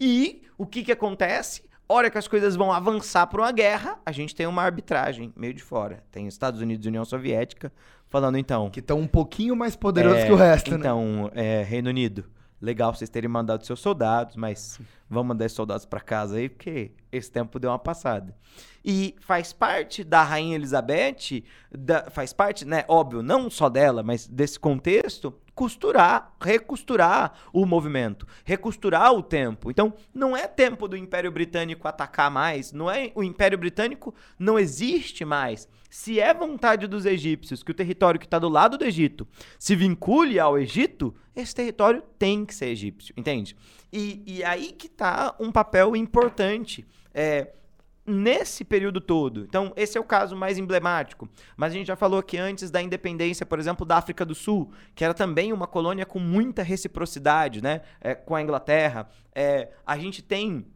E 0.00 0.42
o 0.56 0.64
que 0.64 0.82
que 0.82 0.92
acontece? 0.92 1.70
Hora 1.92 2.10
que 2.10 2.16
as 2.18 2.26
coisas 2.26 2.56
vão 2.56 2.72
avançar 2.72 3.26
para 3.26 3.42
uma 3.42 3.52
guerra, 3.52 3.98
a 4.06 4.12
gente 4.12 4.34
tem 4.34 4.46
uma 4.46 4.62
arbitragem 4.62 5.32
meio 5.36 5.52
de 5.52 5.62
fora. 5.62 6.02
Tem 6.10 6.26
os 6.26 6.32
Estados 6.34 6.60
Unidos 6.60 6.86
e 6.86 6.88
União 6.88 7.04
Soviética 7.04 7.70
falando 8.08 8.38
então. 8.38 8.70
Que 8.70 8.80
estão 8.80 8.98
um 8.98 9.06
pouquinho 9.06 9.54
mais 9.54 9.76
poderosos 9.76 10.20
É, 10.20 10.26
que 10.26 10.32
o 10.32 10.36
resto, 10.36 10.70
né? 10.70 10.76
Então, 10.78 11.30
é, 11.34 11.62
Reino 11.62 11.90
Unido, 11.90 12.24
legal 12.60 12.94
vocês 12.94 13.10
terem 13.10 13.28
mandado 13.28 13.66
seus 13.66 13.80
soldados, 13.80 14.36
mas 14.36 14.80
vamos 15.08 15.28
mandar 15.28 15.44
esses 15.44 15.56
soldados 15.56 15.84
pra 15.84 16.00
casa 16.00 16.36
aí, 16.36 16.48
porque 16.48 16.92
esse 17.10 17.30
tempo 17.30 17.58
deu 17.58 17.70
uma 17.70 17.78
passada. 17.78 18.34
E 18.84 19.14
faz 19.20 19.52
parte 19.52 20.02
da 20.02 20.22
Rainha 20.22 20.54
Elizabeth, 20.56 21.44
da- 21.70 22.10
faz 22.10 22.32
parte, 22.32 22.64
né, 22.64 22.84
óbvio, 22.88 23.22
não 23.22 23.50
só 23.50 23.68
dela, 23.68 24.02
mas 24.02 24.26
desse 24.26 24.58
contexto, 24.58 25.34
costurar, 25.54 26.32
recosturar 26.40 27.32
o 27.52 27.66
movimento, 27.66 28.26
recosturar 28.44 29.12
o 29.12 29.22
tempo. 29.22 29.70
Então, 29.70 29.92
não 30.14 30.36
é 30.36 30.46
tempo 30.46 30.88
do 30.88 30.96
Império 30.96 31.30
Britânico 31.30 31.86
atacar 31.86 32.30
mais, 32.30 32.72
não 32.72 32.90
é 32.90 33.12
o 33.14 33.22
Império 33.22 33.58
Britânico 33.58 34.14
não 34.38 34.58
existe 34.58 35.24
mais. 35.24 35.68
Se 35.90 36.18
é 36.18 36.32
vontade 36.32 36.86
dos 36.86 37.04
egípcios 37.04 37.62
que 37.62 37.70
o 37.70 37.74
território 37.74 38.18
que 38.18 38.26
está 38.26 38.38
do 38.38 38.48
lado 38.48 38.78
do 38.78 38.84
Egito 38.84 39.28
se 39.58 39.76
vincule 39.76 40.40
ao 40.40 40.58
Egito, 40.58 41.14
esse 41.36 41.54
território 41.54 42.02
tem 42.18 42.46
que 42.46 42.54
ser 42.54 42.66
egípcio, 42.66 43.14
entende? 43.16 43.54
E, 43.92 44.22
e 44.26 44.44
aí 44.44 44.72
que 44.72 44.88
tá 44.88 45.36
um 45.38 45.52
papel 45.52 45.94
importante. 45.94 46.86
É, 47.12 47.52
nesse 48.06 48.64
período 48.64 49.00
todo. 49.00 49.44
Então, 49.44 49.72
esse 49.76 49.96
é 49.96 50.00
o 50.00 50.04
caso 50.04 50.36
mais 50.36 50.58
emblemático. 50.58 51.28
Mas 51.56 51.72
a 51.72 51.76
gente 51.76 51.86
já 51.86 51.96
falou 51.96 52.18
aqui 52.18 52.36
antes 52.36 52.70
da 52.70 52.82
independência, 52.82 53.46
por 53.46 53.58
exemplo, 53.58 53.86
da 53.86 53.96
África 53.96 54.24
do 54.24 54.34
Sul, 54.34 54.72
que 54.94 55.04
era 55.04 55.14
também 55.14 55.52
uma 55.52 55.66
colônia 55.66 56.04
com 56.04 56.18
muita 56.18 56.62
reciprocidade, 56.62 57.62
né? 57.62 57.82
É, 58.00 58.14
com 58.14 58.34
a 58.34 58.42
Inglaterra. 58.42 59.08
É, 59.34 59.70
a 59.86 59.96
gente 59.96 60.22
tem. 60.22 60.66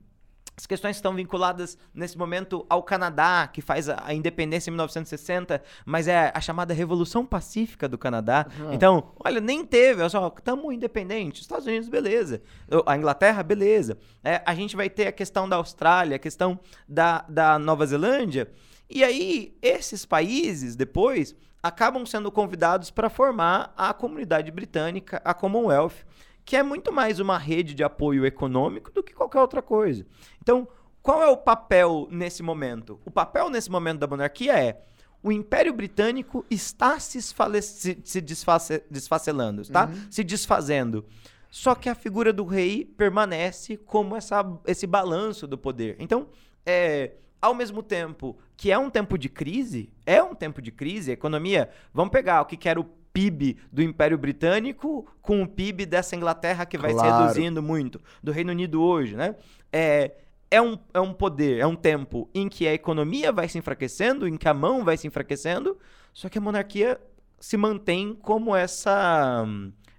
As 0.57 0.67
questões 0.67 0.97
estão 0.97 1.15
vinculadas 1.15 1.77
nesse 1.95 2.17
momento 2.17 2.65
ao 2.71 2.83
Canadá, 2.83 3.47
que 3.53 3.61
faz 3.61 3.91
a, 3.91 4.03
a 4.03 4.15
independência 4.15 4.71
em 4.71 4.73
1960, 4.73 5.63
mas 5.85 6.09
é 6.09 6.33
a 6.35 6.41
chamada 6.41 6.73
Revolução 6.73 7.27
Pacífica 7.27 7.87
do 7.87 7.99
Canadá. 7.99 8.47
Então, 8.73 9.13
olha, 9.23 9.39
nem 9.39 9.67
teve, 9.67 10.01
olha 10.01 10.09
só, 10.09 10.33
estamos 10.35 10.73
independentes. 10.73 11.43
Estados 11.43 11.67
Unidos, 11.67 11.89
beleza. 11.91 12.41
A 12.87 12.97
Inglaterra, 12.97 13.43
beleza. 13.43 13.99
É, 14.25 14.43
a 14.47 14.55
gente 14.55 14.75
vai 14.75 14.89
ter 14.89 15.07
a 15.09 15.13
questão 15.13 15.47
da 15.47 15.57
Austrália, 15.57 16.17
a 16.17 16.19
questão 16.19 16.59
da, 16.89 17.25
da 17.29 17.59
Nova 17.59 17.85
Zelândia. 17.85 18.51
E 18.89 19.05
aí, 19.05 19.57
esses 19.61 20.07
países, 20.07 20.75
depois, 20.75 21.35
acabam 21.63 22.07
sendo 22.07 22.31
convidados 22.31 22.91
para 22.91 23.11
formar 23.11 23.75
a 23.77 23.93
comunidade 23.93 24.51
britânica, 24.51 25.21
a 25.25 25.35
Commonwealth, 25.35 26.05
que 26.47 26.57
é 26.57 26.63
muito 26.63 26.93
mais 26.93 27.19
uma 27.19 27.37
rede 27.37 27.75
de 27.75 27.83
apoio 27.83 28.25
econômico 28.25 28.93
do 28.93 29.03
que 29.03 29.13
qualquer 29.13 29.41
outra 29.41 29.61
coisa. 29.61 30.07
Então, 30.41 30.67
qual 31.03 31.21
é 31.21 31.27
o 31.27 31.37
papel 31.37 32.07
nesse 32.09 32.41
momento? 32.41 33.01
O 33.05 33.11
papel 33.11 33.51
nesse 33.51 33.69
momento 33.69 33.99
da 33.99 34.07
monarquia 34.07 34.57
é 34.57 34.81
o 35.23 35.33
Império 35.33 35.73
Britânico 35.73 36.47
está 36.49 37.01
se, 37.01 37.21
se, 37.21 37.99
se 38.05 38.21
desface- 38.21 38.85
desfacelando, 38.89 39.61
está 39.61 39.91
se 40.09 40.23
desfazendo. 40.23 41.05
Só 41.51 41.75
que 41.75 41.89
a 41.89 41.97
figura 41.97 42.33
do 42.33 42.45
rei 42.45 42.85
permanece 42.85 43.77
como 43.77 44.15
essa, 44.15 44.45
esse 44.67 44.87
balanço 44.87 45.49
do 45.49 45.59
poder. 45.59 45.97
Então, 45.99 46.29
é, 46.65 47.15
ao 47.43 47.55
mesmo 47.55 47.83
tempo 47.83 48.37
que 48.57 48.71
é 48.71 48.79
um 48.79 48.89
tempo 48.89 49.19
de 49.19 49.29
crise, 49.29 49.91
é 50.05 50.23
um 50.23 50.35
tempo 50.35 50.63
de 50.63 50.71
crise, 50.71 51.11
a 51.11 51.15
economia, 51.15 51.71
vamos 51.93 52.13
pegar 52.13 52.41
o 52.43 52.45
que 52.45 52.57
que 52.57 52.69
era 52.69 52.81
o 52.81 52.85
PIB 53.17 53.57
do 53.73 53.83
Império 53.83 54.19
Britânico 54.19 55.07
com 55.23 55.43
o 55.43 55.49
PIB 55.49 55.87
dessa 55.87 56.15
Inglaterra 56.15 56.67
que 56.67 56.77
vai 56.77 56.91
se 56.91 56.99
Claro. 56.99 57.23
reduzindo 57.25 57.63
muito, 57.63 58.01
do 58.23 58.31
Reino 58.31 58.51
Unido 58.51 58.83
hoje, 58.83 59.17
né? 59.17 59.35
É, 59.73 60.13
é, 60.51 60.61
um, 60.61 60.79
é 60.93 61.01
um 61.01 61.15
poder, 61.15 61.59
é 61.59 61.67
um 61.67 61.75
tempo 61.75 62.29
em 62.35 62.49
que 62.49 62.69
a 62.69 62.75
economia 62.75 63.33
vai 63.33 63.49
se 63.49 63.57
enfraquecendo, 63.59 64.29
em 64.29 64.37
que 64.37 64.47
a 64.47 64.55
mão 64.55 64.85
vai 64.85 64.97
se 64.99 65.07
enfraquecendo, 65.07 65.79
só 66.13 66.29
que 66.29 66.37
a 66.37 66.41
monarquia 66.41 67.01
se 67.41 67.57
mantém 67.57 68.15
como 68.15 68.55
essa, 68.55 69.45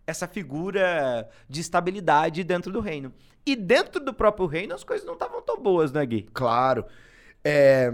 essa 0.05 0.28
figura 0.28 1.28
de 1.49 1.61
estabilidade 1.61 2.43
dentro 2.43 2.72
do 2.72 2.80
reino. 2.80 3.11
E 3.45 3.55
dentro 3.55 4.03
do 4.03 4.13
próprio 4.13 4.45
reino 4.45 4.76
as 4.76 4.84
coisas 4.84 5.05
não 5.05 5.13
estavam 5.13 5.41
tão 5.41 5.59
boas, 5.59 5.91
né, 5.91 6.05
Gui? 6.05 6.28
Claro. 6.34 6.86
É, 7.43 7.93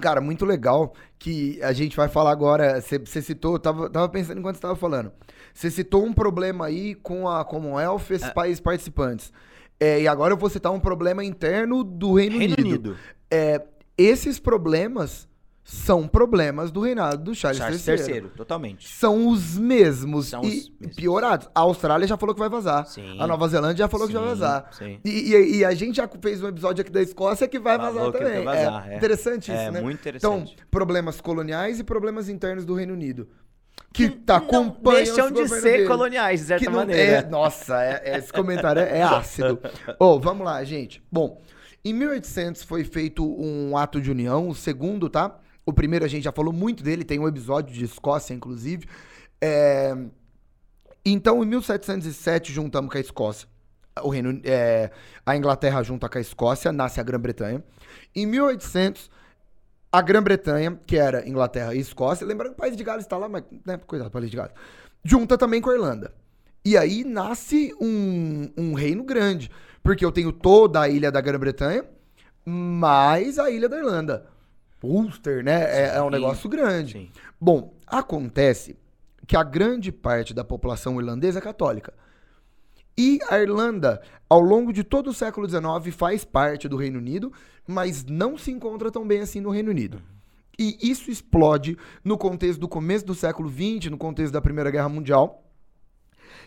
Cara, 0.00 0.20
muito 0.20 0.44
legal 0.44 0.94
que 1.18 1.62
a 1.62 1.72
gente 1.72 1.96
vai 1.96 2.08
falar 2.08 2.30
agora. 2.30 2.80
Você 2.80 3.22
citou, 3.22 3.54
eu 3.54 3.58
tava, 3.58 3.90
tava 3.90 4.08
pensando 4.08 4.38
enquanto 4.38 4.56
você 4.56 4.62
tava 4.62 4.76
falando. 4.76 5.12
Você 5.54 5.70
citou 5.70 6.04
um 6.04 6.12
problema 6.12 6.66
aí 6.66 6.94
com 6.94 7.28
a 7.28 7.44
Commonwealth, 7.44 8.10
esses 8.10 8.30
países 8.30 8.60
participantes. 8.60 9.32
É, 9.78 10.02
e 10.02 10.08
agora 10.08 10.34
eu 10.34 10.36
vou 10.36 10.50
citar 10.50 10.72
um 10.72 10.80
problema 10.80 11.24
interno 11.24 11.82
do 11.82 12.14
Reino, 12.14 12.38
Reino 12.38 12.54
Unido. 12.58 12.90
Unido. 12.90 12.96
É, 13.30 13.62
esses 13.96 14.38
problemas 14.38 15.28
são 15.72 16.08
problemas 16.08 16.72
do 16.72 16.80
reinado 16.80 17.22
do 17.22 17.32
Charles, 17.34 17.58
Charles 17.58 17.86
III. 17.86 18.14
III, 18.14 18.20
totalmente. 18.36 18.88
São 18.88 19.28
os 19.28 19.56
mesmos 19.56 20.26
São 20.26 20.42
e 20.42 20.48
os 20.48 20.68
mesmos. 20.80 20.96
piorados. 20.96 21.48
A 21.54 21.60
Austrália 21.60 22.08
já 22.08 22.16
falou 22.16 22.34
que 22.34 22.40
vai 22.40 22.48
vazar. 22.48 22.84
Sim. 22.88 23.16
A 23.20 23.26
Nova 23.26 23.46
Zelândia 23.46 23.84
já 23.84 23.88
falou 23.88 24.08
que 24.08 24.12
vai 24.12 24.22
Sim, 24.22 24.28
vazar. 24.30 24.68
sim. 24.72 24.98
E, 25.04 25.32
e- 25.32 25.56
e 25.58 25.64
a 25.64 25.72
gente 25.72 25.96
já 25.96 26.08
fez 26.20 26.42
um 26.42 26.48
episódio 26.48 26.82
aqui 26.82 26.90
da 26.90 27.00
Escócia 27.00 27.46
que 27.46 27.58
vai 27.60 27.76
Falou 27.78 27.92
vazar 27.94 28.12
que 28.12 28.18
também. 28.18 28.44
vai 28.44 28.64
vazar, 28.64 28.88
é, 28.88 28.94
é. 28.94 28.96
interessante 28.96 29.42
isso, 29.52 29.52
É, 29.52 29.70
né? 29.70 29.80
muito 29.80 30.00
Então, 30.08 30.38
interessante. 30.38 30.56
problemas 30.70 31.20
coloniais 31.20 31.78
e 31.78 31.84
problemas 31.84 32.28
internos 32.28 32.64
do 32.64 32.74
Reino 32.74 32.92
Unido. 32.92 33.28
Que 33.92 34.08
Que 34.10 34.16
tá 34.16 34.36
acompanhando 34.38 35.04
deixam 35.04 35.30
de 35.30 35.48
ser 35.48 35.60
dele. 35.62 35.86
coloniais, 35.86 36.40
de 36.40 36.46
certa 36.46 36.64
Que 36.64 36.70
não- 36.70 36.78
maneira. 36.80 37.02
é- 37.02 37.28
nossa, 37.28 37.80
é- 37.82 38.02
é- 38.06 38.18
esse 38.18 38.32
comentário 38.32 38.82
é, 38.82 38.98
é 38.98 39.02
ácido. 39.02 39.58
Ô, 40.00 40.18
vamos 40.18 40.44
lá, 40.44 40.62
gente. 40.64 41.00
Bom, 41.10 41.40
em 41.84 41.92
1800 41.94 42.62
foi 42.64 42.82
feito 42.84 43.24
um 43.24 43.76
ato 43.76 44.00
de 44.00 44.10
união, 44.10 44.48
o 44.48 44.54
segundo, 44.54 45.08
tá? 45.08 45.38
O 45.70 45.72
primeiro 45.72 46.04
a 46.04 46.08
gente 46.08 46.24
já 46.24 46.32
falou 46.32 46.52
muito 46.52 46.82
dele, 46.82 47.04
tem 47.04 47.18
um 47.18 47.28
episódio 47.28 47.74
de 47.74 47.84
Escócia, 47.84 48.34
inclusive. 48.34 48.86
É, 49.40 49.96
Então, 51.04 51.42
em 51.42 51.46
1707, 51.46 52.52
juntamos 52.52 52.90
com 52.90 52.98
a 52.98 53.00
Escócia. 53.00 53.48
O 54.02 54.10
Reino, 54.10 54.40
é, 54.44 54.90
a 55.24 55.36
Inglaterra 55.36 55.82
junta 55.82 56.08
com 56.08 56.18
a 56.18 56.20
Escócia, 56.20 56.72
nasce 56.72 57.00
a 57.00 57.02
Grã-Bretanha. 57.02 57.64
Em 58.14 58.26
1800, 58.26 59.10
a 59.92 60.00
Grã-Bretanha, 60.00 60.78
que 60.86 60.96
era 60.96 61.28
Inglaterra 61.28 61.74
e 61.74 61.78
Escócia, 61.80 62.26
lembrando 62.26 62.52
que 62.52 62.58
o 62.58 62.60
País 62.60 62.76
de 62.76 62.84
Gales 62.84 63.04
está 63.04 63.16
lá, 63.16 63.28
mas, 63.28 63.42
né, 63.66 63.76
do 63.76 64.10
País 64.10 64.30
de 64.30 64.36
Gales, 64.36 64.52
junta 65.04 65.36
também 65.36 65.60
com 65.60 65.70
a 65.70 65.74
Irlanda. 65.74 66.12
E 66.64 66.76
aí 66.76 67.04
nasce 67.04 67.74
um, 67.80 68.50
um 68.56 68.74
reino 68.74 69.02
grande, 69.02 69.50
porque 69.82 70.04
eu 70.04 70.12
tenho 70.12 70.32
toda 70.32 70.80
a 70.80 70.88
ilha 70.88 71.10
da 71.10 71.20
Grã-Bretanha, 71.20 71.84
mais 72.44 73.38
a 73.38 73.50
ilha 73.50 73.68
da 73.68 73.78
Irlanda. 73.78 74.26
Ulster, 74.82 75.44
né? 75.44 75.62
É, 75.62 75.96
é 75.96 76.02
um 76.02 76.06
Sim, 76.06 76.10
negócio 76.10 76.48
grande. 76.48 76.92
sim. 76.92 77.10
Bom, 77.40 77.74
acontece 77.86 78.76
que 79.26 79.36
a 79.36 79.42
grande 79.42 79.92
parte 79.92 80.34
da 80.34 80.44
população 80.44 80.98
irlandesa 80.98 81.38
é 81.38 81.42
católica. 81.42 81.92
E 82.98 83.18
a 83.30 83.38
Irlanda, 83.38 84.02
ao 84.28 84.40
longo 84.40 84.72
de 84.72 84.84
todo 84.84 85.10
o 85.10 85.14
século 85.14 85.48
XIX, 85.48 85.94
faz 85.94 86.24
parte 86.24 86.68
do 86.68 86.76
Reino 86.76 86.98
Unido, 86.98 87.32
mas 87.66 88.04
não 88.04 88.36
se 88.36 88.50
encontra 88.50 88.90
tão 88.90 89.06
bem 89.06 89.20
assim 89.20 89.40
no 89.40 89.50
Reino 89.50 89.70
Unido. 89.70 90.02
E 90.58 90.76
isso 90.82 91.10
explode 91.10 91.78
no 92.04 92.18
contexto 92.18 92.60
do 92.60 92.68
começo 92.68 93.06
do 93.06 93.14
século 93.14 93.48
XX, 93.48 93.90
no 93.90 93.96
contexto 93.96 94.32
da 94.32 94.42
Primeira 94.42 94.70
Guerra 94.70 94.88
Mundial, 94.90 95.42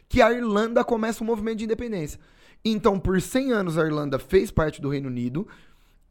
que 0.07 0.21
a 0.21 0.31
Irlanda 0.31 0.83
começa 0.83 1.23
um 1.23 1.27
movimento 1.27 1.57
de 1.59 1.63
independência. 1.63 2.19
Então, 2.63 2.99
por 2.99 3.19
100 3.19 3.51
anos, 3.51 3.77
a 3.77 3.85
Irlanda 3.85 4.19
fez 4.19 4.51
parte 4.51 4.81
do 4.81 4.89
Reino 4.89 5.07
Unido. 5.09 5.47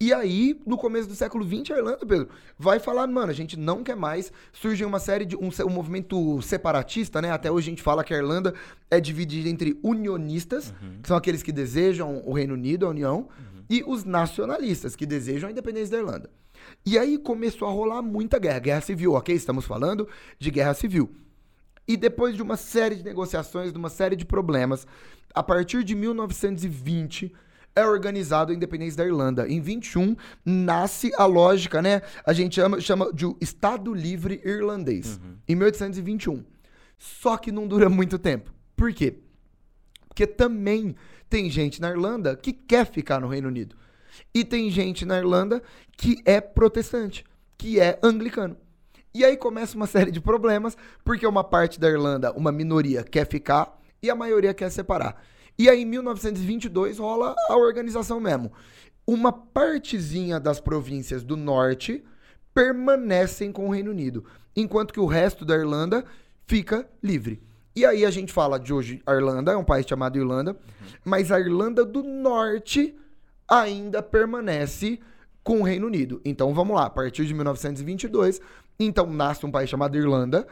E 0.03 0.12
aí, 0.12 0.61
no 0.66 0.76
começo 0.76 1.07
do 1.07 1.14
século 1.14 1.46
XX, 1.46 1.70
a 1.70 1.78
Irlanda, 1.78 2.05
Pedro, 2.05 2.28
vai 2.59 2.80
falar, 2.80 3.07
mano, 3.07 3.30
a 3.30 3.32
gente 3.32 3.57
não 3.57 3.84
quer 3.84 3.94
mais. 3.94 4.32
Surge 4.53 4.84
uma 4.84 4.98
série 4.98 5.24
de. 5.24 5.36
um, 5.36 5.48
um 5.64 5.70
movimento 5.70 6.42
separatista, 6.42 7.22
né? 7.22 7.30
Até 7.30 7.53
hoje 7.53 7.68
a 7.68 7.70
gente 7.70 7.84
fala 7.84 8.03
que 8.03 8.12
a 8.12 8.16
Irlanda 8.16 8.53
é 8.90 8.98
dividida 8.98 9.48
entre 9.48 9.78
unionistas, 9.80 10.74
que 11.00 11.07
são 11.07 11.16
aqueles 11.16 11.40
que 11.40 11.53
desejam 11.53 12.20
o 12.26 12.32
Reino 12.32 12.55
Unido, 12.55 12.84
a 12.84 12.88
União, 12.88 13.28
e 13.70 13.84
os 13.86 14.03
nacionalistas, 14.03 14.96
que 14.96 15.07
desejam 15.07 15.48
a 15.48 15.53
independência 15.53 15.92
da 15.92 15.98
Irlanda. 15.98 16.28
E 16.84 16.98
aí 16.98 17.16
começou 17.16 17.68
a 17.68 17.70
rolar 17.70 18.03
muita 18.03 18.40
guerra. 18.40 18.59
Guerra 18.59 18.80
civil, 18.80 19.12
ok? 19.12 19.32
Estamos 19.32 19.64
falando 19.64 20.09
de 20.36 20.50
guerra 20.50 20.74
civil. 20.74 21.12
E 21.86 21.96
depois 21.96 22.34
de 22.34 22.42
uma 22.42 22.57
série 22.57 22.96
de 22.96 23.05
negociações, 23.05 23.72
de 23.72 23.78
uma 23.78 23.88
série 23.88 24.16
de 24.16 24.24
problemas, 24.24 24.84
a 25.32 25.44
partir 25.44 25.84
de 25.84 25.94
1920 25.94 27.32
é 27.75 27.85
organizado 27.85 28.53
a 28.53 28.55
independência 28.55 28.99
da 28.99 29.07
Irlanda. 29.07 29.49
Em 29.49 29.61
21 29.61 30.16
nasce 30.45 31.12
a 31.16 31.25
lógica, 31.25 31.81
né? 31.81 32.03
A 32.25 32.33
gente 32.33 32.57
chama, 32.57 32.81
chama 32.81 33.12
de 33.12 33.27
Estado 33.41 33.95
Livre 33.95 34.41
Irlandês. 34.45 35.20
Em 35.49 35.55
1821. 35.55 36.45
Só 36.99 37.37
que 37.37 37.51
não 37.51 37.66
dura 37.66 37.89
muito 37.89 38.18
tempo. 38.18 38.53
Por 38.77 38.93
quê? 38.93 39.18
Porque 40.09 40.27
também 40.27 40.95
tem 41.29 41.49
gente 41.49 41.81
na 41.81 41.91
Irlanda 41.91 42.37
que 42.37 42.53
quer 42.53 42.87
ficar 42.87 43.20
no 43.20 43.29
Reino 43.29 43.49
Unido. 43.49 43.77
E 44.35 44.45
tem 44.45 44.70
gente 44.70 45.05
na 45.05 45.18
Irlanda 45.18 45.62
que 45.97 46.20
é 46.25 46.41
protestante, 46.41 47.25
que 47.57 47.81
é 47.81 47.99
anglicano. 48.03 48.57
E 49.14 49.25
aí 49.25 49.37
começa 49.37 49.77
uma 49.77 49.87
série 49.89 50.11
de 50.11 50.20
problemas, 50.20 50.77
porque 51.05 51.27
uma 51.27 51.43
parte 51.43 51.81
da 51.81 51.89
Irlanda, 51.89 52.33
uma 52.33 52.53
minoria, 52.53 53.03
quer 53.03 53.27
ficar 53.27 53.81
e 54.03 54.11
a 54.11 54.14
maioria 54.14 54.53
quer 54.53 54.70
separar. 54.70 55.23
E 55.59 55.68
aí, 55.68 55.82
em 55.82 55.86
1922, 55.86 56.98
rola 56.98 57.34
a 57.48 57.57
organização 57.57 58.18
mesmo. 58.18 58.53
Uma 59.07 59.32
partezinha 59.32 60.38
das 60.38 60.61
províncias 60.61 61.22
do 61.22 61.36
norte 61.36 62.03
permanecem 62.55 63.50
com 63.50 63.68
o 63.68 63.70
Reino 63.70 63.90
Unido, 63.90 64.24
enquanto 64.55 64.92
que 64.92 65.00
o 65.00 65.07
resto 65.07 65.44
da 65.44 65.57
Irlanda 65.57 66.05
fica 66.46 66.88
livre. 67.03 67.42
E 67.74 67.86
aí 67.86 68.05
a 68.05 68.11
gente 68.11 68.32
fala 68.32 68.61
de 68.61 68.72
hoje, 68.72 69.03
a 69.07 69.14
Irlanda 69.14 69.53
é 69.53 69.57
um 69.57 69.64
país 69.64 69.86
chamado 69.86 70.18
Irlanda, 70.18 70.57
mas 71.05 71.32
a 71.32 71.40
Irlanda 71.40 71.84
do 71.84 72.03
Norte 72.03 72.94
ainda 73.48 74.03
permanece 74.03 75.00
com 75.42 75.61
o 75.61 75.62
Reino 75.62 75.86
Unido. 75.86 76.20
Então 76.24 76.53
vamos 76.53 76.76
lá, 76.76 76.84
a 76.86 76.90
partir 76.90 77.24
de 77.24 77.32
1922, 77.32 78.40
então 78.78 79.07
nasce 79.07 79.46
um 79.46 79.50
país 79.50 79.70
chamado 79.70 79.96
Irlanda, 79.96 80.46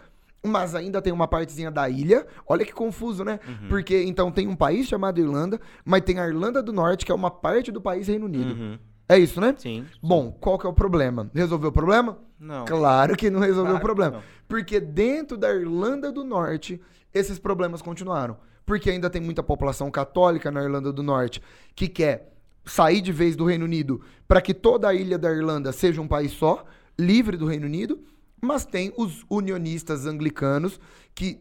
mas 0.45 0.75
ainda 0.75 1.03
tem 1.03 1.13
uma 1.13 1.29
partezinha 1.29 1.71
da 1.71 1.89
ilha. 1.89 2.27
Olha 2.47 2.65
que 2.65 2.73
confuso, 2.73 3.25
né? 3.25 3.41
Porque 3.69 4.03
então 4.05 4.31
tem 4.31 4.49
um 4.49 4.57
país 4.57 4.87
chamado 4.87 5.21
Irlanda, 5.21 5.61
mas 5.85 6.03
tem 6.03 6.19
a 6.19 6.27
Irlanda 6.27 6.63
do 6.63 6.73
Norte, 6.73 7.05
que 7.05 7.13
é 7.13 7.15
uma 7.15 7.31
parte 7.31 7.71
do 7.71 7.81
país 7.81 8.09
Reino 8.09 8.27
Unido. 8.27 8.55
Uhum. 8.55 8.79
É 9.09 9.19
isso, 9.19 9.41
né? 9.41 9.55
Sim. 9.59 9.85
Bom, 10.01 10.31
qual 10.31 10.57
que 10.57 10.67
é 10.67 10.71
o 10.71 10.73
problema? 10.73 11.29
Resolveu 11.35 11.71
o 11.71 11.73
problema? 11.73 12.19
Não. 12.39 12.65
Claro 12.65 13.17
que 13.17 13.29
não 13.29 13.41
resolveu 13.41 13.73
Claro 13.73 13.79
o 13.79 13.81
problema. 13.81 14.23
Porque 14.47 14.79
dentro 14.79 15.37
da 15.37 15.53
Irlanda 15.53 16.13
do 16.13 16.23
Norte, 16.23 16.81
esses 17.13 17.39
problemas 17.39 17.83
continuaram. 17.83 18.37
Porque 18.65 18.89
ainda 18.89 19.11
tem 19.11 19.21
muita 19.21 19.43
população 19.43 19.91
católica 19.91 20.51
na 20.51 20.63
Irlanda 20.63 20.93
do 20.93 21.03
Norte 21.03 21.43
que 21.75 21.89
quer 21.89 22.33
sair 22.65 23.01
de 23.01 23.11
vez 23.11 23.35
do 23.35 23.45
Reino 23.45 23.65
Unido 23.65 24.01
para 24.29 24.41
que 24.41 24.55
toda 24.55 24.89
a 24.89 24.95
ilha 24.95 25.19
da 25.19 25.33
Irlanda 25.33 25.73
seja 25.73 26.01
um 26.01 26.07
país 26.07 26.31
só, 26.31 26.65
livre 26.97 27.37
do 27.37 27.47
Reino 27.47 27.67
Unido. 27.67 28.01
Mas 28.41 28.65
tem 28.65 28.93
os 28.97 29.25
unionistas 29.29 30.07
anglicanos 30.07 30.81
que 31.15 31.41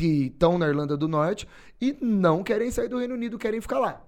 estão 0.00 0.56
na 0.58 0.68
Irlanda 0.68 0.96
do 0.96 1.08
Norte 1.08 1.48
e 1.80 1.96
não 2.00 2.42
querem 2.42 2.70
sair 2.70 2.88
do 2.88 2.98
Reino 2.98 3.14
Unido, 3.14 3.38
querem 3.38 3.60
ficar 3.60 3.78
lá. 3.78 4.02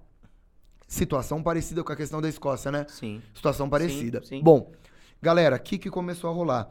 Situação 0.87 1.41
parecida 1.41 1.83
com 1.83 1.91
a 1.91 1.95
questão 1.95 2.21
da 2.21 2.29
Escócia, 2.29 2.71
né? 2.71 2.85
Sim. 2.89 3.21
Situação 3.33 3.69
parecida. 3.69 4.21
sim. 4.23 4.41
Bom, 4.41 4.71
galera, 5.21 5.55
o 5.55 5.59
que, 5.59 5.77
que 5.77 5.89
começou 5.89 6.29
a 6.29 6.33
rolar? 6.33 6.69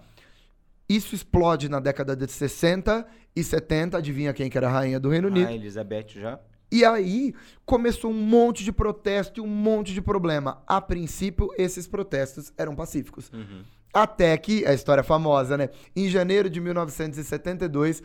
Isso 0.89 1.15
explode 1.15 1.69
na 1.69 1.79
década 1.79 2.17
de 2.17 2.27
60 2.31 3.07
e 3.35 3.45
70. 3.45 3.97
Adivinha 3.97 4.33
quem 4.33 4.51
que 4.51 4.59
era 4.59 4.69
a 4.69 4.73
rainha 4.73 4.99
do 4.99 5.09
Reino 5.09 5.29
Unido? 5.29 5.49
A 5.49 5.53
Elizabeth 5.53 6.09
já. 6.09 6.41
E 6.73 6.85
aí 6.85 7.35
começou 7.65 8.11
um 8.11 8.23
monte 8.23 8.63
de 8.63 8.73
protesto 8.73 9.41
e 9.41 9.43
um 9.43 9.47
monte 9.47 9.93
de 9.93 10.01
problema. 10.01 10.63
A 10.67 10.81
princípio, 10.81 11.49
esses 11.57 11.87
protestos 11.87 12.53
eram 12.57 12.77
pacíficos. 12.77 13.31
Uhum. 13.33 13.63
Até 13.93 14.37
que, 14.37 14.65
a 14.65 14.73
história 14.73 15.03
famosa, 15.03 15.57
né? 15.57 15.71
Em 15.95 16.09
janeiro 16.09 16.49
de 16.49 16.61
1972, 16.61 18.03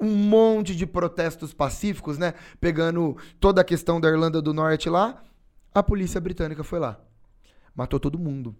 um 0.00 0.14
monte 0.14 0.76
de 0.76 0.86
protestos 0.86 1.52
pacíficos, 1.52 2.18
né? 2.18 2.34
Pegando 2.60 3.16
toda 3.40 3.60
a 3.60 3.64
questão 3.64 4.00
da 4.00 4.08
Irlanda 4.08 4.40
do 4.40 4.54
Norte 4.54 4.88
lá, 4.88 5.22
a 5.74 5.82
polícia 5.82 6.20
britânica 6.20 6.62
foi 6.62 6.78
lá. 6.78 7.00
Matou 7.74 7.98
todo 7.98 8.18
mundo. 8.18 8.54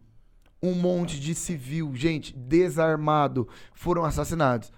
um 0.60 0.74
monte 0.74 1.20
de 1.20 1.36
civil, 1.36 1.94
gente, 1.94 2.36
desarmado, 2.36 3.48
foram 3.72 4.04
assassinados. 4.04 4.72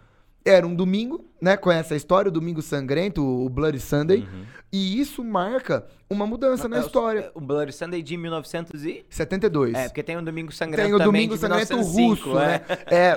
Era 0.44 0.66
um 0.66 0.74
domingo, 0.74 1.29
né? 1.40 1.56
Conhece 1.56 1.94
a 1.94 1.96
história, 1.96 2.28
o 2.28 2.32
Domingo 2.32 2.62
Sangrento, 2.62 3.22
o 3.24 3.48
Bloody 3.48 3.80
Sunday. 3.80 4.26
E 4.72 5.00
isso 5.00 5.24
marca 5.24 5.84
uma 6.08 6.24
mudança 6.26 6.68
na 6.68 6.76
É 6.76 6.80
o- 6.80 6.86
história. 6.86 7.30
O 7.34 7.40
Bloody 7.40 7.72
Sunday 7.72 8.02
de 8.02 8.16
1900 8.16 8.84
e... 8.84 9.04
72. 9.10 9.74
É, 9.74 9.88
porque 9.88 10.02
tem 10.02 10.16
o 10.16 10.22
Domingo 10.22 10.52
Sangrento 10.52 10.86
Tem 10.86 10.94
o 10.94 10.98
Domingo 10.98 11.36
Sangrento 11.36 11.72
1905, 11.76 12.28
russo, 12.30 12.38
é. 12.38 12.46
né? 12.46 12.60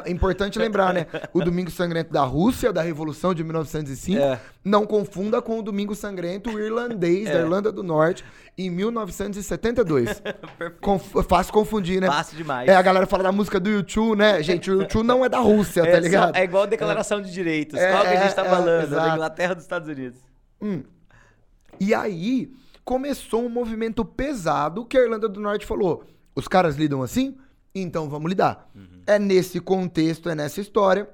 É 0.06 0.12
importante 0.12 0.58
lembrar, 0.58 0.94
né? 0.94 1.06
O 1.32 1.44
Domingo 1.44 1.70
Sangrento 1.70 2.12
da 2.12 2.24
Rússia, 2.24 2.74
da 2.74 2.82
Revolução 2.82 3.36
de 3.36 3.44
1905, 3.44 4.20
É. 4.20 4.40
não 4.66 4.84
confunda 4.86 5.42
com 5.44 5.60
o 5.60 5.62
Domingo 5.62 5.94
Sangrento 5.94 6.50
irlandês 6.60 7.26
da 7.26 7.36
É. 7.38 7.42
Irlanda 7.42 7.72
do 7.72 7.84
Norte, 7.84 8.24
em 8.58 8.70
1972. 8.72 10.22
Conf 10.82 11.04
fácil 11.28 11.54
confundir, 11.54 12.00
né? 12.02 12.08
Fácil 12.08 12.38
demais. 12.38 12.68
É, 12.68 12.76
a 12.76 12.82
galera 12.82 13.06
fala 13.06 13.24
da 13.24 13.32
música 13.32 13.60
do 13.60 13.70
YouTube, 13.70 14.18
né? 14.18 14.42
Gente, 14.44 14.70
o 14.72 14.82
YouTube 14.82 15.06
não 15.06 15.24
é 15.26 15.30
da 15.30 15.40
Rússia, 15.40 15.82
É 15.86 15.86
tá 15.92 15.98
só- 15.98 16.04
ligado? 16.04 16.36
é 16.36 16.44
igual 16.44 16.64
a 16.64 16.68
declaração 16.68 17.22
de 17.22 17.32
direitos. 17.32 17.80
É, 17.80 17.92
que 18.18 18.24
a 18.24 18.28
gente 18.28 18.32
é, 18.32 18.36
tá 18.36 18.46
é, 18.46 18.50
falando? 18.50 18.90
Da 18.90 19.14
Inglaterra 19.14 19.54
dos 19.54 19.64
Estados 19.64 19.88
Unidos. 19.90 20.20
E 21.80 21.94
aí 21.94 22.54
começou 22.86 23.46
um 23.46 23.50
movimento 23.50 24.04
pesado 24.06 24.86
que 24.86 24.98
a 24.98 25.02
Irlanda 25.02 25.28
do 25.28 25.40
Norte 25.40 25.66
falou: 25.66 26.04
os 26.36 26.48
caras 26.48 26.76
lidam 26.76 27.02
assim? 27.02 27.38
Então 27.74 28.10
vamos 28.10 28.30
lidar. 28.30 28.70
É 29.08 29.18
nesse 29.18 29.60
contexto, 29.60 30.30
é 30.30 30.36
nessa 30.36 30.62
história 30.62 31.10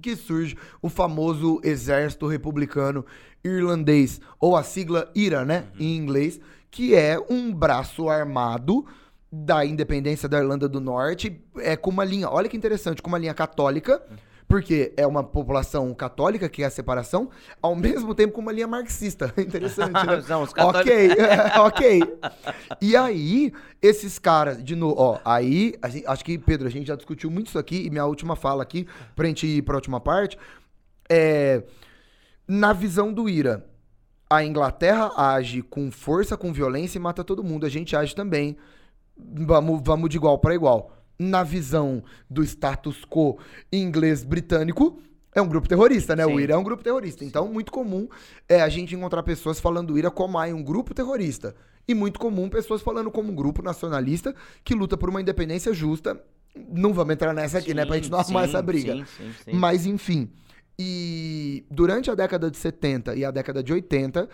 que 0.00 0.16
surge 0.16 0.56
o 0.82 0.88
famoso 0.88 1.60
Exército 1.62 2.26
Republicano 2.26 3.04
Irlandês, 3.44 4.20
ou 4.40 4.56
a 4.56 4.62
sigla 4.62 5.10
IRA, 5.14 5.44
né, 5.44 5.66
em 5.78 5.96
inglês, 5.96 6.40
que 6.70 6.94
é 6.94 7.16
um 7.28 7.52
braço 7.52 8.08
armado 8.08 8.84
da 9.30 9.64
independência 9.64 10.28
da 10.28 10.38
Irlanda 10.38 10.68
do 10.68 10.80
Norte, 10.80 11.40
é 11.58 11.76
com 11.76 11.90
uma 11.90 12.04
linha, 12.04 12.30
olha 12.30 12.48
que 12.48 12.56
interessante, 12.56 13.02
com 13.02 13.08
uma 13.08 13.18
linha 13.18 13.34
católica, 13.34 14.02
porque 14.46 14.92
é 14.96 15.06
uma 15.06 15.24
população 15.24 15.92
católica 15.94 16.48
que 16.48 16.62
é 16.62 16.66
a 16.66 16.70
separação, 16.70 17.30
ao 17.62 17.74
mesmo 17.74 18.14
tempo 18.14 18.32
com 18.34 18.40
uma 18.40 18.52
linha 18.52 18.66
marxista. 18.66 19.32
Interessante, 19.38 19.92
né? 20.06 20.22
Não, 20.28 20.42
os 20.42 20.52
católicos- 20.52 20.92
Ok, 20.92 22.00
ok. 22.02 22.18
E 22.80 22.96
aí, 22.96 23.52
esses 23.82 24.18
caras, 24.18 24.62
de 24.62 24.76
novo, 24.76 24.94
ó, 25.00 25.18
aí, 25.24 25.74
gente- 25.88 26.06
acho 26.06 26.24
que, 26.24 26.38
Pedro, 26.38 26.66
a 26.68 26.70
gente 26.70 26.86
já 26.86 26.94
discutiu 26.96 27.30
muito 27.30 27.48
isso 27.48 27.58
aqui, 27.58 27.84
e 27.86 27.90
minha 27.90 28.04
última 28.06 28.36
fala 28.36 28.62
aqui, 28.62 28.86
pra 29.16 29.26
gente 29.26 29.46
ir 29.46 29.62
pra 29.62 29.76
última 29.76 30.00
parte, 30.00 30.38
é. 31.08 31.62
Na 32.46 32.74
visão 32.74 33.10
do 33.12 33.26
IRA, 33.28 33.64
a 34.28 34.44
Inglaterra 34.44 35.10
age 35.16 35.62
com 35.62 35.90
força, 35.90 36.36
com 36.36 36.52
violência 36.52 36.98
e 36.98 37.00
mata 37.00 37.24
todo 37.24 37.42
mundo. 37.42 37.64
A 37.64 37.70
gente 37.70 37.96
age 37.96 38.14
também. 38.14 38.56
Vamos, 39.16 39.80
vamos 39.82 40.10
de 40.10 40.16
igual 40.18 40.38
para 40.38 40.54
igual. 40.54 40.92
Na 41.18 41.42
visão 41.42 42.02
do 42.28 42.42
status 42.42 43.04
quo 43.04 43.38
inglês-britânico, 43.72 44.98
é 45.34 45.42
um 45.42 45.48
grupo 45.48 45.68
terrorista, 45.68 46.14
né? 46.14 46.24
O 46.24 46.30
Sim. 46.30 46.40
IRA 46.40 46.54
é 46.54 46.56
um 46.56 46.62
grupo 46.62 46.82
terrorista. 46.82 47.24
Então, 47.24 47.48
muito 47.48 47.72
comum 47.72 48.08
é 48.48 48.62
a 48.62 48.68
gente 48.68 48.94
encontrar 48.94 49.22
pessoas 49.22 49.58
falando 49.58 49.88
do 49.88 49.98
IRA 49.98 50.10
como 50.10 50.38
ah, 50.38 50.48
é 50.48 50.54
um 50.54 50.62
grupo 50.62 50.94
terrorista. 50.94 51.54
E 51.86 51.94
muito 51.94 52.18
comum 52.18 52.48
pessoas 52.48 52.80
falando 52.80 53.10
como 53.10 53.30
um 53.30 53.34
grupo 53.34 53.62
nacionalista 53.62 54.34
que 54.62 54.74
luta 54.74 54.96
por 54.96 55.10
uma 55.10 55.20
independência 55.20 55.74
justa. 55.74 56.20
Não 56.68 56.94
vamos 56.94 57.14
entrar 57.14 57.34
nessa 57.34 57.58
aqui, 57.58 57.74
né? 57.74 57.84
Pra 57.84 57.96
gente 57.96 58.10
não 58.10 58.18
arrumar 58.18 58.42
Sim, 58.42 58.48
essa 58.48 58.62
briga. 58.62 58.94
Sim, 58.94 59.04
sim, 59.04 59.32
sim. 59.44 59.52
Mas 59.52 59.86
enfim. 59.86 60.30
E 60.78 61.64
durante 61.70 62.10
a 62.10 62.14
década 62.14 62.50
de 62.50 62.56
70 62.56 63.14
e 63.16 63.24
a 63.24 63.30
década 63.30 63.62
de 63.62 63.72
80, 63.72 64.28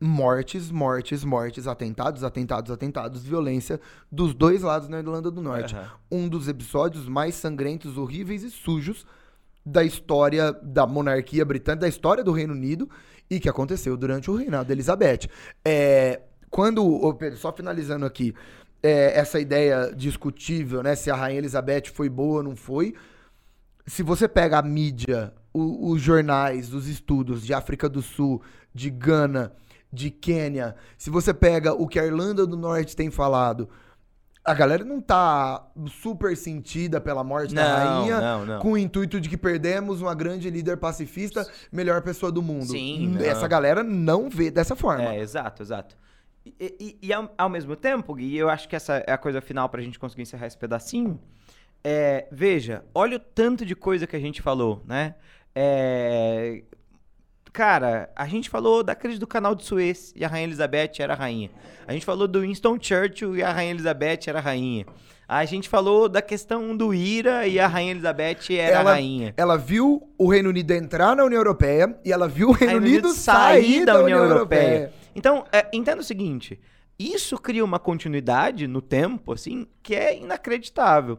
mortes, 0.00 0.70
mortes, 0.70 1.22
mortes, 1.22 1.66
atentados, 1.66 2.24
atentados, 2.24 2.70
atentados, 2.70 3.22
violência 3.22 3.78
dos 4.10 4.32
dois 4.34 4.62
lados 4.62 4.88
na 4.88 4.98
Irlanda 4.98 5.30
do 5.30 5.42
Norte. 5.42 5.76
Aham. 5.76 5.90
Um 6.10 6.28
dos 6.28 6.48
episódios 6.48 7.06
mais 7.06 7.34
sangrentos, 7.34 7.98
horríveis 7.98 8.42
e 8.42 8.50
sujos 8.50 9.04
da 9.64 9.84
história 9.84 10.52
da 10.52 10.86
monarquia 10.86 11.44
britânica, 11.44 11.82
da 11.82 11.88
história 11.88 12.24
do 12.24 12.32
Reino 12.32 12.54
Unido 12.54 12.88
e 13.28 13.38
que 13.38 13.48
aconteceu 13.48 13.94
durante 13.96 14.30
o 14.30 14.34
reinado 14.34 14.68
da 14.68 14.72
Elizabeth. 14.72 15.28
É, 15.62 16.22
quando, 16.48 17.14
Pedro, 17.14 17.38
só 17.38 17.52
finalizando 17.52 18.06
aqui, 18.06 18.34
é, 18.82 19.18
essa 19.18 19.38
ideia 19.38 19.92
discutível, 19.94 20.82
né, 20.82 20.96
se 20.96 21.10
a 21.10 21.14
Rainha 21.14 21.38
Elizabeth 21.38 21.90
foi 21.92 22.08
boa 22.08 22.38
ou 22.38 22.42
não 22.42 22.56
foi, 22.56 22.94
se 23.86 24.02
você 24.02 24.26
pega 24.26 24.58
a 24.58 24.62
mídia, 24.62 25.34
o- 25.52 25.90
os 25.90 26.00
jornais, 26.00 26.72
os 26.72 26.88
estudos 26.88 27.44
de 27.44 27.52
África 27.52 27.88
do 27.88 28.00
Sul, 28.00 28.40
de 28.74 28.88
Gana, 28.88 29.52
de 29.92 30.10
Quênia, 30.10 30.74
se 30.96 31.10
você 31.10 31.32
pega 31.34 31.72
o 31.74 31.86
que 31.88 31.98
a 31.98 32.04
Irlanda 32.06 32.46
do 32.46 32.56
Norte 32.56 32.94
tem 32.94 33.10
falado, 33.10 33.68
a 34.44 34.54
galera 34.54 34.84
não 34.84 35.00
tá 35.00 35.66
super 36.02 36.36
sentida 36.36 37.00
pela 37.00 37.22
morte 37.22 37.54
da 37.54 37.62
Não, 37.62 37.98
rainha 37.98 38.20
não, 38.20 38.46
não. 38.46 38.58
com 38.60 38.72
o 38.72 38.78
intuito 38.78 39.20
de 39.20 39.28
que 39.28 39.36
perdemos 39.36 40.00
uma 40.00 40.14
grande 40.14 40.48
líder 40.48 40.76
pacifista, 40.78 41.46
melhor 41.70 42.00
pessoa 42.02 42.32
do 42.32 42.40
mundo. 42.42 42.66
Sim. 42.66 43.16
Essa 43.22 43.46
galera 43.46 43.82
não 43.82 44.30
vê 44.30 44.50
dessa 44.50 44.74
forma. 44.74 45.12
É, 45.14 45.20
exato, 45.20 45.62
exato. 45.62 45.96
E, 46.46 46.54
e- 46.80 46.98
e 47.08 47.12
ao, 47.12 47.30
ao 47.36 47.50
mesmo 47.50 47.76
tempo, 47.76 48.14
Gui, 48.14 48.34
eu 48.36 48.48
acho 48.48 48.66
que 48.66 48.74
essa 48.74 49.04
é 49.06 49.12
a 49.12 49.18
coisa 49.18 49.42
final 49.42 49.68
pra 49.68 49.82
gente 49.82 49.98
conseguir 49.98 50.22
encerrar 50.22 50.46
esse 50.46 50.56
pedacinho. 50.56 51.20
É, 51.84 52.26
veja, 52.32 52.82
olha 52.94 53.18
o 53.18 53.20
tanto 53.20 53.64
de 53.66 53.74
coisa 53.74 54.06
que 54.06 54.16
a 54.16 54.20
gente 54.20 54.40
falou, 54.40 54.82
né? 54.86 55.16
É, 55.54 56.62
cara, 57.52 58.10
a 58.14 58.26
gente 58.26 58.48
falou 58.48 58.82
da 58.82 58.94
crise 58.94 59.18
do 59.18 59.26
canal 59.26 59.54
de 59.54 59.64
Suez 59.64 60.12
e 60.16 60.24
a 60.24 60.28
Rainha 60.28 60.46
Elizabeth 60.46 60.92
era 60.98 61.14
a 61.14 61.16
rainha. 61.16 61.50
A 61.86 61.92
gente 61.92 62.04
falou 62.04 62.28
do 62.28 62.40
Winston 62.40 62.78
Churchill 62.80 63.36
e 63.36 63.42
a 63.42 63.52
Rainha 63.52 63.72
Elizabeth 63.72 64.20
era 64.26 64.38
a 64.38 64.42
rainha. 64.42 64.86
A 65.28 65.44
gente 65.44 65.68
falou 65.68 66.08
da 66.08 66.20
questão 66.20 66.76
do 66.76 66.92
IRA 66.92 67.46
e 67.46 67.60
a 67.60 67.68
Rainha 67.68 67.92
Elizabeth 67.92 68.50
era 68.50 68.78
ela, 68.78 68.90
a 68.90 68.94
rainha. 68.94 69.32
ela 69.36 69.56
viu 69.56 70.10
o 70.18 70.28
Reino 70.28 70.48
Unido 70.48 70.72
entrar 70.72 71.14
na 71.14 71.24
União 71.24 71.38
Europeia 71.38 71.96
e 72.04 72.12
ela 72.12 72.26
viu 72.26 72.48
o 72.48 72.52
Reino, 72.52 72.72
Reino 72.72 72.86
Unido 72.86 73.10
sair 73.10 73.84
da 73.84 74.02
União 74.02 74.24
Europeia. 74.24 74.92
Então, 75.14 75.44
é, 75.52 75.68
entenda 75.72 76.00
o 76.00 76.04
seguinte: 76.04 76.58
isso 76.98 77.38
cria 77.38 77.64
uma 77.64 77.78
continuidade 77.78 78.66
no 78.66 78.82
tempo, 78.82 79.32
assim, 79.32 79.66
que 79.82 79.94
é 79.94 80.18
inacreditável. 80.18 81.18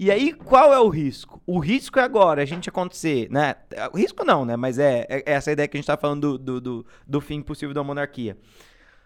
E 0.00 0.10
aí, 0.10 0.32
qual 0.32 0.72
é 0.72 0.80
o 0.80 0.88
risco? 0.88 1.42
O 1.46 1.58
risco 1.58 1.98
é 1.98 2.02
agora 2.02 2.40
a 2.40 2.46
gente 2.46 2.70
acontecer, 2.70 3.28
né? 3.30 3.56
O 3.92 3.98
risco 3.98 4.24
não, 4.24 4.46
né? 4.46 4.56
Mas 4.56 4.78
é, 4.78 5.04
é 5.10 5.22
essa 5.26 5.52
ideia 5.52 5.68
que 5.68 5.76
a 5.76 5.78
gente 5.78 5.86
tá 5.86 5.94
falando 5.94 6.38
do, 6.38 6.38
do, 6.38 6.60
do, 6.60 6.86
do 7.06 7.20
fim 7.20 7.42
possível 7.42 7.74
da 7.74 7.84
monarquia. 7.84 8.34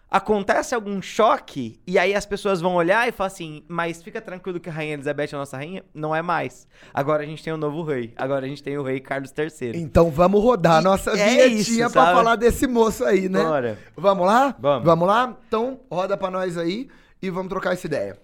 Acontece 0.09 0.73
algum 0.73 1.01
choque, 1.01 1.81
e 1.85 1.99
aí 1.99 2.15
as 2.15 2.25
pessoas 2.25 2.61
vão 2.61 2.75
olhar 2.75 3.09
e 3.09 3.11
falar 3.11 3.27
assim: 3.27 3.61
Mas 3.67 4.01
fica 4.01 4.21
tranquilo 4.21 4.57
que 4.57 4.69
a 4.69 4.71
Rainha 4.71 4.93
Elizabeth 4.93 5.31
é 5.33 5.35
a 5.35 5.39
nossa 5.39 5.57
rainha? 5.57 5.83
Não 5.93 6.15
é 6.15 6.21
mais. 6.21 6.65
Agora 6.93 7.23
a 7.23 7.25
gente 7.25 7.43
tem 7.43 7.51
um 7.51 7.57
novo 7.57 7.83
rei. 7.83 8.13
Agora 8.15 8.45
a 8.45 8.47
gente 8.47 8.63
tem 8.63 8.77
o 8.77 8.83
rei 8.83 9.01
Carlos 9.01 9.33
III. 9.37 9.73
Então 9.75 10.09
vamos 10.09 10.41
rodar 10.41 10.77
a 10.77 10.81
nossa 10.81 11.11
é 11.11 11.27
vinhetinha 11.27 11.87
isso, 11.87 11.91
pra 11.91 12.05
sabe? 12.05 12.15
falar 12.15 12.37
desse 12.37 12.67
moço 12.67 13.03
aí, 13.03 13.27
né? 13.27 13.43
Bora. 13.43 13.77
Vamos 13.97 14.25
lá? 14.25 14.55
Vamos. 14.57 15.07
lá? 15.09 15.35
Então 15.45 15.77
roda 15.91 16.15
pra 16.15 16.31
nós 16.31 16.57
aí 16.57 16.87
e 17.21 17.29
vamos 17.29 17.49
trocar 17.49 17.73
essa 17.73 17.85
ideia. 17.85 18.17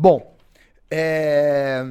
Bom, 0.00 0.34
é... 0.90 1.84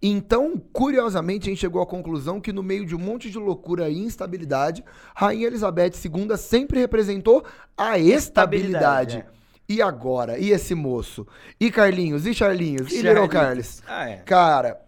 Então, 0.00 0.56
curiosamente, 0.72 1.48
a 1.48 1.50
gente 1.50 1.60
chegou 1.60 1.82
à 1.82 1.86
conclusão 1.86 2.40
que 2.40 2.50
no 2.50 2.62
meio 2.62 2.86
de 2.86 2.94
um 2.96 2.98
monte 2.98 3.30
de 3.30 3.36
loucura 3.36 3.90
e 3.90 3.98
instabilidade, 3.98 4.82
Rainha 5.14 5.48
Elizabeth 5.48 5.92
II 6.02 6.34
sempre 6.38 6.80
representou 6.80 7.44
a 7.76 7.98
estabilidade. 7.98 9.18
Estabilidade, 9.18 9.18
é. 9.18 9.26
E 9.68 9.82
agora? 9.82 10.38
E 10.38 10.50
esse 10.50 10.74
moço? 10.74 11.26
E 11.60 11.70
Carlinhos? 11.70 12.24
E 12.24 12.32
Charlinhos? 12.32 12.90
E 12.90 13.02
Little 13.02 13.28
Carlos? 13.28 13.82
Ah, 13.86 14.08
é. 14.08 14.16
Cara, 14.24 14.80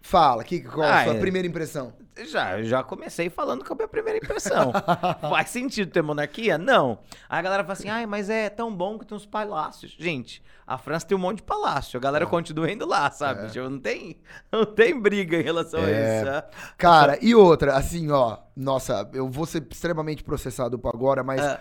fala, 0.00 0.44
que, 0.44 0.60
qual 0.60 0.86
a 0.86 1.00
Ah, 1.00 1.04
sua 1.06 1.14
é. 1.16 1.18
primeira 1.18 1.48
impressão? 1.48 1.92
Já, 2.28 2.62
já 2.62 2.82
comecei 2.82 3.30
falando 3.30 3.64
com 3.64 3.72
a 3.72 3.76
minha 3.76 3.88
primeira 3.88 4.18
impressão. 4.18 4.70
Faz 5.20 5.48
sentido 5.50 5.90
ter 5.90 6.02
monarquia? 6.02 6.58
Não. 6.58 6.98
Aí 7.28 7.38
a 7.38 7.42
galera 7.42 7.62
fala 7.62 7.72
assim, 7.72 7.88
ai, 7.88 8.04
mas 8.06 8.28
é 8.28 8.50
tão 8.50 8.74
bom 8.74 8.98
que 8.98 9.06
tem 9.06 9.16
uns 9.16 9.24
palácios. 9.24 9.96
Gente, 9.98 10.42
a 10.66 10.76
França 10.76 11.06
tem 11.06 11.16
um 11.16 11.20
monte 11.20 11.38
de 11.38 11.42
palácio. 11.44 11.96
A 11.96 12.00
É. 12.00 12.02
galera 12.02 12.26
continua 12.26 12.70
indo 12.70 12.86
lá, 12.86 13.10
sabe? 13.10 13.50
Tipo, 13.50 13.68
Não, 13.70 13.78
tem, 13.78 14.20
não 14.52 14.66
tem 14.66 15.00
briga 15.00 15.38
em 15.38 15.42
relação 15.42 15.80
É. 15.80 15.84
a 15.84 16.16
isso. 16.16 16.24
né? 16.30 16.42
Cara, 16.76 17.18
e 17.22 17.34
outra, 17.34 17.76
assim, 17.76 18.10
ó, 18.10 18.38
nossa, 18.54 19.08
eu 19.14 19.28
vou 19.30 19.46
ser 19.46 19.66
extremamente 19.70 20.22
processado 20.22 20.78
por 20.78 20.94
agora, 20.94 21.22
mas 21.24 21.40
Ah. 21.40 21.60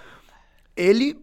ele 0.76 1.18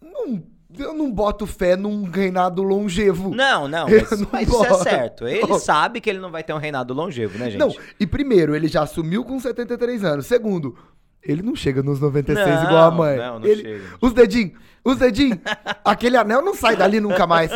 não, 0.00 0.42
eu 0.78 0.94
não 0.94 1.10
boto 1.10 1.46
fé 1.46 1.76
num 1.76 2.04
reinado 2.04 2.62
longevo. 2.62 3.34
Não, 3.34 3.66
não, 3.68 3.86
mas, 3.88 4.20
não 4.20 4.28
mas 4.32 4.48
isso 4.48 4.64
é 4.64 4.74
certo. 4.74 5.26
Ele 5.26 5.46
Não. 5.46 5.58
sabe 5.58 6.00
que 6.00 6.08
ele 6.08 6.18
não 6.18 6.30
vai 6.30 6.42
ter 6.42 6.52
um 6.52 6.58
reinado 6.58 6.94
longevo, 6.94 7.38
né, 7.38 7.50
gente? 7.50 7.58
Não, 7.60 7.74
e 7.98 8.06
primeiro, 8.06 8.54
ele 8.54 8.68
já 8.68 8.82
assumiu 8.82 9.24
com 9.24 9.38
73 9.38 10.04
anos. 10.04 10.26
Segundo, 10.26 10.76
ele 11.22 11.42
não 11.42 11.54
chega 11.54 11.82
nos 11.82 12.00
96 12.00 12.46
Não, 12.48 12.64
igual 12.64 12.88
a 12.88 12.90
mãe. 12.90 13.16
não, 13.18 13.38
não 13.40 13.46
Ele- 13.46 13.62
chega. 13.62 13.84
Os 14.00 14.12
dedinhos. 14.12 14.52
Os 14.82 14.96
dedinhos. 14.96 15.38
Aquele 15.84 16.16
anel 16.16 16.42
não 16.42 16.54
sai 16.54 16.74
dali 16.76 17.00
nunca 17.00 17.26
mais. 17.26 17.50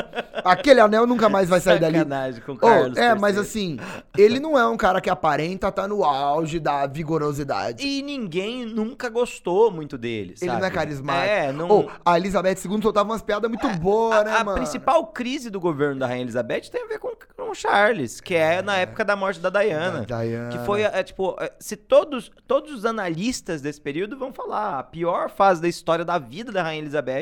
Aquele 0.45 0.81
anel 0.81 1.07
nunca 1.07 1.29
mais 1.29 1.49
vai 1.49 1.59
sair 1.61 1.79
dali. 1.81 1.99
Sacanagem 1.99 2.43
com 2.43 2.53
o 2.53 2.55
Oh, 2.57 2.59
Carlos 2.59 2.99
é, 2.99 3.15
mas 3.15 3.39
assim, 3.39 3.79
ele 4.17 4.39
não 4.39 4.59
é 4.59 4.67
um 4.67 4.77
cara 4.77 5.01
que 5.01 5.09
aparenta 5.09 5.69
estar 5.69 5.89
no 5.89 6.05
auge 6.05 6.61
da 6.61 6.87
vigorosidade. 6.87 7.87
E 7.87 8.03
ninguém 8.03 8.67
nunca 8.67 9.09
gostou 9.09 9.71
muito 9.71 9.97
dele, 9.97 10.35
Ele 10.41 10.51
sabe? 10.51 10.61
não 10.61 10.67
é 10.67 10.71
carismático. 10.71 11.29
É, 11.29 11.53
não... 11.53 11.69
Oh, 11.71 11.91
a 12.05 12.19
Elizabeth 12.19 12.57
II 12.65 12.83
soltava 12.83 13.09
umas 13.09 13.23
piadas 13.23 13.49
muito 13.49 13.69
boas, 13.79 14.19
a, 14.19 14.25
né, 14.25 14.37
a 14.37 14.45
mano? 14.45 14.59
principal 14.59 15.07
crise 15.07 15.49
do 15.49 15.59
governo 15.61 16.01
da 16.01 16.07
Rainha 16.07 16.23
Elizabeth 16.23 16.69
tem 16.71 16.85
a 16.85 16.87
ver 16.87 16.99
com, 16.99 17.11
com 17.37 17.51
o 17.51 17.55
Charles, 17.55 18.21
que 18.21 18.35
é 18.35 18.61
na 18.61 18.77
época 18.77 19.05
da 19.05 19.17
morte 19.17 19.41
da 19.41 19.49
Diana. 19.49 20.03
Da 20.03 20.23
Diana. 20.23 20.51
Que 20.51 20.59
foi, 20.67 20.83
é, 20.83 21.03
tipo, 21.03 21.37
é, 21.41 21.51
se 21.59 21.77
todos, 21.77 22.31
todos 22.47 22.73
os 22.73 22.85
analistas 22.85 23.63
desse 23.63 23.81
período 23.81 24.19
vão 24.19 24.33
falar, 24.33 24.79
a 24.79 24.83
pior 24.83 25.31
fase 25.31 25.63
da 25.63 25.69
história 25.69 26.05
da 26.05 26.19
vida 26.19 26.53
da 26.53 26.63
Rainha 26.63 26.83
Elizabeth 26.83 27.14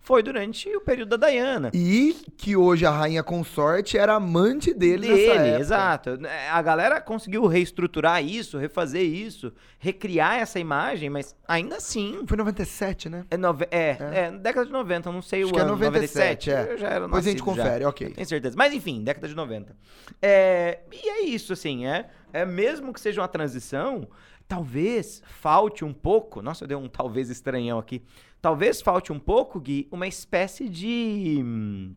foi 0.00 0.22
durante 0.22 0.74
o 0.74 0.80
período 0.80 1.18
da 1.18 1.28
Diana. 1.28 1.70
E 1.74 2.16
que 2.36 2.56
hoje 2.56 2.86
a 2.86 2.90
rainha 2.90 3.22
consorte 3.22 3.98
era 3.98 4.14
amante 4.14 4.72
dele, 4.72 5.06
nessa 5.08 5.16
Dele, 5.16 5.48
época. 5.48 5.60
exato. 5.60 6.10
É, 6.24 6.48
A 6.48 6.62
galera 6.62 7.00
conseguiu 7.00 7.44
reestruturar 7.46 8.24
isso, 8.24 8.56
refazer 8.56 9.02
isso, 9.02 9.52
recriar 9.78 10.38
essa 10.38 10.58
imagem, 10.58 11.10
mas 11.10 11.36
ainda 11.46 11.76
assim. 11.76 12.22
Foi 12.26 12.36
97, 12.38 13.08
né? 13.10 13.26
É, 13.30 13.36
nove... 13.36 13.66
é, 13.70 13.96
é. 14.00 14.30
década 14.30 14.64
de 14.66 14.72
90, 14.72 15.08
eu 15.08 15.12
não 15.12 15.20
sei 15.20 15.42
Acho 15.42 15.50
o 15.50 15.54
que 15.54 15.60
é 15.60 15.62
ano. 15.62 15.72
97, 15.72 16.50
é. 16.50 16.72
Eu 16.72 16.78
já 16.78 16.88
era 16.88 17.04
Depois 17.04 17.26
a 17.26 17.30
gente 17.30 17.40
nascido 17.40 17.56
já. 17.56 17.62
confere, 17.64 17.84
ok. 17.84 18.10
Tenho 18.10 18.26
certeza. 18.28 18.54
Mas 18.56 18.72
enfim, 18.72 19.02
década 19.02 19.28
de 19.28 19.34
90. 19.34 19.76
É, 20.22 20.78
e 20.92 21.08
é 21.08 21.24
isso, 21.26 21.52
assim, 21.52 21.86
é, 21.86 22.08
é. 22.32 22.46
Mesmo 22.46 22.94
que 22.94 23.00
seja 23.00 23.20
uma 23.20 23.28
transição, 23.28 24.08
talvez 24.46 25.22
falte 25.40 25.84
um 25.84 25.92
pouco. 25.92 26.40
Nossa, 26.40 26.64
eu 26.64 26.68
dei 26.68 26.76
um 26.76 26.88
talvez 26.88 27.28
estranhão 27.28 27.78
aqui. 27.78 28.02
Talvez 28.40 28.80
falte 28.80 29.12
um 29.12 29.18
pouco, 29.18 29.60
Gui, 29.60 29.88
uma 29.90 30.06
espécie 30.06 30.68
de. 30.68 31.40
hum, 31.42 31.94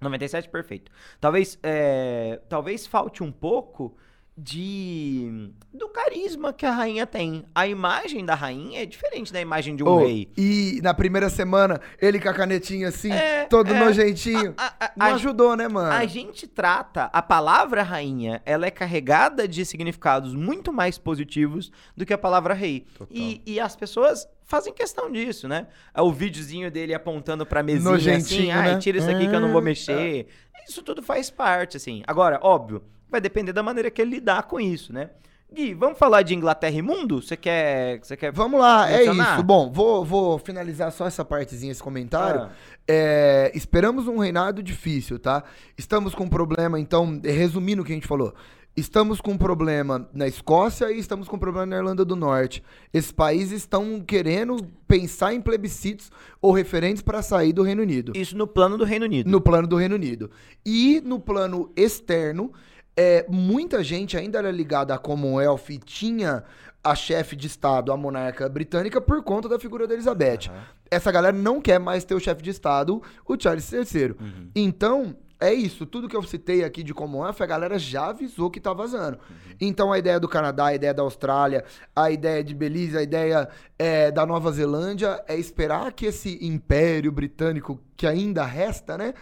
97, 0.00 0.48
perfeito. 0.48 0.90
Talvez, 1.20 1.58
é, 1.62 2.40
talvez 2.48 2.86
falte 2.86 3.22
um 3.22 3.32
pouco 3.32 3.96
de 4.36 5.50
do 5.72 5.88
carisma 5.88 6.52
que 6.52 6.66
a 6.66 6.70
rainha 6.72 7.06
tem. 7.06 7.44
A 7.54 7.66
imagem 7.66 8.24
da 8.24 8.34
rainha 8.34 8.82
é 8.82 8.86
diferente 8.86 9.32
da 9.32 9.40
imagem 9.40 9.74
de 9.76 9.82
um 9.82 9.88
Oh, 9.88 9.98
rei. 9.98 10.28
E 10.36 10.80
na 10.82 10.92
primeira 10.94 11.28
semana, 11.30 11.80
ele 12.00 12.20
com 12.20 12.28
a 12.28 12.34
canetinha 12.34 12.88
assim, 12.88 13.10
É, 13.12 13.44
todo 13.46 13.72
é. 13.72 13.78
nojentinho. 13.78 14.54
A- 14.56 14.74
a- 14.86 14.92
não 14.96 15.06
a- 15.06 15.14
ajudou, 15.14 15.56
né, 15.56 15.66
mano? 15.68 15.90
A 15.92 16.04
gente 16.06 16.46
trata 16.46 17.04
a 17.12 17.22
palavra 17.22 17.82
rainha, 17.82 18.42
ela 18.44 18.66
é 18.66 18.70
carregada 18.70 19.46
de 19.48 19.64
significados 19.64 20.34
muito 20.34 20.72
mais 20.72 20.98
positivos 20.98 21.72
do 21.96 22.04
que 22.04 22.12
a 22.12 22.18
palavra 22.18 22.54
rei. 22.54 22.86
E, 23.10 23.40
e 23.46 23.58
as 23.60 23.74
pessoas 23.74 24.28
fazem 24.44 24.72
questão 24.72 25.10
disso, 25.10 25.48
né? 25.48 25.66
É 25.94 26.02
O 26.02 26.12
videozinho 26.12 26.70
dele 26.70 26.92
apontando 26.94 27.46
pra 27.46 27.62
mesinha 27.62 27.94
assim, 27.94 28.06
Nojentinho, 28.10 28.54
ai, 28.56 28.74
né? 28.74 28.78
tira 28.78 28.98
isso 28.98 29.10
aqui 29.10 29.26
que 29.28 29.34
eu 29.34 29.40
não 29.40 29.50
vou 29.50 29.60
Ah, 29.60 29.64
mexer. 29.64 30.26
Isso 30.68 30.82
tudo 30.82 31.02
faz 31.02 31.30
parte, 31.30 31.76
assim. 31.76 32.02
Agora, 32.06 32.38
óbvio, 32.42 32.82
vai 33.14 33.20
depender 33.20 33.52
da 33.52 33.62
maneira 33.62 33.90
que 33.90 34.02
ele 34.02 34.16
lidar 34.16 34.42
com 34.44 34.60
isso, 34.60 34.92
né? 34.92 35.10
Gui, 35.52 35.72
vamos 35.72 35.96
falar 35.96 36.22
de 36.22 36.34
Inglaterra 36.34 36.76
e 36.76 36.82
mundo? 36.82 37.22
Você 37.22 37.36
quer, 37.36 38.00
você 38.02 38.16
quer 38.16 38.32
Vamos 38.32 38.60
lá, 38.60 38.90
é 38.90 38.98
mencionar? 38.98 39.34
isso. 39.34 39.44
Bom, 39.44 39.70
vou, 39.70 40.04
vou 40.04 40.38
finalizar 40.38 40.90
só 40.90 41.06
essa 41.06 41.24
partezinha, 41.24 41.70
esse 41.70 41.82
comentário. 41.82 42.42
Ah. 42.42 42.50
É, 42.88 43.52
esperamos 43.54 44.08
um 44.08 44.18
reinado 44.18 44.62
difícil, 44.62 45.16
tá? 45.16 45.44
Estamos 45.78 46.12
com 46.12 46.24
um 46.24 46.28
problema, 46.28 46.80
então, 46.80 47.20
resumindo 47.22 47.82
o 47.82 47.84
que 47.84 47.92
a 47.92 47.94
gente 47.94 48.08
falou. 48.08 48.34
Estamos 48.76 49.20
com 49.20 49.30
um 49.30 49.38
problema 49.38 50.08
na 50.12 50.26
Escócia 50.26 50.90
e 50.90 50.98
estamos 50.98 51.28
com 51.28 51.36
um 51.36 51.38
problema 51.38 51.64
na 51.64 51.76
Irlanda 51.76 52.04
do 52.04 52.16
Norte. 52.16 52.60
Esses 52.92 53.12
países 53.12 53.60
estão 53.60 54.00
querendo 54.00 54.56
pensar 54.88 55.32
em 55.32 55.40
plebiscitos 55.40 56.10
ou 56.42 56.50
referentes 56.50 57.00
para 57.00 57.22
sair 57.22 57.52
do 57.52 57.62
Reino 57.62 57.82
Unido. 57.82 58.12
Isso 58.16 58.36
no 58.36 58.48
plano 58.48 58.76
do 58.76 58.84
Reino 58.84 59.04
Unido. 59.04 59.30
No 59.30 59.40
plano 59.40 59.68
do 59.68 59.76
Reino 59.76 59.94
Unido. 59.94 60.28
E 60.66 61.00
no 61.04 61.20
plano 61.20 61.70
externo, 61.76 62.52
é, 62.96 63.24
muita 63.28 63.82
gente 63.82 64.16
ainda 64.16 64.38
era 64.38 64.50
ligada 64.50 64.94
à 64.94 64.98
Commonwealth 64.98 65.70
e 65.70 65.78
tinha 65.78 66.44
a 66.82 66.94
chefe 66.94 67.34
de 67.34 67.46
Estado, 67.46 67.90
a 67.90 67.96
monarca 67.96 68.48
britânica, 68.48 69.00
por 69.00 69.22
conta 69.22 69.48
da 69.48 69.58
figura 69.58 69.86
da 69.86 69.94
Elizabeth. 69.94 70.50
Essa 70.90 71.10
galera 71.10 71.36
não 71.36 71.60
quer 71.60 71.80
mais 71.80 72.04
ter 72.04 72.14
o 72.14 72.20
chefe 72.20 72.42
de 72.42 72.50
Estado, 72.50 73.02
o 73.26 73.40
Charles 73.40 73.72
III. 73.72 74.14
Então, 74.54 75.16
é 75.40 75.52
isso. 75.52 75.86
Tudo 75.86 76.08
que 76.08 76.16
eu 76.16 76.22
citei 76.22 76.62
aqui 76.62 76.82
de 76.82 76.94
Commonwealth, 76.94 77.40
a 77.40 77.46
galera 77.46 77.78
já 77.78 78.08
avisou 78.08 78.50
que 78.50 78.60
tá 78.60 78.72
vazando. 78.72 79.18
Então, 79.60 79.92
a 79.92 79.98
ideia 79.98 80.20
do 80.20 80.28
Canadá, 80.28 80.66
a 80.66 80.74
ideia 80.74 80.94
da 80.94 81.02
Austrália, 81.02 81.64
a 81.96 82.10
ideia 82.10 82.44
de 82.44 82.54
Belize, 82.54 82.96
a 82.96 83.02
ideia 83.02 83.48
é, 83.78 84.10
da 84.10 84.24
Nova 84.26 84.52
Zelândia 84.52 85.22
é 85.26 85.36
esperar 85.36 85.92
que 85.92 86.06
esse 86.06 86.38
império 86.44 87.10
britânico 87.10 87.80
que 87.96 88.06
ainda 88.06 88.44
resta, 88.44 88.96
né? 88.96 89.14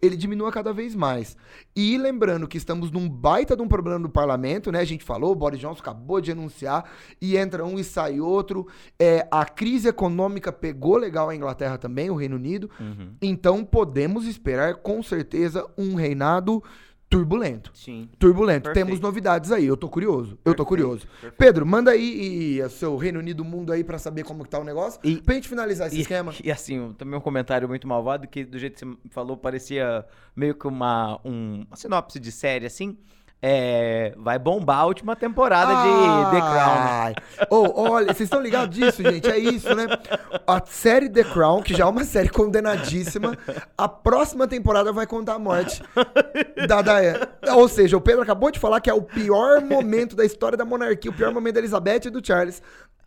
Ele 0.00 0.16
diminua 0.16 0.50
cada 0.50 0.72
vez 0.72 0.94
mais. 0.94 1.36
E 1.74 1.96
lembrando 1.98 2.48
que 2.48 2.56
estamos 2.56 2.90
num 2.90 3.08
baita 3.08 3.56
de 3.56 3.62
um 3.62 3.68
problema 3.68 3.98
no 3.98 4.08
parlamento, 4.08 4.72
né? 4.72 4.80
A 4.80 4.84
gente 4.84 5.04
falou, 5.04 5.32
o 5.32 5.36
Boris 5.36 5.60
Johnson 5.60 5.80
acabou 5.80 6.20
de 6.20 6.32
anunciar, 6.32 6.90
e 7.20 7.36
entra 7.36 7.64
um 7.64 7.78
e 7.78 7.84
sai 7.84 8.20
outro. 8.20 8.66
É, 8.98 9.26
a 9.30 9.44
crise 9.44 9.88
econômica 9.88 10.52
pegou 10.52 10.96
legal 10.96 11.28
a 11.28 11.36
Inglaterra 11.36 11.78
também, 11.78 12.10
o 12.10 12.14
Reino 12.14 12.36
Unido. 12.36 12.70
Uhum. 12.80 13.14
Então 13.20 13.64
podemos 13.64 14.26
esperar 14.26 14.76
com 14.76 15.02
certeza 15.02 15.66
um 15.76 15.94
reinado 15.94 16.62
turbulento. 17.10 17.72
Sim. 17.74 18.08
Turbulento. 18.18 18.64
Perfeito. 18.64 18.86
Temos 18.86 19.00
novidades 19.00 19.50
aí, 19.50 19.66
eu 19.66 19.76
tô 19.76 19.88
curioso. 19.88 20.30
Eu 20.30 20.54
tô 20.54 20.64
Perfeito, 20.64 20.64
curioso. 20.66 21.06
perfeito. 21.08 21.34
Pedro, 21.36 21.66
manda 21.66 21.90
aí 21.90 22.54
e, 22.54 22.62
o 22.62 22.70
seu 22.70 22.96
Reino 22.96 23.18
Unido 23.18 23.44
mundo 23.44 23.72
aí 23.72 23.82
pra 23.82 23.98
saber 23.98 24.22
como 24.22 24.44
que 24.44 24.48
tá 24.50 24.60
o 24.60 24.64
negócio. 24.64 25.00
E- 25.02 25.16
pra 25.20 25.34
gente 25.34 25.48
finalizar 25.48 25.88
esse 25.88 25.96
E, 25.96 26.00
esquema. 26.02 26.32
e 26.42 26.50
assim, 26.52 26.94
também 26.96 27.18
um 27.18 27.20
comentário 27.20 27.68
muito 27.68 27.86
malvado, 27.88 28.28
que 28.28 28.44
do 28.44 28.58
jeito 28.58 28.74
que 28.78 28.86
você 28.86 28.96
falou, 29.10 29.36
parecia 29.36 30.06
meio 30.36 30.54
que 30.54 30.66
uma, 30.68 31.20
um- 31.24 31.64
uma 31.66 31.76
sinopse 31.76 32.20
de 32.20 32.30
série, 32.30 32.64
assim. 32.66 32.96
É, 33.42 34.12
vai 34.18 34.38
bombar 34.38 34.80
a 34.80 34.84
última 34.84 35.16
temporada 35.16 35.72
de 35.74 36.30
The 36.30 36.40
Crown. 36.40 37.48
Ô, 37.50 37.90
olha, 37.90 38.06
vocês 38.08 38.20
estão 38.20 38.40
ligados 38.40 38.76
disso, 38.76 39.02
gente? 39.02 39.30
É 39.30 39.38
isso, 39.38 39.74
né? 39.74 39.86
A 40.46 40.60
série 40.66 41.08
The 41.08 41.24
Crown, 41.24 41.62
que 41.62 41.74
já 41.74 41.84
é 41.84 41.86
uma 41.86 42.04
série 42.04 42.28
condenadíssima, 42.28 43.38
a 43.78 43.88
próxima 43.88 44.46
temporada 44.46 44.92
vai 44.92 45.06
contar 45.06 45.34
a 45.34 45.38
morte 45.38 45.82
da 46.68 46.82
Diana. 46.82 47.28
Ou 47.54 47.66
seja, 47.66 47.96
o 47.96 48.00
Pedro 48.00 48.22
acabou 48.22 48.50
de 48.50 48.58
falar 48.58 48.78
que 48.80 48.90
é 48.90 48.94
o 48.94 49.02
pior 49.02 49.62
momento 49.62 50.14
da 50.14 50.24
história 50.24 50.58
da 50.58 50.64
monarquia, 50.64 51.10
o 51.10 51.14
pior 51.14 51.32
momento 51.32 51.54
da 51.54 51.60
Elizabeth 51.60 52.06
e 52.06 52.10
do 52.10 52.24
Charles. 52.24 52.62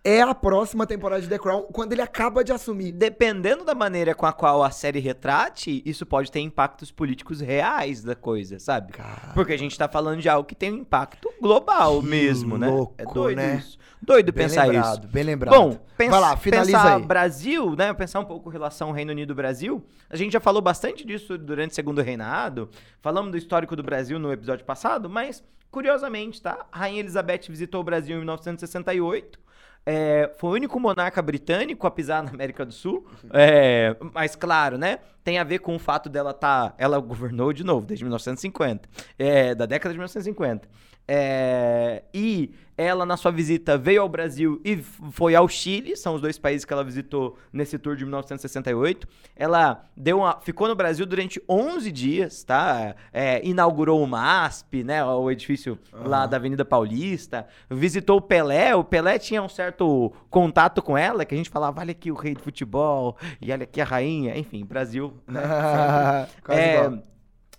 É 0.06 0.22
a 0.22 0.36
próxima 0.36 0.86
temporada 0.86 1.22
de 1.22 1.30
The 1.30 1.40
Crown, 1.40 1.62
quando 1.72 1.94
ele 1.94 2.02
acaba 2.02 2.44
de 2.44 2.52
assumir. 2.52 2.92
Dependendo 2.92 3.64
da 3.64 3.74
maneira 3.74 4.14
com 4.14 4.26
a 4.26 4.34
qual 4.34 4.62
a 4.62 4.70
série 4.70 5.00
retrate, 5.00 5.82
isso 5.86 6.06
pode 6.06 6.30
ter 6.30 6.42
impactos 6.42 6.92
políticos 6.92 7.40
reais 7.40 8.04
da 8.04 8.14
coisa, 8.14 8.60
sabe? 8.60 8.92
Porque 9.34 9.54
a 9.54 9.58
gente 9.58 9.78
tá 9.78 9.88
falando 9.88 10.20
de 10.20 10.28
algo 10.28 10.46
que 10.46 10.56
tem 10.56 10.74
um 10.74 10.78
impacto 10.80 11.32
global 11.42 12.02
Que 12.02 12.08
mesmo, 12.08 12.58
né? 12.58 12.68
louco, 12.68 12.96
é 12.98 13.06
doido 13.06 13.38
né? 13.38 13.56
isso. 13.56 13.78
Doido 14.02 14.34
Bem 14.34 14.44
pensar 14.46 14.66
lembrado, 14.66 15.04
isso. 15.06 15.14
bem 15.14 15.24
lembrado. 15.24 15.56
Bom, 15.56 15.80
pens 15.98 16.10
Vai 16.10 16.20
lá, 16.20 16.36
finaliza 16.36 16.78
pensar 16.78 16.96
aí. 16.98 17.04
Brasil, 17.04 17.74
né? 17.78 17.94
Pensar 17.94 18.20
um 18.20 18.26
pouco 18.26 18.50
relação 18.50 18.92
Reino 18.92 19.12
Unido-Brasil. 19.14 19.82
A 20.10 20.18
gente 20.18 20.34
já 20.34 20.42
falou 20.42 20.62
bastante 20.62 21.08
disso 21.08 21.38
durante 21.38 21.72
o 21.72 21.76
segundo 21.76 22.02
reinado. 22.02 22.70
Falamos 23.02 23.32
do 23.32 23.38
histórico 23.38 23.74
do 23.74 23.82
Brasil 23.84 24.20
no 24.20 24.34
episódio 24.34 24.66
passado, 24.66 25.10
mas 25.10 25.42
curiosamente, 25.72 26.42
tá? 26.42 26.66
A 26.70 26.80
Rainha 26.80 27.00
Elizabeth 27.00 27.44
visitou 27.48 27.80
o 27.80 27.84
Brasil 27.86 28.16
em 28.16 28.20
1968. 28.20 29.40
É, 29.86 30.32
foi 30.38 30.50
o 30.52 30.54
único 30.54 30.80
monarca 30.80 31.22
britânico 31.22 31.86
a 31.86 31.92
pisar 31.92 32.24
na 32.24 32.30
América 32.30 32.66
do 32.66 32.72
Sul. 32.72 33.06
É, 33.32 33.96
mas 34.14 34.36
claro, 34.36 34.78
né? 34.78 35.00
Tem 35.24 35.38
a 35.38 35.44
ver 35.44 35.60
com 35.60 35.76
o 35.76 35.80
fato 35.80 36.10
dela 36.10 36.34
tá. 36.34 36.74
Ela 36.78 37.00
governou 37.00 37.52
de 37.52 37.64
novo, 37.64 37.86
desde 37.86 38.04
1950. 38.04 38.88
É, 39.18 39.54
da 39.54 39.66
década 39.66 39.94
de 39.94 40.00
1950. 40.00 40.68
É, 41.08 42.04
e 42.14 42.54
ela, 42.78 43.06
na 43.06 43.16
sua 43.18 43.32
visita, 43.32 43.78
veio 43.78 44.02
ao 44.02 44.10
Brasil 44.10 44.60
e 44.66 44.78
foi 45.12 45.36
ao 45.36 45.48
Chile, 45.48 45.96
são 45.96 46.16
os 46.16 46.22
dois 46.22 46.40
países 46.40 46.66
que 46.66 46.74
ela 46.74 46.84
visitou 46.84 47.38
nesse 47.52 47.78
tour 47.78 47.96
de 47.96 48.04
1968. 48.04 49.08
Ela 49.36 49.86
deu 49.96 50.20
uma, 50.20 50.40
ficou 50.42 50.68
no 50.68 50.76
Brasil 50.76 51.06
durante 51.06 51.42
11 51.48 51.92
dias, 51.92 52.44
tá? 52.44 52.96
É, 53.12 53.46
inaugurou 53.46 54.02
o 54.02 54.08
MASP, 54.08 54.84
né? 54.84 55.04
O 55.06 55.30
edifício 55.30 55.78
lá 55.94 56.26
da 56.26 56.38
Avenida 56.38 56.66
Paulista. 56.66 57.48
Visitou 57.70 58.18
o 58.18 58.22
Pelé. 58.22 58.76
O 58.76 58.84
Pelé 58.84 59.20
tinha 59.20 59.44
um 59.44 59.50
certo 59.50 60.12
contato 60.30 60.82
com 60.82 60.98
ela, 60.98 61.26
que 61.26 61.36
a 61.36 61.38
gente 61.38 61.50
falava, 61.50 61.80
olha 61.82 61.92
aqui 61.92 62.12
o 62.12 62.16
rei 62.16 62.34
do 62.34 62.42
futebol, 62.42 63.18
e 63.40 63.52
olha 63.52 63.64
aqui 63.64 63.82
a 63.82 63.86
rainha. 63.86 64.36
Enfim, 64.38 64.66
Brasil, 64.66 65.14
né? 65.28 65.42
Quase 66.44 66.60
É. 66.60 67.13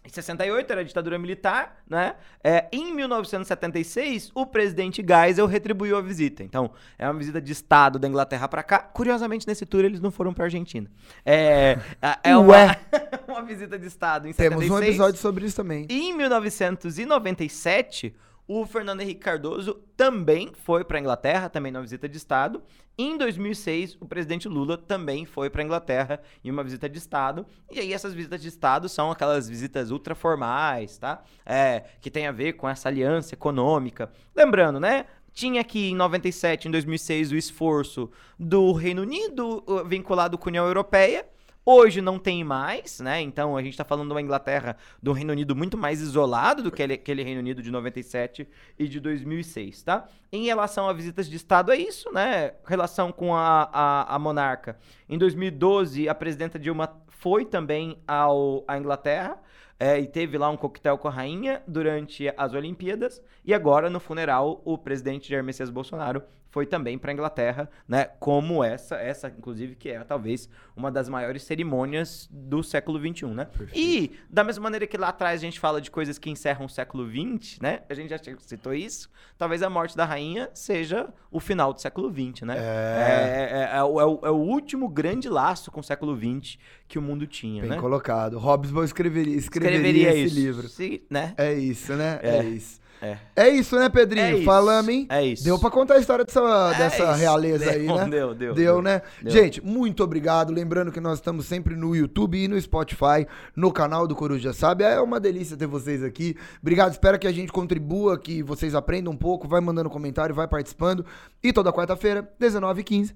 em 0.04 0.08
68 0.10 0.70
era 0.70 0.80
a 0.82 0.84
ditadura 0.84 1.18
militar, 1.18 1.82
né? 1.88 2.14
É, 2.42 2.66
em 2.70 2.94
1976, 2.94 4.30
o 4.34 4.44
presidente 4.44 5.02
Geisel 5.06 5.46
retribuiu 5.46 5.96
a 5.96 6.02
visita. 6.02 6.42
Então, 6.42 6.70
é 6.98 7.06
uma 7.08 7.18
visita 7.18 7.40
de 7.40 7.50
Estado 7.52 7.98
da 7.98 8.06
Inglaterra 8.06 8.46
pra 8.46 8.62
cá. 8.62 8.78
Curiosamente, 8.80 9.46
nesse 9.48 9.64
tour 9.64 9.82
eles 9.84 10.00
não 10.00 10.10
foram 10.10 10.34
pra 10.34 10.44
Argentina. 10.44 10.90
É, 11.24 11.78
é- 12.02 12.18
é 12.30 12.36
uma, 12.36 12.76
uma 13.26 13.42
visita 13.42 13.78
de 13.78 13.86
Estado 13.86 14.28
em 14.28 14.32
Temos 14.34 14.60
76. 14.64 14.70
um 14.70 14.84
episódio 14.84 15.20
sobre 15.20 15.46
isso 15.46 15.56
também. 15.56 15.86
E 15.88 16.10
em 16.10 16.14
1997, 16.16 18.14
O 18.46 18.66
Fernando 18.66 19.00
Henrique 19.00 19.20
Cardoso 19.20 19.80
também 19.96 20.52
foi 20.52 20.84
para 20.84 20.98
a 20.98 21.00
Inglaterra, 21.00 21.48
também 21.48 21.72
numa 21.72 21.80
visita 21.80 22.06
de 22.06 22.16
Estado. 22.18 22.62
Em 22.96 23.16
2006, 23.16 23.96
o 24.00 24.06
presidente 24.06 24.46
Lula 24.48 24.76
também 24.76 25.24
foi 25.24 25.48
para 25.48 25.62
a 25.62 25.64
Inglaterra 25.64 26.20
em 26.44 26.50
uma 26.50 26.62
visita 26.62 26.86
de 26.86 26.98
Estado. 26.98 27.46
E 27.70 27.80
aí, 27.80 27.92
essas 27.92 28.12
visitas 28.12 28.42
de 28.42 28.48
Estado 28.48 28.86
são 28.86 29.10
aquelas 29.10 29.48
visitas 29.48 29.90
ultraformais, 29.90 30.98
tá? 30.98 31.22
É, 31.46 31.84
que 32.02 32.10
tem 32.10 32.26
a 32.26 32.32
ver 32.32 32.52
com 32.52 32.68
essa 32.68 32.88
aliança 32.88 33.34
econômica. 33.34 34.12
Lembrando, 34.36 34.78
né? 34.78 35.06
Tinha 35.32 35.62
aqui 35.62 35.90
em 35.90 35.96
97, 35.96 36.68
em 36.68 36.70
2006, 36.70 37.32
o 37.32 37.36
esforço 37.36 38.10
do 38.38 38.72
Reino 38.72 39.02
Unido 39.02 39.64
vinculado 39.86 40.36
com 40.36 40.48
a 40.48 40.50
União 40.50 40.66
Europeia. 40.66 41.26
Hoje 41.66 42.02
não 42.02 42.18
tem 42.18 42.44
mais, 42.44 43.00
né? 43.00 43.22
Então 43.22 43.56
a 43.56 43.62
gente 43.62 43.72
está 43.72 43.84
falando 43.84 44.08
de 44.08 44.14
uma 44.14 44.20
Inglaterra, 44.20 44.76
do 45.02 45.12
Reino 45.12 45.32
Unido 45.32 45.56
muito 45.56 45.78
mais 45.78 46.02
isolado 46.02 46.62
do 46.62 46.70
que 46.70 46.82
aquele 46.82 47.22
Reino 47.22 47.40
Unido 47.40 47.62
de 47.62 47.70
97 47.70 48.46
e 48.78 48.86
de 48.86 49.00
2006, 49.00 49.82
tá? 49.82 50.06
Em 50.30 50.44
relação 50.44 50.88
a 50.88 50.92
visitas 50.92 51.26
de 51.28 51.36
Estado, 51.36 51.72
é 51.72 51.76
isso, 51.76 52.12
né? 52.12 52.52
Relação 52.66 53.10
com 53.10 53.34
a, 53.34 53.70
a, 53.72 54.14
a 54.14 54.18
monarca. 54.18 54.78
Em 55.08 55.16
2012, 55.16 56.06
a 56.06 56.14
presidenta 56.14 56.58
Dilma 56.58 57.02
foi 57.08 57.46
também 57.46 57.98
ao, 58.06 58.62
à 58.68 58.76
Inglaterra. 58.76 59.40
É, 59.80 59.98
e 59.98 60.06
teve 60.06 60.38
lá 60.38 60.48
um 60.48 60.56
coquetel 60.56 60.96
com 60.96 61.08
a 61.08 61.10
rainha 61.10 61.60
durante 61.66 62.32
as 62.36 62.54
Olimpíadas. 62.54 63.20
E 63.44 63.52
agora, 63.52 63.90
no 63.90 63.98
funeral, 63.98 64.62
o 64.64 64.78
presidente 64.78 65.30
Jair 65.30 65.42
Messias 65.42 65.68
Bolsonaro 65.68 66.22
foi 66.54 66.66
também 66.66 66.96
para 66.96 67.10
a 67.10 67.12
Inglaterra, 67.12 67.68
né? 67.88 68.04
Como 68.20 68.62
essa, 68.62 68.94
essa, 68.94 69.26
inclusive, 69.26 69.74
que 69.74 69.88
é 69.88 70.04
talvez 70.04 70.48
uma 70.76 70.88
das 70.88 71.08
maiores 71.08 71.42
cerimônias 71.42 72.28
do 72.30 72.62
século 72.62 72.96
XXI, 72.96 73.26
né? 73.26 73.46
Perfeito. 73.46 73.76
E, 73.76 74.12
da 74.30 74.44
mesma 74.44 74.62
maneira 74.62 74.86
que 74.86 74.96
lá 74.96 75.08
atrás 75.08 75.40
a 75.40 75.44
gente 75.44 75.58
fala 75.58 75.80
de 75.80 75.90
coisas 75.90 76.16
que 76.16 76.30
encerram 76.30 76.66
o 76.66 76.68
século 76.68 77.10
XX, 77.10 77.58
né? 77.60 77.80
A 77.88 77.94
gente 77.94 78.10
já 78.10 78.18
citou 78.38 78.72
isso. 78.72 79.10
Talvez 79.36 79.64
a 79.64 79.68
morte 79.68 79.96
da 79.96 80.04
rainha 80.04 80.48
seja 80.54 81.12
o 81.28 81.40
final 81.40 81.72
do 81.72 81.80
século 81.80 82.08
XX, 82.08 82.42
né? 82.42 82.56
É, 82.56 82.60
é, 82.60 83.74
é, 83.74 83.76
é 83.78 83.82
o, 83.82 84.00
é 84.24 84.30
o, 84.30 84.36
último 84.36 84.88
grande 84.88 85.28
laço 85.28 85.72
com 85.72 85.80
o 85.80 85.82
século 85.82 86.16
XX 86.16 86.56
que 86.86 87.00
o 87.00 87.02
mundo 87.02 87.26
tinha, 87.26 87.62
Bem 87.62 87.70
né? 87.70 87.80
colocado. 87.80 88.38
Hobbesbawm 88.38 88.84
escreveria, 88.84 89.36
escreveria, 89.36 89.78
escreveria 89.78 90.10
esse 90.10 90.26
isso. 90.26 90.36
livro. 90.36 90.68
Sim, 90.68 91.00
né? 91.10 91.34
É 91.36 91.52
isso, 91.52 91.94
né? 91.94 92.20
É, 92.22 92.36
É. 92.36 92.44
isso. 92.44 92.83
É. 93.04 93.18
É 93.36 93.48
isso, 93.48 93.76
né, 93.78 93.88
Pedrinho? 93.88 94.40
É. 94.40 94.42
Falamos, 94.42 94.88
hein? 94.88 95.06
É 95.10 95.24
isso. 95.24 95.44
Deu 95.44 95.58
pra 95.58 95.70
contar 95.70 95.94
a 95.94 95.98
história 95.98 96.24
dessa, 96.24 96.40
É 96.74 96.78
dessa 96.78 97.02
isso. 97.04 97.12
realeza 97.12 97.70
aí, 97.70 97.86
Deu, 97.86 97.96
né? 97.96 98.04
deu, 98.08 98.34
deu, 98.34 98.54
Deu, 98.54 98.54
deu. 98.54 98.82
né? 98.82 99.02
Deu. 99.22 99.30
Gente, 99.32 99.64
muito 99.64 100.02
obrigado. 100.02 100.52
Lembrando 100.52 100.90
que 100.90 101.00
nós 101.00 101.18
estamos 101.18 101.46
sempre 101.46 101.76
no 101.76 101.94
YouTube 101.94 102.42
e 102.42 102.48
no 102.48 102.60
Spotify, 102.60 103.26
no 103.54 103.70
canal 103.72 104.06
do 104.06 104.14
Coruja 104.14 104.52
Sabe. 104.52 104.84
É 104.84 105.00
uma 105.00 105.20
delícia 105.20 105.56
ter 105.56 105.66
vocês 105.66 106.02
aqui. 106.02 106.36
Obrigado, 106.62 106.92
espero 106.92 107.18
que 107.18 107.26
a 107.26 107.32
gente 107.32 107.52
contribua, 107.52 108.18
que 108.18 108.42
vocês 108.42 108.74
aprendam 108.74 109.12
um 109.12 109.16
pouco. 109.16 109.46
Vai 109.46 109.60
mandando 109.60 109.90
comentário, 109.90 110.34
vai 110.34 110.48
participando. 110.48 111.04
E 111.42 111.52
toda 111.52 111.72
quarta-feira, 111.72 112.26
19h15, 112.40 113.12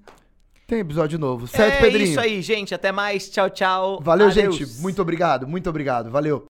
tem 0.67 0.81
episódio 0.81 1.17
novo. 1.17 1.47
Certo, 1.47 1.77
é 1.77 1.81
Pedrinho? 1.81 2.11
isso 2.11 2.19
aí, 2.19 2.41
gente. 2.43 2.75
Até 2.75 2.91
mais. 2.91 3.27
Tchau, 3.29 3.49
tchau. 3.49 3.99
Valeu, 4.03 4.27
Adeus. 4.27 4.55
gente. 4.55 4.81
Muito 4.81 5.01
obrigado, 5.01 5.47
muito 5.47 5.67
obrigado. 5.67 6.11
Valeu. 6.11 6.47